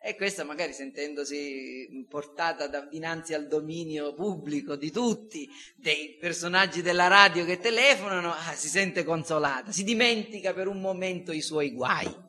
e 0.07 0.17
questa 0.17 0.45
magari 0.45 0.75
sentendosi 0.75 2.05
portata 2.11 2.67
da, 2.67 2.83
dinanzi 2.83 3.33
al 3.33 3.47
dominio 3.47 4.13
pubblico 4.13 4.77
di 4.77 4.91
tutti, 4.91 5.49
dei 5.77 6.19
personaggi 6.21 6.83
della 6.83 7.07
radio 7.07 7.47
che 7.47 7.59
telefonano, 7.59 8.31
ah, 8.31 8.53
si 8.55 8.69
sente 8.69 9.03
consolata, 9.03 9.73
si 9.73 9.83
dimentica 9.83 10.53
per 10.53 10.69
un 10.69 10.83
momento 10.83 11.33
i 11.33 11.41
suoi 11.41 11.73
guai. 11.73 12.24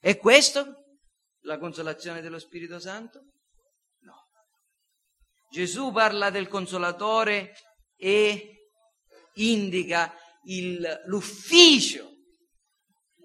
E 0.00 0.16
questo? 0.18 0.84
La 1.42 1.58
consolazione 1.58 2.20
dello 2.20 2.38
Spirito 2.38 2.78
Santo? 2.78 3.20
No. 4.00 4.14
Gesù 5.50 5.92
parla 5.92 6.30
del 6.30 6.48
consolatore 6.48 7.54
e 7.96 8.70
indica 9.34 10.14
il, 10.44 11.02
l'ufficio 11.06 12.14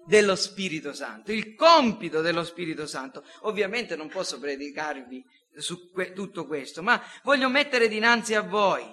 dello 0.04 0.34
Spirito 0.34 0.92
Santo, 0.92 1.32
il 1.32 1.54
compito 1.54 2.20
dello 2.20 2.44
Spirito 2.44 2.86
Santo. 2.86 3.24
Ovviamente 3.42 3.96
non 3.96 4.08
posso 4.08 4.38
predicarvi 4.38 5.22
su 5.56 5.90
que- 5.92 6.12
tutto 6.12 6.46
questo, 6.46 6.82
ma 6.82 7.00
voglio 7.22 7.48
mettere 7.48 7.88
dinanzi 7.88 8.34
a 8.34 8.42
voi. 8.42 8.84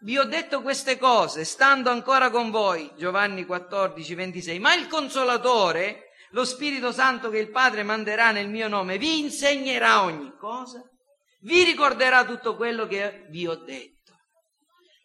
Vi 0.00 0.18
ho 0.18 0.24
detto 0.24 0.62
queste 0.62 0.98
cose 0.98 1.44
stando 1.44 1.90
ancora 1.90 2.30
con 2.30 2.50
voi, 2.50 2.92
Giovanni 2.96 3.44
14, 3.44 4.14
26, 4.14 4.58
ma 4.58 4.74
il 4.74 4.88
consolatore, 4.88 6.05
lo 6.30 6.44
Spirito 6.44 6.92
Santo 6.92 7.30
che 7.30 7.38
il 7.38 7.50
Padre 7.50 7.82
manderà 7.82 8.30
nel 8.30 8.48
mio 8.48 8.68
nome, 8.68 8.98
vi 8.98 9.20
insegnerà 9.20 10.02
ogni 10.02 10.32
cosa, 10.38 10.82
vi 11.42 11.62
ricorderà 11.64 12.24
tutto 12.24 12.56
quello 12.56 12.86
che 12.86 13.26
vi 13.30 13.46
ho 13.46 13.56
detto. 13.56 14.12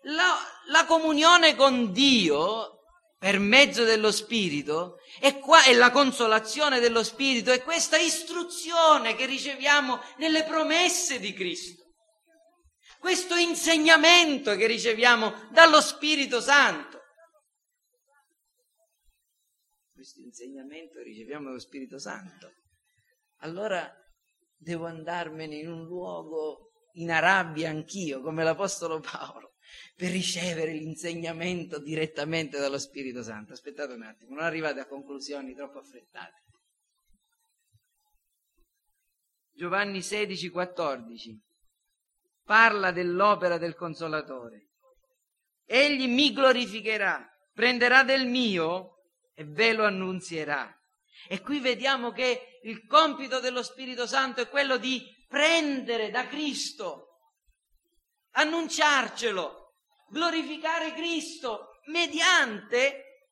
La, 0.04 0.36
la 0.68 0.86
comunione 0.86 1.56
con 1.56 1.92
Dio 1.92 2.80
per 3.22 3.38
mezzo 3.38 3.84
dello 3.84 4.12
Spirito 4.12 4.96
e, 5.20 5.38
qua, 5.38 5.64
è 5.64 5.74
la 5.74 5.92
consolazione 5.92 6.80
dello 6.80 7.04
Spirito 7.04 7.52
è 7.52 7.62
questa 7.62 7.98
istruzione 7.98 9.16
che 9.16 9.28
riceviamo 9.28 10.00
nelle 10.18 10.44
promesse 10.44 11.20
di 11.20 11.32
Cristo. 11.32 11.84
Questo 13.00 13.36
insegnamento 13.36 14.56
che 14.56 14.66
riceviamo 14.66 15.50
dallo 15.52 15.82
Spirito 15.82 16.42
Santo. 16.42 16.91
Insegnamento 20.32 21.02
riceviamo 21.02 21.48
dallo 21.48 21.60
Spirito 21.60 22.00
Santo. 22.00 22.54
Allora 23.40 23.94
devo 24.56 24.86
andarmene 24.86 25.58
in 25.58 25.70
un 25.70 25.84
luogo 25.86 26.72
in 26.94 27.12
Arabia 27.12 27.70
anch'io, 27.70 28.22
come 28.22 28.44
l'Apostolo 28.44 29.00
Paolo 29.00 29.56
per 29.96 30.12
ricevere 30.12 30.74
l'insegnamento 30.74 31.80
direttamente 31.80 32.60
dallo 32.60 32.78
Spirito 32.78 33.22
Santo. 33.22 33.54
Aspettate 33.54 33.94
un 33.94 34.04
attimo, 34.04 34.36
non 34.36 34.44
arrivate 34.44 34.80
a 34.80 34.88
conclusioni 34.88 35.54
troppo 35.54 35.80
affrettate. 35.80 36.40
Giovanni 39.54 40.02
16, 40.02 40.50
14 40.50 41.42
parla 42.44 42.92
dell'opera 42.92 43.58
del 43.58 43.76
Consolatore. 43.76 44.70
Egli 45.66 46.08
mi 46.08 46.34
glorificherà, 46.34 47.26
prenderà 47.54 48.04
del 48.04 48.28
mio 48.28 49.01
e 49.42 49.46
ve 49.46 49.74
lo 49.74 49.86
annunzierà. 49.86 50.72
E 51.28 51.42
qui 51.42 51.60
vediamo 51.60 52.12
che 52.12 52.60
il 52.64 52.86
compito 52.86 53.40
dello 53.40 53.64
Spirito 53.64 54.06
Santo 54.06 54.42
è 54.42 54.50
quello 54.50 54.78
di 54.78 55.04
prendere 55.28 56.12
da 56.12 56.28
Cristo, 56.28 57.08
annunciarcelo, 58.32 59.74
glorificare 60.10 60.94
Cristo 60.94 61.80
mediante 61.86 63.30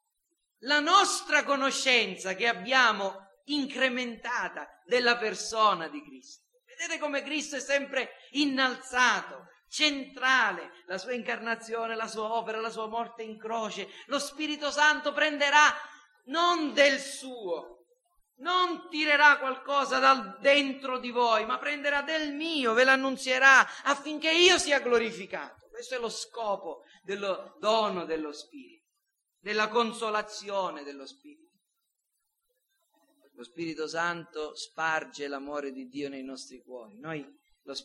la 0.64 0.80
nostra 0.80 1.44
conoscenza 1.44 2.34
che 2.34 2.48
abbiamo 2.48 3.28
incrementata 3.46 4.68
della 4.86 5.18
persona 5.18 5.88
di 5.88 6.04
Cristo. 6.04 6.46
Vedete 6.66 7.00
come 7.00 7.22
Cristo 7.22 7.56
è 7.56 7.60
sempre 7.60 8.12
innalzato, 8.32 9.48
centrale, 9.70 10.72
la 10.88 10.98
sua 10.98 11.14
incarnazione, 11.14 11.96
la 11.96 12.08
sua 12.08 12.34
opera, 12.34 12.60
la 12.60 12.72
sua 12.72 12.88
morte 12.88 13.24
in 13.24 13.38
croce. 13.38 13.88
Lo 14.08 14.20
Spirito 14.20 14.72
Santo 14.72 15.14
prenderà 15.14 15.74
non 16.30 16.74
del 16.74 17.00
suo, 17.00 17.86
non 18.38 18.88
tirerà 18.90 19.38
qualcosa 19.38 20.00
dal 20.00 20.38
dentro 20.40 20.98
di 20.98 21.12
voi, 21.12 21.46
ma 21.46 21.58
prenderà 21.58 22.02
del 22.02 22.34
mio, 22.34 22.74
ve 22.74 22.84
l'annunzierà 22.84 23.84
affinché 23.84 24.32
io 24.32 24.58
sia 24.58 24.80
glorificato. 24.80 25.68
Questo 25.70 25.96
è 25.96 26.00
lo 26.00 26.10
scopo 26.10 26.84
del 27.04 27.56
dono 27.60 28.06
dello 28.06 28.32
Spirito, 28.32 28.88
della 29.40 29.68
consolazione 29.68 30.84
dello 30.84 31.06
Spirito. 31.06 31.48
Lo 33.34 33.44
Spirito 33.44 33.88
Santo 33.88 34.54
sparge 34.56 35.28
l'amore 35.30 35.72
di 35.72 35.88
Dio 35.88 36.10
nei 36.10 36.24
nostri 36.24 36.62
cuori. 36.62 37.00
Noi, 37.00 37.26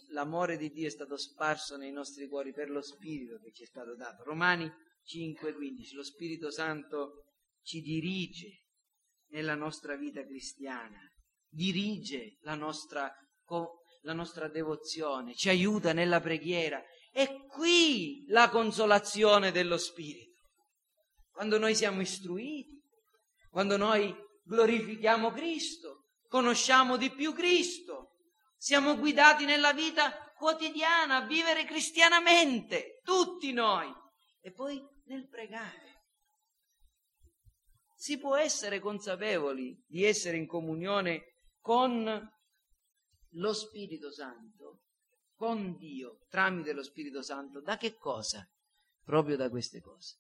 l'amore 0.08 0.56
di 0.56 0.70
Dio 0.70 0.88
è 0.88 0.90
stato 0.90 1.16
sparso 1.16 1.76
nei 1.76 1.92
nostri 1.92 2.26
cuori 2.26 2.52
per 2.52 2.70
lo 2.70 2.82
Spirito 2.82 3.38
che 3.38 3.52
ci 3.52 3.62
è 3.62 3.66
stato 3.66 3.94
dato. 3.94 4.24
Romani 4.24 4.68
5:15. 5.04 5.94
Lo 5.94 6.02
Spirito 6.02 6.50
Santo 6.50 7.22
ci 7.64 7.80
dirige 7.80 8.66
nella 9.30 9.54
nostra 9.54 9.96
vita 9.96 10.24
cristiana, 10.24 11.00
dirige 11.48 12.36
la 12.42 12.54
nostra, 12.54 13.12
la 14.02 14.12
nostra 14.12 14.48
devozione, 14.48 15.34
ci 15.34 15.48
aiuta 15.48 15.92
nella 15.92 16.20
preghiera. 16.20 16.82
È 17.10 17.28
qui 17.46 18.24
la 18.28 18.48
consolazione 18.48 19.50
dello 19.50 19.78
Spirito. 19.78 20.42
Quando 21.30 21.58
noi 21.58 21.74
siamo 21.74 22.00
istruiti, 22.00 22.80
quando 23.50 23.76
noi 23.76 24.14
glorifichiamo 24.44 25.32
Cristo, 25.32 26.04
conosciamo 26.28 26.96
di 26.96 27.10
più 27.10 27.32
Cristo, 27.32 28.10
siamo 28.56 28.96
guidati 28.96 29.44
nella 29.44 29.72
vita 29.72 30.12
quotidiana 30.36 31.16
a 31.16 31.26
vivere 31.26 31.64
cristianamente, 31.64 33.00
tutti 33.02 33.52
noi. 33.52 33.92
E 34.40 34.52
poi 34.52 34.80
nel 35.06 35.28
pregare. 35.28 35.93
Si 38.04 38.18
può 38.18 38.36
essere 38.36 38.80
consapevoli 38.80 39.82
di 39.86 40.04
essere 40.04 40.36
in 40.36 40.46
comunione 40.46 41.38
con 41.58 42.04
lo 43.30 43.52
Spirito 43.54 44.12
Santo, 44.12 44.82
con 45.32 45.74
Dio, 45.78 46.18
tramite 46.28 46.74
lo 46.74 46.82
Spirito 46.82 47.22
Santo, 47.22 47.62
da 47.62 47.78
che 47.78 47.94
cosa? 47.96 48.46
Proprio 49.02 49.36
da 49.36 49.48
queste 49.48 49.80
cose, 49.80 50.18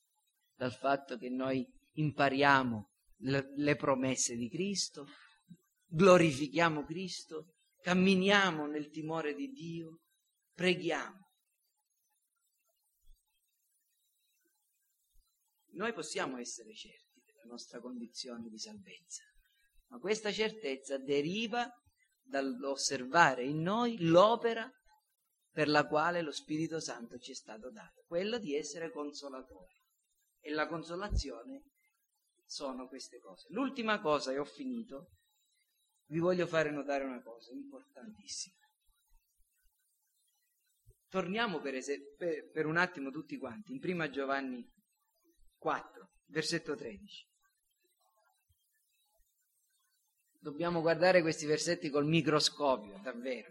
dal 0.54 0.72
fatto 0.72 1.18
che 1.18 1.28
noi 1.28 1.70
impariamo 1.96 2.90
le, 3.18 3.76
promesse 3.76 4.34
di 4.34 4.48
Cristo, 4.48 5.06
glorifichiamo 5.84 6.86
Cristo, 6.86 7.56
camminiamo 7.82 8.64
nel 8.64 8.88
timore 8.88 9.34
di 9.34 9.50
Dio, 9.50 10.00
preghiamo. 10.54 11.28
Noi 15.72 15.92
possiamo 15.92 16.38
essere 16.38 16.74
certi 16.74 17.03
della 17.44 17.52
nostra 17.52 17.80
condizione 17.80 18.48
di 18.48 18.58
salvezza, 18.58 19.22
ma 19.88 19.98
questa 19.98 20.32
certezza 20.32 20.98
deriva 20.98 21.70
dall'osservare 22.22 23.44
in 23.44 23.60
noi 23.60 23.98
l'opera 24.00 24.70
per 25.50 25.68
la 25.68 25.86
quale 25.86 26.22
lo 26.22 26.32
Spirito 26.32 26.80
Santo 26.80 27.18
ci 27.18 27.30
è 27.30 27.34
stato 27.34 27.70
dato, 27.70 28.02
quello 28.06 28.38
di 28.38 28.56
essere 28.56 28.90
consolatori. 28.90 29.72
E 30.40 30.50
la 30.50 30.66
consolazione 30.66 31.62
sono 32.44 32.88
queste 32.88 33.18
cose. 33.18 33.46
L'ultima 33.50 34.00
cosa, 34.00 34.32
e 34.32 34.38
ho 34.38 34.44
finito, 34.44 35.12
vi 36.06 36.18
voglio 36.18 36.46
fare 36.46 36.70
notare 36.70 37.04
una 37.04 37.22
cosa 37.22 37.52
importantissima. 37.52 38.56
Torniamo 41.08 41.60
per, 41.60 41.76
es- 41.76 42.16
per, 42.16 42.50
per 42.50 42.66
un 42.66 42.76
attimo 42.76 43.10
tutti 43.10 43.38
quanti 43.38 43.72
in 43.72 43.78
prima 43.78 44.10
Giovanni 44.10 44.68
4, 45.56 46.10
versetto 46.26 46.74
13. 46.74 47.32
Dobbiamo 50.44 50.82
guardare 50.82 51.22
questi 51.22 51.46
versetti 51.46 51.88
col 51.88 52.04
microscopio, 52.04 53.00
davvero. 53.02 53.50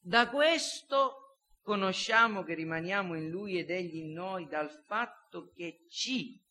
Da 0.00 0.28
questo 0.28 1.38
conosciamo 1.62 2.42
che 2.42 2.54
rimaniamo 2.54 3.14
in 3.14 3.30
Lui 3.30 3.56
ed 3.56 3.70
Egli 3.70 3.98
in 3.98 4.10
noi 4.10 4.48
dal 4.48 4.68
fatto 4.68 5.52
che 5.54 5.86
ci 5.88 6.44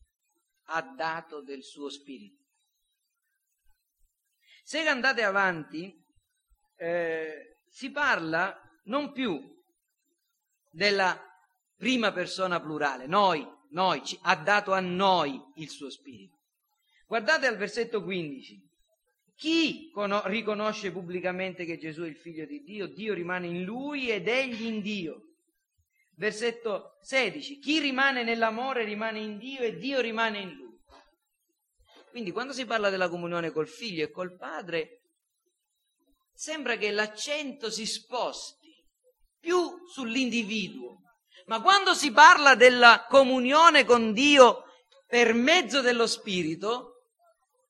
ha 0.68 0.82
dato 0.84 1.42
del 1.42 1.64
suo 1.64 1.90
Spirito. 1.90 2.46
Se 4.64 4.80
andate 4.88 5.22
avanti, 5.22 5.94
eh, 6.78 7.58
si 7.68 7.92
parla 7.92 8.58
non 8.86 9.12
più 9.12 9.38
della 10.72 11.22
prima 11.76 12.14
persona 12.14 12.62
plurale, 12.62 13.06
noi, 13.06 13.46
noi, 13.72 14.02
ci, 14.06 14.18
ha 14.22 14.38
dato 14.38 14.72
a 14.72 14.80
noi 14.80 15.44
il 15.56 15.68
suo 15.68 15.90
Spirito. 15.90 16.43
Guardate 17.14 17.46
al 17.46 17.58
versetto 17.58 18.02
15. 18.02 18.60
Chi 19.36 19.92
con- 19.92 20.24
riconosce 20.26 20.92
pubblicamente 20.92 21.64
che 21.64 21.78
Gesù 21.78 22.02
è 22.02 22.08
il 22.08 22.16
figlio 22.16 22.44
di 22.48 22.64
Dio, 22.64 22.88
Dio 22.88 23.14
rimane 23.14 23.46
in 23.46 23.62
lui 23.62 24.10
ed 24.10 24.28
egli 24.28 24.66
in 24.66 24.82
Dio. 24.82 25.22
Versetto 26.16 26.98
16. 27.02 27.60
Chi 27.60 27.80
rimane 27.80 28.24
nell'amore 28.24 28.84
rimane 28.84 29.20
in 29.20 29.38
Dio 29.38 29.60
e 29.60 29.78
Dio 29.78 30.02
rimane 30.02 30.40
in 30.40 30.54
lui. 30.56 30.76
Quindi 32.10 32.32
quando 32.32 32.52
si 32.52 32.66
parla 32.66 32.90
della 32.90 33.10
comunione 33.10 33.52
col 33.52 33.68
figlio 33.68 34.06
e 34.06 34.10
col 34.10 34.36
padre, 34.36 35.04
sembra 36.34 36.78
che 36.78 36.90
l'accento 36.90 37.70
si 37.70 37.86
sposti 37.86 38.74
più 39.40 39.86
sull'individuo. 39.86 40.98
Ma 41.46 41.62
quando 41.62 41.94
si 41.94 42.12
parla 42.12 42.56
della 42.56 43.06
comunione 43.08 43.86
con 43.86 44.14
Dio 44.14 44.64
per 45.06 45.36
mezzo 45.36 45.82
dello 45.82 46.08
Spirito, 46.08 46.88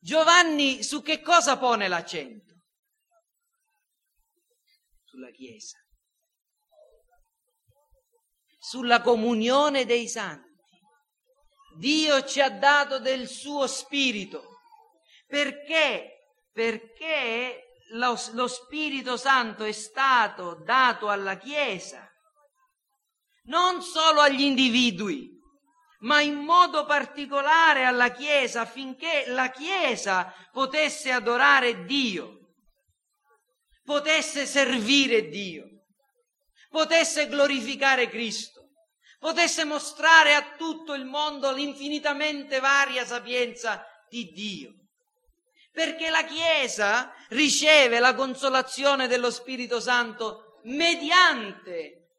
Giovanni 0.03 0.83
su 0.83 1.01
che 1.01 1.21
cosa 1.21 1.57
pone 1.57 1.87
l'accento? 1.87 2.55
Sulla 5.05 5.31
Chiesa, 5.31 5.77
sulla 8.59 8.99
comunione 8.99 9.85
dei 9.85 10.09
santi. 10.09 10.51
Dio 11.77 12.25
ci 12.25 12.41
ha 12.41 12.49
dato 12.49 12.99
del 12.99 13.29
suo 13.29 13.65
Spirito. 13.65 14.57
Perché? 15.25 16.35
Perché 16.51 17.77
lo, 17.91 18.19
lo 18.33 18.47
Spirito 18.47 19.15
Santo 19.15 19.63
è 19.63 19.71
stato 19.71 20.55
dato 20.65 21.07
alla 21.07 21.37
Chiesa, 21.37 22.05
non 23.43 23.81
solo 23.81 24.19
agli 24.19 24.41
individui, 24.41 25.32
ma 26.03 26.21
in 26.21 26.35
modo 26.35 26.85
particolare 26.85 27.83
alla 27.85 28.11
Chiesa 28.11 28.61
affinché 28.61 29.25
la 29.27 29.49
Chiesa 29.49 30.33
potesse 30.51 31.11
adorare 31.11 31.85
Dio, 31.85 32.55
potesse 33.83 34.45
servire 34.45 35.27
Dio, 35.29 35.65
potesse 36.69 37.27
glorificare 37.27 38.09
Cristo, 38.09 38.69
potesse 39.19 39.63
mostrare 39.63 40.33
a 40.33 40.55
tutto 40.57 40.93
il 40.93 41.05
mondo 41.05 41.51
l'infinitamente 41.51 42.59
varia 42.59 43.05
sapienza 43.05 43.85
di 44.09 44.31
Dio. 44.31 44.73
Perché 45.71 46.09
la 46.09 46.23
Chiesa 46.23 47.13
riceve 47.29 47.99
la 47.99 48.13
consolazione 48.13 49.07
dello 49.07 49.31
Spirito 49.31 49.79
Santo 49.79 50.59
mediante 50.65 52.09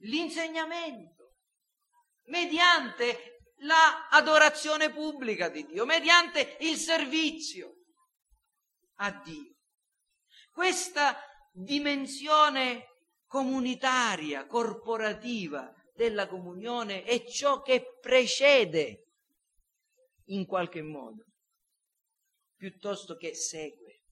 l'insegnamento, 0.00 1.09
mediante 2.30 3.42
la 3.58 4.08
pubblica 4.90 5.48
di 5.48 5.66
Dio, 5.66 5.84
mediante 5.84 6.56
il 6.60 6.76
servizio 6.76 7.74
a 8.96 9.10
Dio. 9.22 9.54
Questa 10.50 11.16
dimensione 11.52 12.86
comunitaria, 13.26 14.46
corporativa 14.46 15.72
della 15.94 16.26
comunione 16.26 17.02
è 17.04 17.24
ciò 17.26 17.60
che 17.60 17.98
precede 18.00 19.04
in 20.26 20.46
qualche 20.46 20.82
modo 20.82 21.24
piuttosto 22.56 23.16
che 23.16 23.34
segue. 23.34 24.02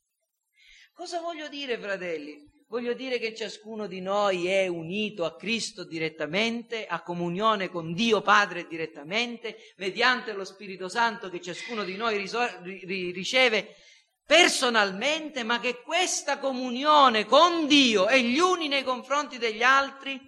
Cosa 0.93 1.21
voglio 1.21 1.49
dire, 1.49 1.79
fratelli? 1.79 2.58
Voglio 2.71 2.93
dire 2.93 3.19
che 3.19 3.35
ciascuno 3.35 3.87
di 3.87 4.03
noi 4.03 4.47
è 4.47 4.67
unito 4.67 5.25
a 5.25 5.35
Cristo 5.37 5.85
direttamente, 5.85 6.87
a 6.87 7.03
comunione 7.03 7.71
con 7.71 7.95
Dio 7.95 8.21
Padre 8.21 8.67
direttamente, 8.69 9.57
mediante 9.79 10.35
lo 10.35 10.45
Spirito 10.45 10.87
Santo 10.87 11.31
che 11.31 11.41
ciascuno 11.41 11.83
di 11.83 11.97
noi 11.97 12.19
riceve 13.11 13.75
personalmente, 14.23 15.45
ma 15.45 15.61
che 15.61 15.81
questa 15.81 16.39
comunione 16.39 17.25
con 17.25 17.67
Dio 17.67 18.07
e 18.07 18.21
gli 18.21 18.39
uni 18.39 18.69
nei 18.69 18.83
confronti 18.83 19.39
degli 19.39 19.63
altri, 19.63 20.21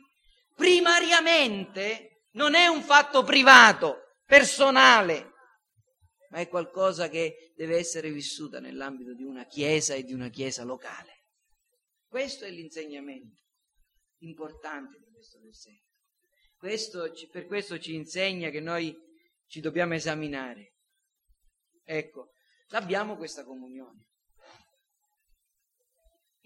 primariamente 0.57 2.23
non 2.33 2.55
è 2.55 2.69
un 2.69 2.81
fatto 2.81 3.23
privato, 3.23 4.15
personale, 4.25 5.33
ma 6.31 6.39
è 6.39 6.49
qualcosa 6.49 7.11
che 7.11 7.53
deve 7.55 7.77
essere 7.77 8.11
vissuta 8.11 8.61
nell'ambito 8.61 9.13
di 9.13 9.25
una 9.25 9.45
chiesa 9.45 9.93
e 9.93 10.05
di 10.05 10.15
una 10.15 10.31
chiesa 10.31 10.65
locale. 10.65 11.20
Questo 12.11 12.45
è 12.45 12.51
l'insegnamento 12.51 13.37
importante 14.23 14.99
di 14.99 15.13
questo 15.13 15.39
versetto. 15.39 15.93
Questo, 16.57 17.09
per 17.31 17.47
questo 17.47 17.79
ci 17.79 17.95
insegna 17.95 18.51
che 18.51 18.59
noi 18.59 18.93
ci 19.47 19.61
dobbiamo 19.61 19.95
esaminare. 19.95 20.75
Ecco, 21.85 22.33
abbiamo 22.71 23.17
questa 23.17 23.45
comunione. 23.45 24.09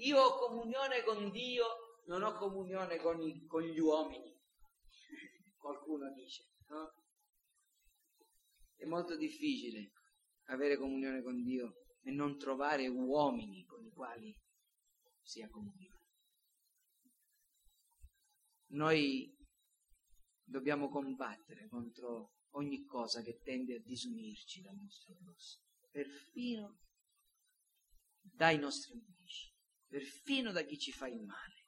Io 0.01 0.21
ho 0.21 0.37
comunione 0.37 1.03
con 1.03 1.31
Dio, 1.31 1.67
non 2.09 2.25
ho 2.25 2.35
comunione 2.35 2.99
con, 2.99 3.23
i, 3.23 3.47
con 3.47 3.63
gli 3.63 3.79
uomini. 3.79 4.39
Qualcuno 5.57 6.13
dice, 6.13 6.45
no? 6.69 6.93
È 8.77 8.85
molto 8.85 9.17
difficile 9.17 9.93
avere 10.49 10.77
comunione 10.77 11.23
con 11.23 11.43
Dio 11.43 11.87
e 12.03 12.11
non 12.11 12.37
trovare 12.37 12.87
uomini 12.87 13.65
con 13.65 13.83
i 13.83 13.91
quali 13.91 14.43
sia 15.25 15.49
comunione. 15.49 16.03
Noi 18.75 19.35
dobbiamo 20.43 20.89
combattere 20.89 21.67
contro 21.69 22.35
ogni 22.51 22.85
cosa 22.85 23.23
che 23.23 23.41
tende 23.41 23.77
a 23.77 23.81
disunirci 23.81 24.61
dal 24.61 24.77
nostro 24.77 25.15
prossimo, 25.15 25.65
perfino 25.91 26.79
dai 28.21 28.59
nostri 28.59 28.95
nemici, 28.95 29.53
perfino 29.87 30.53
da 30.53 30.63
chi 30.63 30.79
ci 30.79 30.93
fa 30.93 31.09
il 31.09 31.21
male. 31.21 31.63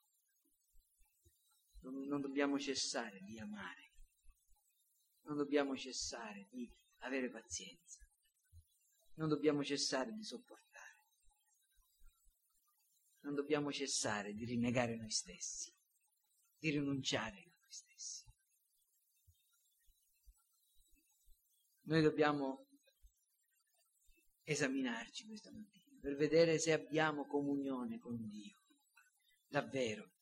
Non 1.86 2.20
dobbiamo 2.20 2.58
cessare 2.58 3.20
di 3.20 3.38
amare, 3.38 3.92
non 5.22 5.36
dobbiamo 5.36 5.76
cessare 5.76 6.48
di 6.50 6.68
avere 6.98 7.30
pazienza, 7.30 8.04
non 9.14 9.28
dobbiamo 9.28 9.62
cessare 9.62 10.12
di 10.12 10.24
sopportare, 10.24 10.65
non 13.26 13.34
dobbiamo 13.34 13.72
cessare 13.72 14.32
di 14.32 14.44
rinnegare 14.44 14.94
noi 14.94 15.10
stessi, 15.10 15.74
di 16.56 16.70
rinunciare 16.70 17.36
a 17.36 17.50
noi 17.58 17.72
stessi. 17.72 18.24
Noi 21.86 22.02
dobbiamo 22.02 22.68
esaminarci 24.44 25.26
questa 25.26 25.50
mattina 25.50 25.98
per 26.00 26.14
vedere 26.14 26.60
se 26.60 26.72
abbiamo 26.72 27.26
comunione 27.26 27.98
con 27.98 28.28
Dio, 28.28 28.62
davvero. 29.48 30.12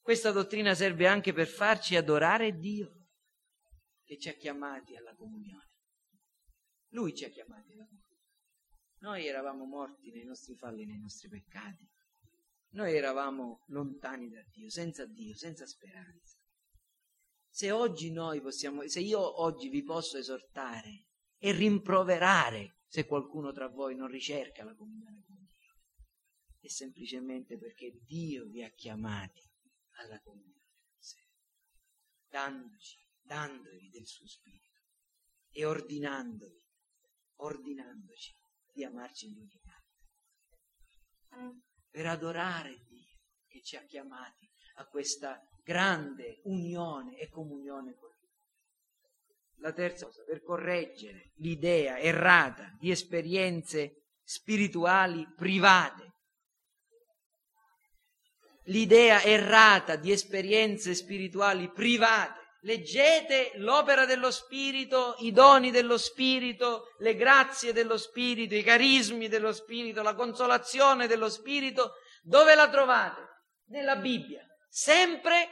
Questa 0.00 0.32
dottrina 0.32 0.74
serve 0.74 1.06
anche 1.06 1.32
per 1.32 1.46
farci 1.46 1.94
adorare 1.94 2.58
Dio 2.58 3.10
che 4.02 4.18
ci 4.18 4.28
ha 4.28 4.34
chiamati 4.34 4.96
alla 4.96 5.14
comunione. 5.14 5.70
Lui 6.88 7.14
ci 7.14 7.24
ha 7.24 7.28
chiamati 7.28 7.72
alla 7.72 7.84
comunione. 7.84 8.07
Noi 9.00 9.26
eravamo 9.26 9.64
morti 9.64 10.10
nei 10.10 10.24
nostri 10.24 10.56
falli, 10.56 10.84
nei 10.84 10.98
nostri 10.98 11.28
peccati. 11.28 11.88
Noi 12.70 12.94
eravamo 12.94 13.64
lontani 13.68 14.28
da 14.28 14.42
Dio, 14.50 14.68
senza 14.68 15.06
Dio, 15.06 15.34
senza 15.36 15.66
speranza. 15.66 16.36
Se 17.48 17.70
oggi 17.70 18.10
noi 18.10 18.40
possiamo, 18.40 18.86
se 18.88 19.00
io 19.00 19.42
oggi 19.42 19.68
vi 19.68 19.82
posso 19.82 20.18
esortare 20.18 21.06
e 21.38 21.52
rimproverare 21.52 22.78
se 22.86 23.06
qualcuno 23.06 23.52
tra 23.52 23.68
voi 23.68 23.94
non 23.94 24.08
ricerca 24.08 24.64
la 24.64 24.74
comunione 24.74 25.22
con 25.26 25.36
Dio, 25.44 25.74
è 26.60 26.68
semplicemente 26.68 27.56
perché 27.56 27.98
Dio 28.04 28.46
vi 28.46 28.62
ha 28.62 28.70
chiamati 28.70 29.42
alla 29.98 30.20
comunione 30.20 30.76
con 30.76 30.96
sé, 30.98 31.24
dandoci, 32.28 32.98
dandovi 33.20 33.90
del 33.90 34.06
suo 34.06 34.26
spirito 34.26 34.82
e 35.50 35.64
ordinandovi, 35.64 36.62
ordinandoci 37.36 38.34
di 38.72 38.84
amarci 38.84 39.30
gli 39.30 39.38
uni 39.38 39.56
per 41.90 42.06
adorare 42.06 42.84
Dio 42.86 43.16
che 43.46 43.62
ci 43.62 43.76
ha 43.76 43.84
chiamati 43.84 44.48
a 44.76 44.86
questa 44.86 45.40
grande 45.62 46.40
unione 46.44 47.18
e 47.18 47.28
comunione 47.28 47.94
con 47.94 48.08
Lui. 48.08 48.28
La 49.60 49.72
terza 49.72 50.06
cosa, 50.06 50.22
per 50.24 50.42
correggere 50.42 51.32
l'idea 51.36 51.98
errata 51.98 52.76
di 52.78 52.90
esperienze 52.90 54.04
spirituali 54.22 55.26
private 55.34 56.08
l'idea 58.68 59.22
errata 59.22 59.96
di 59.96 60.10
esperienze 60.10 60.94
spirituali 60.94 61.70
private. 61.70 62.46
Leggete 62.68 63.52
l'opera 63.54 64.04
dello 64.04 64.30
Spirito, 64.30 65.14
i 65.20 65.32
doni 65.32 65.70
dello 65.70 65.96
Spirito, 65.96 66.94
le 66.98 67.14
grazie 67.14 67.72
dello 67.72 67.96
Spirito, 67.96 68.54
i 68.54 68.62
carismi 68.62 69.26
dello 69.26 69.54
Spirito, 69.54 70.02
la 70.02 70.14
consolazione 70.14 71.06
dello 71.06 71.30
Spirito. 71.30 71.94
Dove 72.20 72.54
la 72.54 72.68
trovate? 72.68 73.22
Nella 73.68 73.96
Bibbia, 73.96 74.46
sempre 74.68 75.48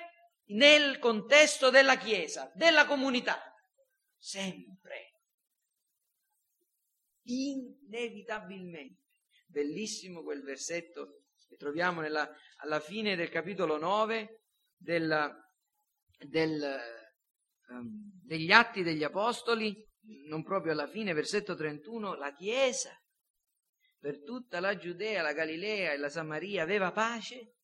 nel 0.49 0.99
contesto 0.99 1.71
della 1.71 1.97
Chiesa, 1.97 2.53
della 2.55 2.85
comunità. 2.85 3.41
Sempre. 4.19 5.23
Inevitabilmente. 7.23 9.05
Bellissimo 9.47 10.23
quel 10.23 10.43
versetto 10.43 11.23
che 11.49 11.57
troviamo 11.57 12.03
nella, 12.03 12.31
alla 12.59 12.81
fine 12.81 13.17
del 13.17 13.31
capitolo 13.31 13.79
9 13.79 14.43
del, 14.77 15.35
del, 16.19 17.05
degli 18.23 18.53
Atti 18.53 18.83
degli 18.83 19.03
Apostoli, 19.03 19.75
non 20.29 20.43
proprio 20.43 20.73
alla 20.73 20.87
fine, 20.87 21.13
versetto 21.13 21.55
31, 21.55 22.15
la 22.15 22.33
Chiesa 22.33 22.91
per 23.99 24.23
tutta 24.23 24.61
la 24.61 24.77
Giudea, 24.77 25.23
la 25.23 25.33
Galilea 25.33 25.93
e 25.93 25.97
la 25.97 26.09
Samaria 26.09 26.63
aveva 26.63 26.93
pace, 26.93 27.55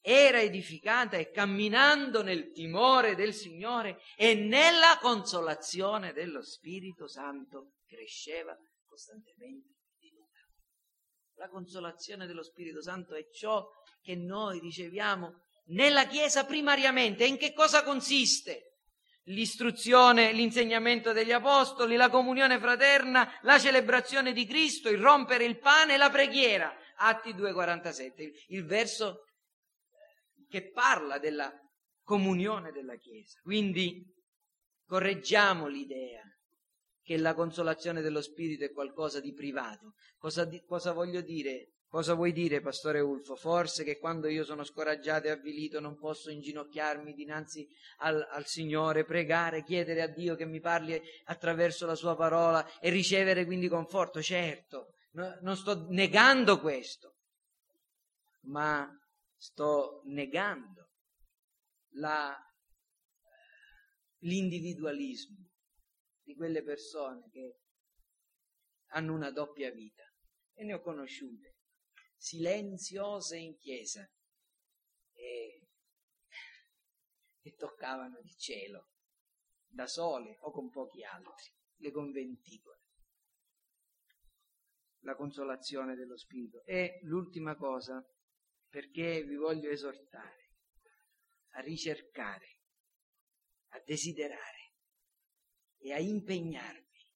era 0.00 0.40
edificata 0.40 1.16
e 1.16 1.30
camminando 1.30 2.22
nel 2.22 2.50
timore 2.50 3.14
del 3.14 3.32
Signore 3.32 4.00
e 4.16 4.34
nella 4.34 4.98
consolazione 5.00 6.12
dello 6.12 6.42
Spirito 6.42 7.06
Santo 7.06 7.74
cresceva 7.86 8.56
costantemente 8.84 9.74
la 11.36 11.48
consolazione 11.48 12.26
dello 12.26 12.42
Spirito 12.42 12.80
Santo 12.80 13.14
è 13.14 13.28
ciò 13.30 13.66
che 14.00 14.14
noi 14.14 14.60
riceviamo 14.60 15.42
nella 15.66 16.06
Chiesa 16.06 16.44
primariamente. 16.44 17.24
E 17.24 17.28
in 17.28 17.36
che 17.36 17.52
cosa 17.52 17.82
consiste? 17.82 18.73
L'istruzione, 19.28 20.32
l'insegnamento 20.32 21.12
degli 21.12 21.32
Apostoli, 21.32 21.96
la 21.96 22.10
comunione 22.10 22.58
fraterna, 22.58 23.38
la 23.42 23.58
celebrazione 23.58 24.32
di 24.32 24.46
Cristo, 24.46 24.90
il 24.90 24.98
rompere 24.98 25.44
il 25.44 25.58
pane 25.58 25.94
e 25.94 25.96
la 25.96 26.10
preghiera. 26.10 26.74
Atti 26.96 27.32
2,47, 27.32 28.44
il 28.48 28.64
verso 28.66 29.24
che 30.48 30.70
parla 30.70 31.18
della 31.18 31.52
comunione 32.02 32.70
della 32.70 32.96
Chiesa. 32.96 33.40
Quindi 33.42 34.04
correggiamo 34.84 35.66
l'idea 35.66 36.22
che 37.02 37.18
la 37.18 37.34
consolazione 37.34 38.00
dello 38.00 38.22
Spirito 38.22 38.64
è 38.64 38.72
qualcosa 38.72 39.20
di 39.20 39.32
privato. 39.32 39.94
Cosa, 40.16 40.44
di, 40.44 40.62
cosa 40.64 40.92
voglio 40.92 41.20
dire? 41.20 41.73
Cosa 41.94 42.14
vuoi 42.14 42.32
dire, 42.32 42.60
Pastore 42.60 42.98
Ulfo? 42.98 43.36
Forse 43.36 43.84
che 43.84 44.00
quando 44.00 44.26
io 44.26 44.42
sono 44.42 44.64
scoraggiato 44.64 45.28
e 45.28 45.30
avvilito 45.30 45.78
non 45.78 45.96
posso 45.96 46.28
inginocchiarmi 46.28 47.14
dinanzi 47.14 47.68
al, 47.98 48.20
al, 48.32 48.46
Signore, 48.46 49.04
pregare, 49.04 49.62
chiedere 49.62 50.02
a 50.02 50.08
Dio 50.08 50.34
che 50.34 50.44
mi 50.44 50.58
parli 50.58 51.00
attraverso 51.26 51.86
la 51.86 51.94
Sua 51.94 52.16
parola 52.16 52.80
e 52.80 52.90
ricevere 52.90 53.44
quindi 53.44 53.68
conforto? 53.68 54.20
Certo, 54.20 54.94
no, 55.12 55.38
non 55.42 55.56
sto 55.56 55.86
negando 55.90 56.58
questo, 56.58 57.14
ma 58.46 58.90
sto 59.36 60.02
negando 60.06 60.90
la, 61.90 62.36
l'individualismo 64.22 65.48
di 66.24 66.34
quelle 66.34 66.64
persone 66.64 67.28
che 67.30 67.60
hanno 68.86 69.14
una 69.14 69.30
doppia 69.30 69.70
vita 69.70 70.02
e 70.54 70.64
ne 70.64 70.74
ho 70.74 70.80
conosciute, 70.80 71.53
silenziose 72.24 73.36
in 73.36 73.54
chiesa 73.58 74.10
e, 75.12 75.68
e 77.42 77.54
toccavano 77.54 78.18
il 78.20 78.34
cielo 78.36 78.92
da 79.66 79.86
sole 79.86 80.38
o 80.40 80.50
con 80.50 80.70
pochi 80.70 81.04
altri, 81.04 81.52
le 81.76 81.90
conventicole. 81.90 82.80
La 85.00 85.14
consolazione 85.16 85.96
dello 85.96 86.16
Spirito. 86.16 86.64
E 86.64 87.00
l'ultima 87.02 87.56
cosa, 87.56 88.02
perché 88.70 89.22
vi 89.22 89.36
voglio 89.36 89.68
esortare 89.68 90.52
a 91.56 91.60
ricercare, 91.60 92.60
a 93.72 93.80
desiderare 93.80 94.72
e 95.76 95.92
a 95.92 95.98
impegnarvi 95.98 97.06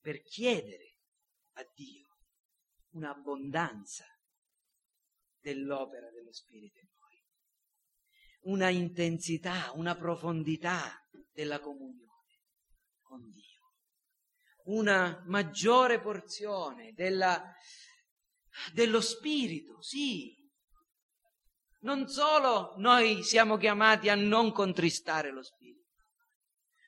per 0.00 0.20
chiedere 0.20 0.98
a 1.52 1.64
Dio 1.72 2.11
un'abbondanza 2.92 4.04
dell'opera 5.38 6.10
dello 6.10 6.32
Spirito 6.32 6.78
in 6.78 6.88
noi, 6.98 8.54
una 8.54 8.68
intensità, 8.68 9.72
una 9.74 9.94
profondità 9.96 11.04
della 11.32 11.60
comunione 11.60 12.10
con 13.02 13.28
Dio, 13.30 13.74
una 14.64 15.22
maggiore 15.26 16.00
porzione 16.00 16.92
della, 16.94 17.54
dello 18.72 19.00
Spirito, 19.00 19.82
sì. 19.82 20.40
Non 21.80 22.06
solo 22.06 22.74
noi 22.76 23.24
siamo 23.24 23.56
chiamati 23.56 24.08
a 24.08 24.14
non 24.14 24.52
contristare 24.52 25.32
lo 25.32 25.42
Spirito, 25.42 25.72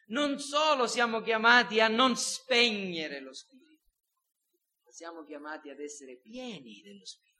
non 0.06 0.38
solo 0.38 0.86
siamo 0.86 1.20
chiamati 1.20 1.80
a 1.80 1.88
non 1.88 2.16
spegnere 2.16 3.20
lo 3.20 3.32
Spirito, 3.34 3.63
siamo 4.94 5.24
chiamati 5.24 5.70
ad 5.70 5.80
essere 5.80 6.18
pieni 6.18 6.80
dello 6.80 7.04
Spirito. 7.04 7.32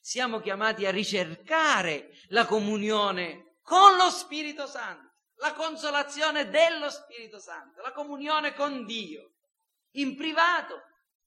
Siamo 0.00 0.40
chiamati 0.40 0.84
a 0.84 0.90
ricercare 0.90 2.10
la 2.30 2.44
comunione 2.44 3.58
con 3.62 3.96
lo 3.96 4.10
Spirito 4.10 4.66
Santo, 4.66 5.12
la 5.34 5.54
consolazione 5.54 6.50
dello 6.50 6.90
Spirito 6.90 7.38
Santo, 7.38 7.82
la 7.82 7.92
comunione 7.92 8.52
con 8.52 8.84
Dio, 8.84 9.34
in 9.92 10.16
privato, 10.16 10.82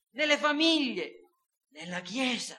nelle 0.10 0.38
famiglie, 0.38 1.38
nella 1.70 2.02
Chiesa. 2.02 2.58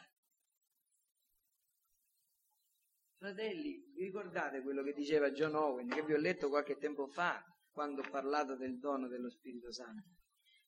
Fratelli, 3.19 3.85
Vi 3.93 4.05
ricordate 4.05 4.63
quello 4.63 4.83
che 4.83 4.95
diceva 4.95 5.31
John 5.33 5.55
Owen, 5.55 5.89
che 5.89 6.03
vi 6.03 6.15
ho 6.15 6.19
letto 6.19 6.49
qualche 6.49 6.79
tempo 6.79 7.09
fa, 7.09 7.45
quando 7.73 8.01
ho 8.01 8.09
parlato 8.09 8.57
del 8.57 8.79
dono 8.79 9.07
dello 9.07 9.29
Spirito 9.29 9.71
Santo? 9.71 10.17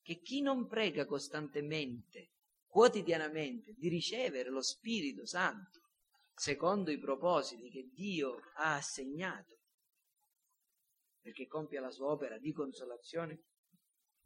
Che 0.09 0.21
chi 0.21 0.41
non 0.41 0.67
prega 0.67 1.05
costantemente, 1.05 2.31
quotidianamente, 2.65 3.75
di 3.75 3.91
ricevere 3.91 4.49
lo 4.49 4.63
Spirito 4.63 5.27
Santo, 5.27 5.83
secondo 6.33 6.91
i 6.91 6.99
propositi 6.99 7.69
che 7.69 7.91
Dio 7.93 8.39
ha 8.55 8.77
assegnato, 8.77 9.59
perché 11.21 11.47
compia 11.47 11.83
la 11.83 11.91
sua 11.91 12.07
opera 12.07 12.39
di 12.39 12.53
consolazione, 12.53 13.43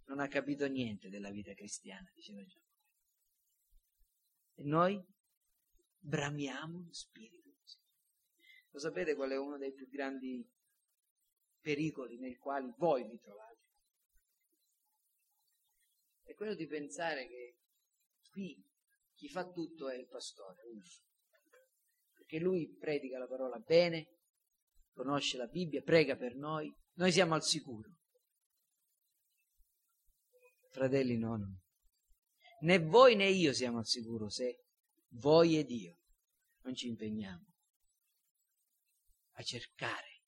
non 0.04 0.20
ha 0.20 0.28
capito 0.28 0.68
niente 0.68 1.08
della 1.08 1.30
vita 1.30 1.52
cristiana, 1.52 2.08
diceva 2.14 2.44
Giovanni. 2.44 2.78
E 4.54 4.62
noi 4.62 5.04
bramiamo 5.98 6.84
lo 6.86 6.92
Spirito. 6.92 7.50
Lo 8.70 8.78
sapete 8.78 9.16
qual 9.16 9.32
è 9.32 9.36
uno 9.36 9.58
dei 9.58 9.72
più 9.72 9.88
grandi 9.88 10.48
pericoli 11.58 12.20
nei 12.20 12.36
quali 12.36 12.72
voi 12.78 13.02
vi 13.02 13.18
trovate? 13.18 13.51
È 16.32 16.34
quello 16.34 16.54
di 16.54 16.66
pensare 16.66 17.28
che 17.28 17.58
qui 18.30 18.58
chi 19.12 19.28
fa 19.28 19.46
tutto 19.50 19.90
è 19.90 19.96
il 19.96 20.08
pastore, 20.08 20.62
Ulf. 20.62 21.02
Perché 22.14 22.38
lui 22.38 22.74
predica 22.74 23.18
la 23.18 23.26
parola 23.26 23.58
bene, 23.58 24.20
conosce 24.94 25.36
la 25.36 25.46
Bibbia, 25.46 25.82
prega 25.82 26.16
per 26.16 26.34
noi, 26.34 26.74
noi 26.94 27.12
siamo 27.12 27.34
al 27.34 27.44
sicuro. 27.44 27.98
Fratelli, 30.70 31.18
no, 31.18 31.36
no. 31.36 31.60
Né 32.60 32.78
voi 32.78 33.14
né 33.14 33.28
io 33.28 33.52
siamo 33.52 33.80
al 33.80 33.86
sicuro 33.86 34.30
se 34.30 34.64
voi 35.08 35.58
ed 35.58 35.70
io 35.70 35.98
non 36.62 36.74
ci 36.74 36.86
impegniamo 36.88 37.44
a 39.32 39.42
cercare 39.42 40.22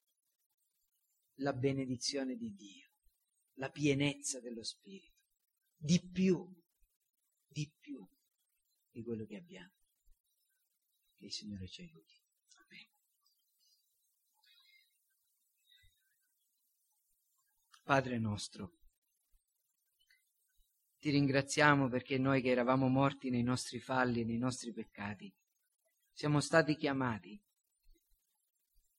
la 1.36 1.54
benedizione 1.54 2.36
di 2.36 2.52
Dio, 2.52 2.90
la 3.54 3.70
pienezza 3.70 4.38
dello 4.40 4.62
Spirito, 4.62 5.13
di 5.84 6.00
più, 6.00 6.50
di 7.46 7.70
più 7.78 8.08
di 8.90 9.02
quello 9.02 9.26
che 9.26 9.36
abbiamo. 9.36 9.74
Che 11.18 11.26
il 11.26 11.30
Signore 11.30 11.68
ci 11.68 11.82
aiuti. 11.82 12.18
Amen. 12.64 12.86
Padre 17.82 18.18
nostro, 18.18 18.78
ti 20.98 21.10
ringraziamo 21.10 21.90
perché 21.90 22.16
noi 22.16 22.40
che 22.40 22.48
eravamo 22.48 22.88
morti 22.88 23.28
nei 23.28 23.42
nostri 23.42 23.78
falli 23.78 24.22
e 24.22 24.24
nei 24.24 24.38
nostri 24.38 24.72
peccati, 24.72 25.30
siamo 26.12 26.40
stati 26.40 26.76
chiamati 26.76 27.38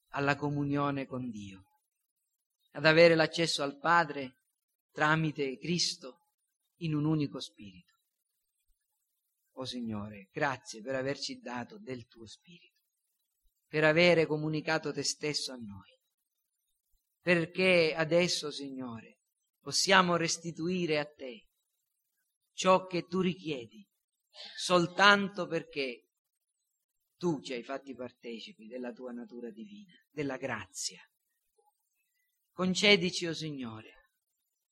alla 0.09 0.36
comunione 0.36 1.07
con 1.07 1.31
Dio, 1.31 1.65
ad 2.73 2.86
avere 2.86 3.15
l'accesso 3.15 3.63
al 3.63 3.79
Padre 3.79 4.36
tramite 4.91 5.57
Cristo 5.57 6.19
in 6.78 6.93
un 6.93 7.05
unico 7.05 7.39
spirito. 7.39 7.93
O 9.57 9.61
oh 9.61 9.65
Signore, 9.65 10.30
grazie 10.32 10.82
per 10.82 10.95
averci 10.95 11.39
dato 11.39 11.78
del 11.78 12.07
tuo 12.07 12.28
spirito, 12.28 12.82
per 13.67 13.86
avere 13.86 14.26
comunicato 14.26 14.91
te 14.91 15.03
stesso 15.03 15.53
a 15.53 15.55
noi, 15.55 15.97
perché 17.21 17.93
adesso, 17.95 18.51
Signore, 18.51 19.19
possiamo 19.59 20.17
restituire 20.17 20.99
a 20.99 21.05
te 21.05 21.47
ciò 22.51 22.86
che 22.86 23.03
tu 23.07 23.21
richiedi, 23.21 23.88
soltanto 24.57 25.47
perché 25.47 26.09
tu 27.17 27.41
ci 27.41 27.53
hai 27.53 27.63
fatti 27.63 27.95
partecipi 27.95 28.67
della 28.67 28.91
tua 28.91 29.11
natura 29.11 29.49
divina, 29.49 29.93
della 30.09 30.38
grazia. 30.38 31.01
Concedici, 32.51 33.26
o 33.26 33.32
oh 33.32 33.34
Signore, 33.34 34.04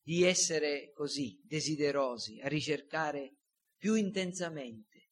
di 0.04 0.24
essere 0.24 0.92
così 0.92 1.40
desiderosi 1.44 2.42
a 2.42 2.50
ricercare 2.50 3.38
più 3.78 3.96
intensamente 3.96 5.12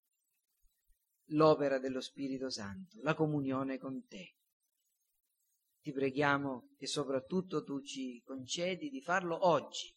l'opera 1.32 1.80
dello 1.80 2.02
Spirito 2.02 2.50
Santo, 2.50 3.00
la 3.02 3.14
comunione 3.14 3.78
con 3.78 4.06
te. 4.06 4.36
Ti 5.80 5.92
preghiamo 5.94 6.74
che 6.78 6.88
soprattutto 6.88 7.64
tu 7.64 7.82
ci 7.82 8.22
concedi 8.24 8.89
di 8.89 9.02
farlo 9.02 9.48
oggi, 9.48 9.96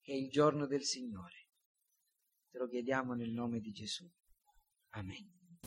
che 0.00 0.12
è 0.12 0.16
il 0.16 0.30
giorno 0.30 0.66
del 0.66 0.82
Signore. 0.82 1.50
Te 2.50 2.58
lo 2.58 2.68
chiediamo 2.68 3.12
nel 3.12 3.30
nome 3.30 3.60
di 3.60 3.70
Gesù. 3.70 4.10
Amen. 4.94 5.41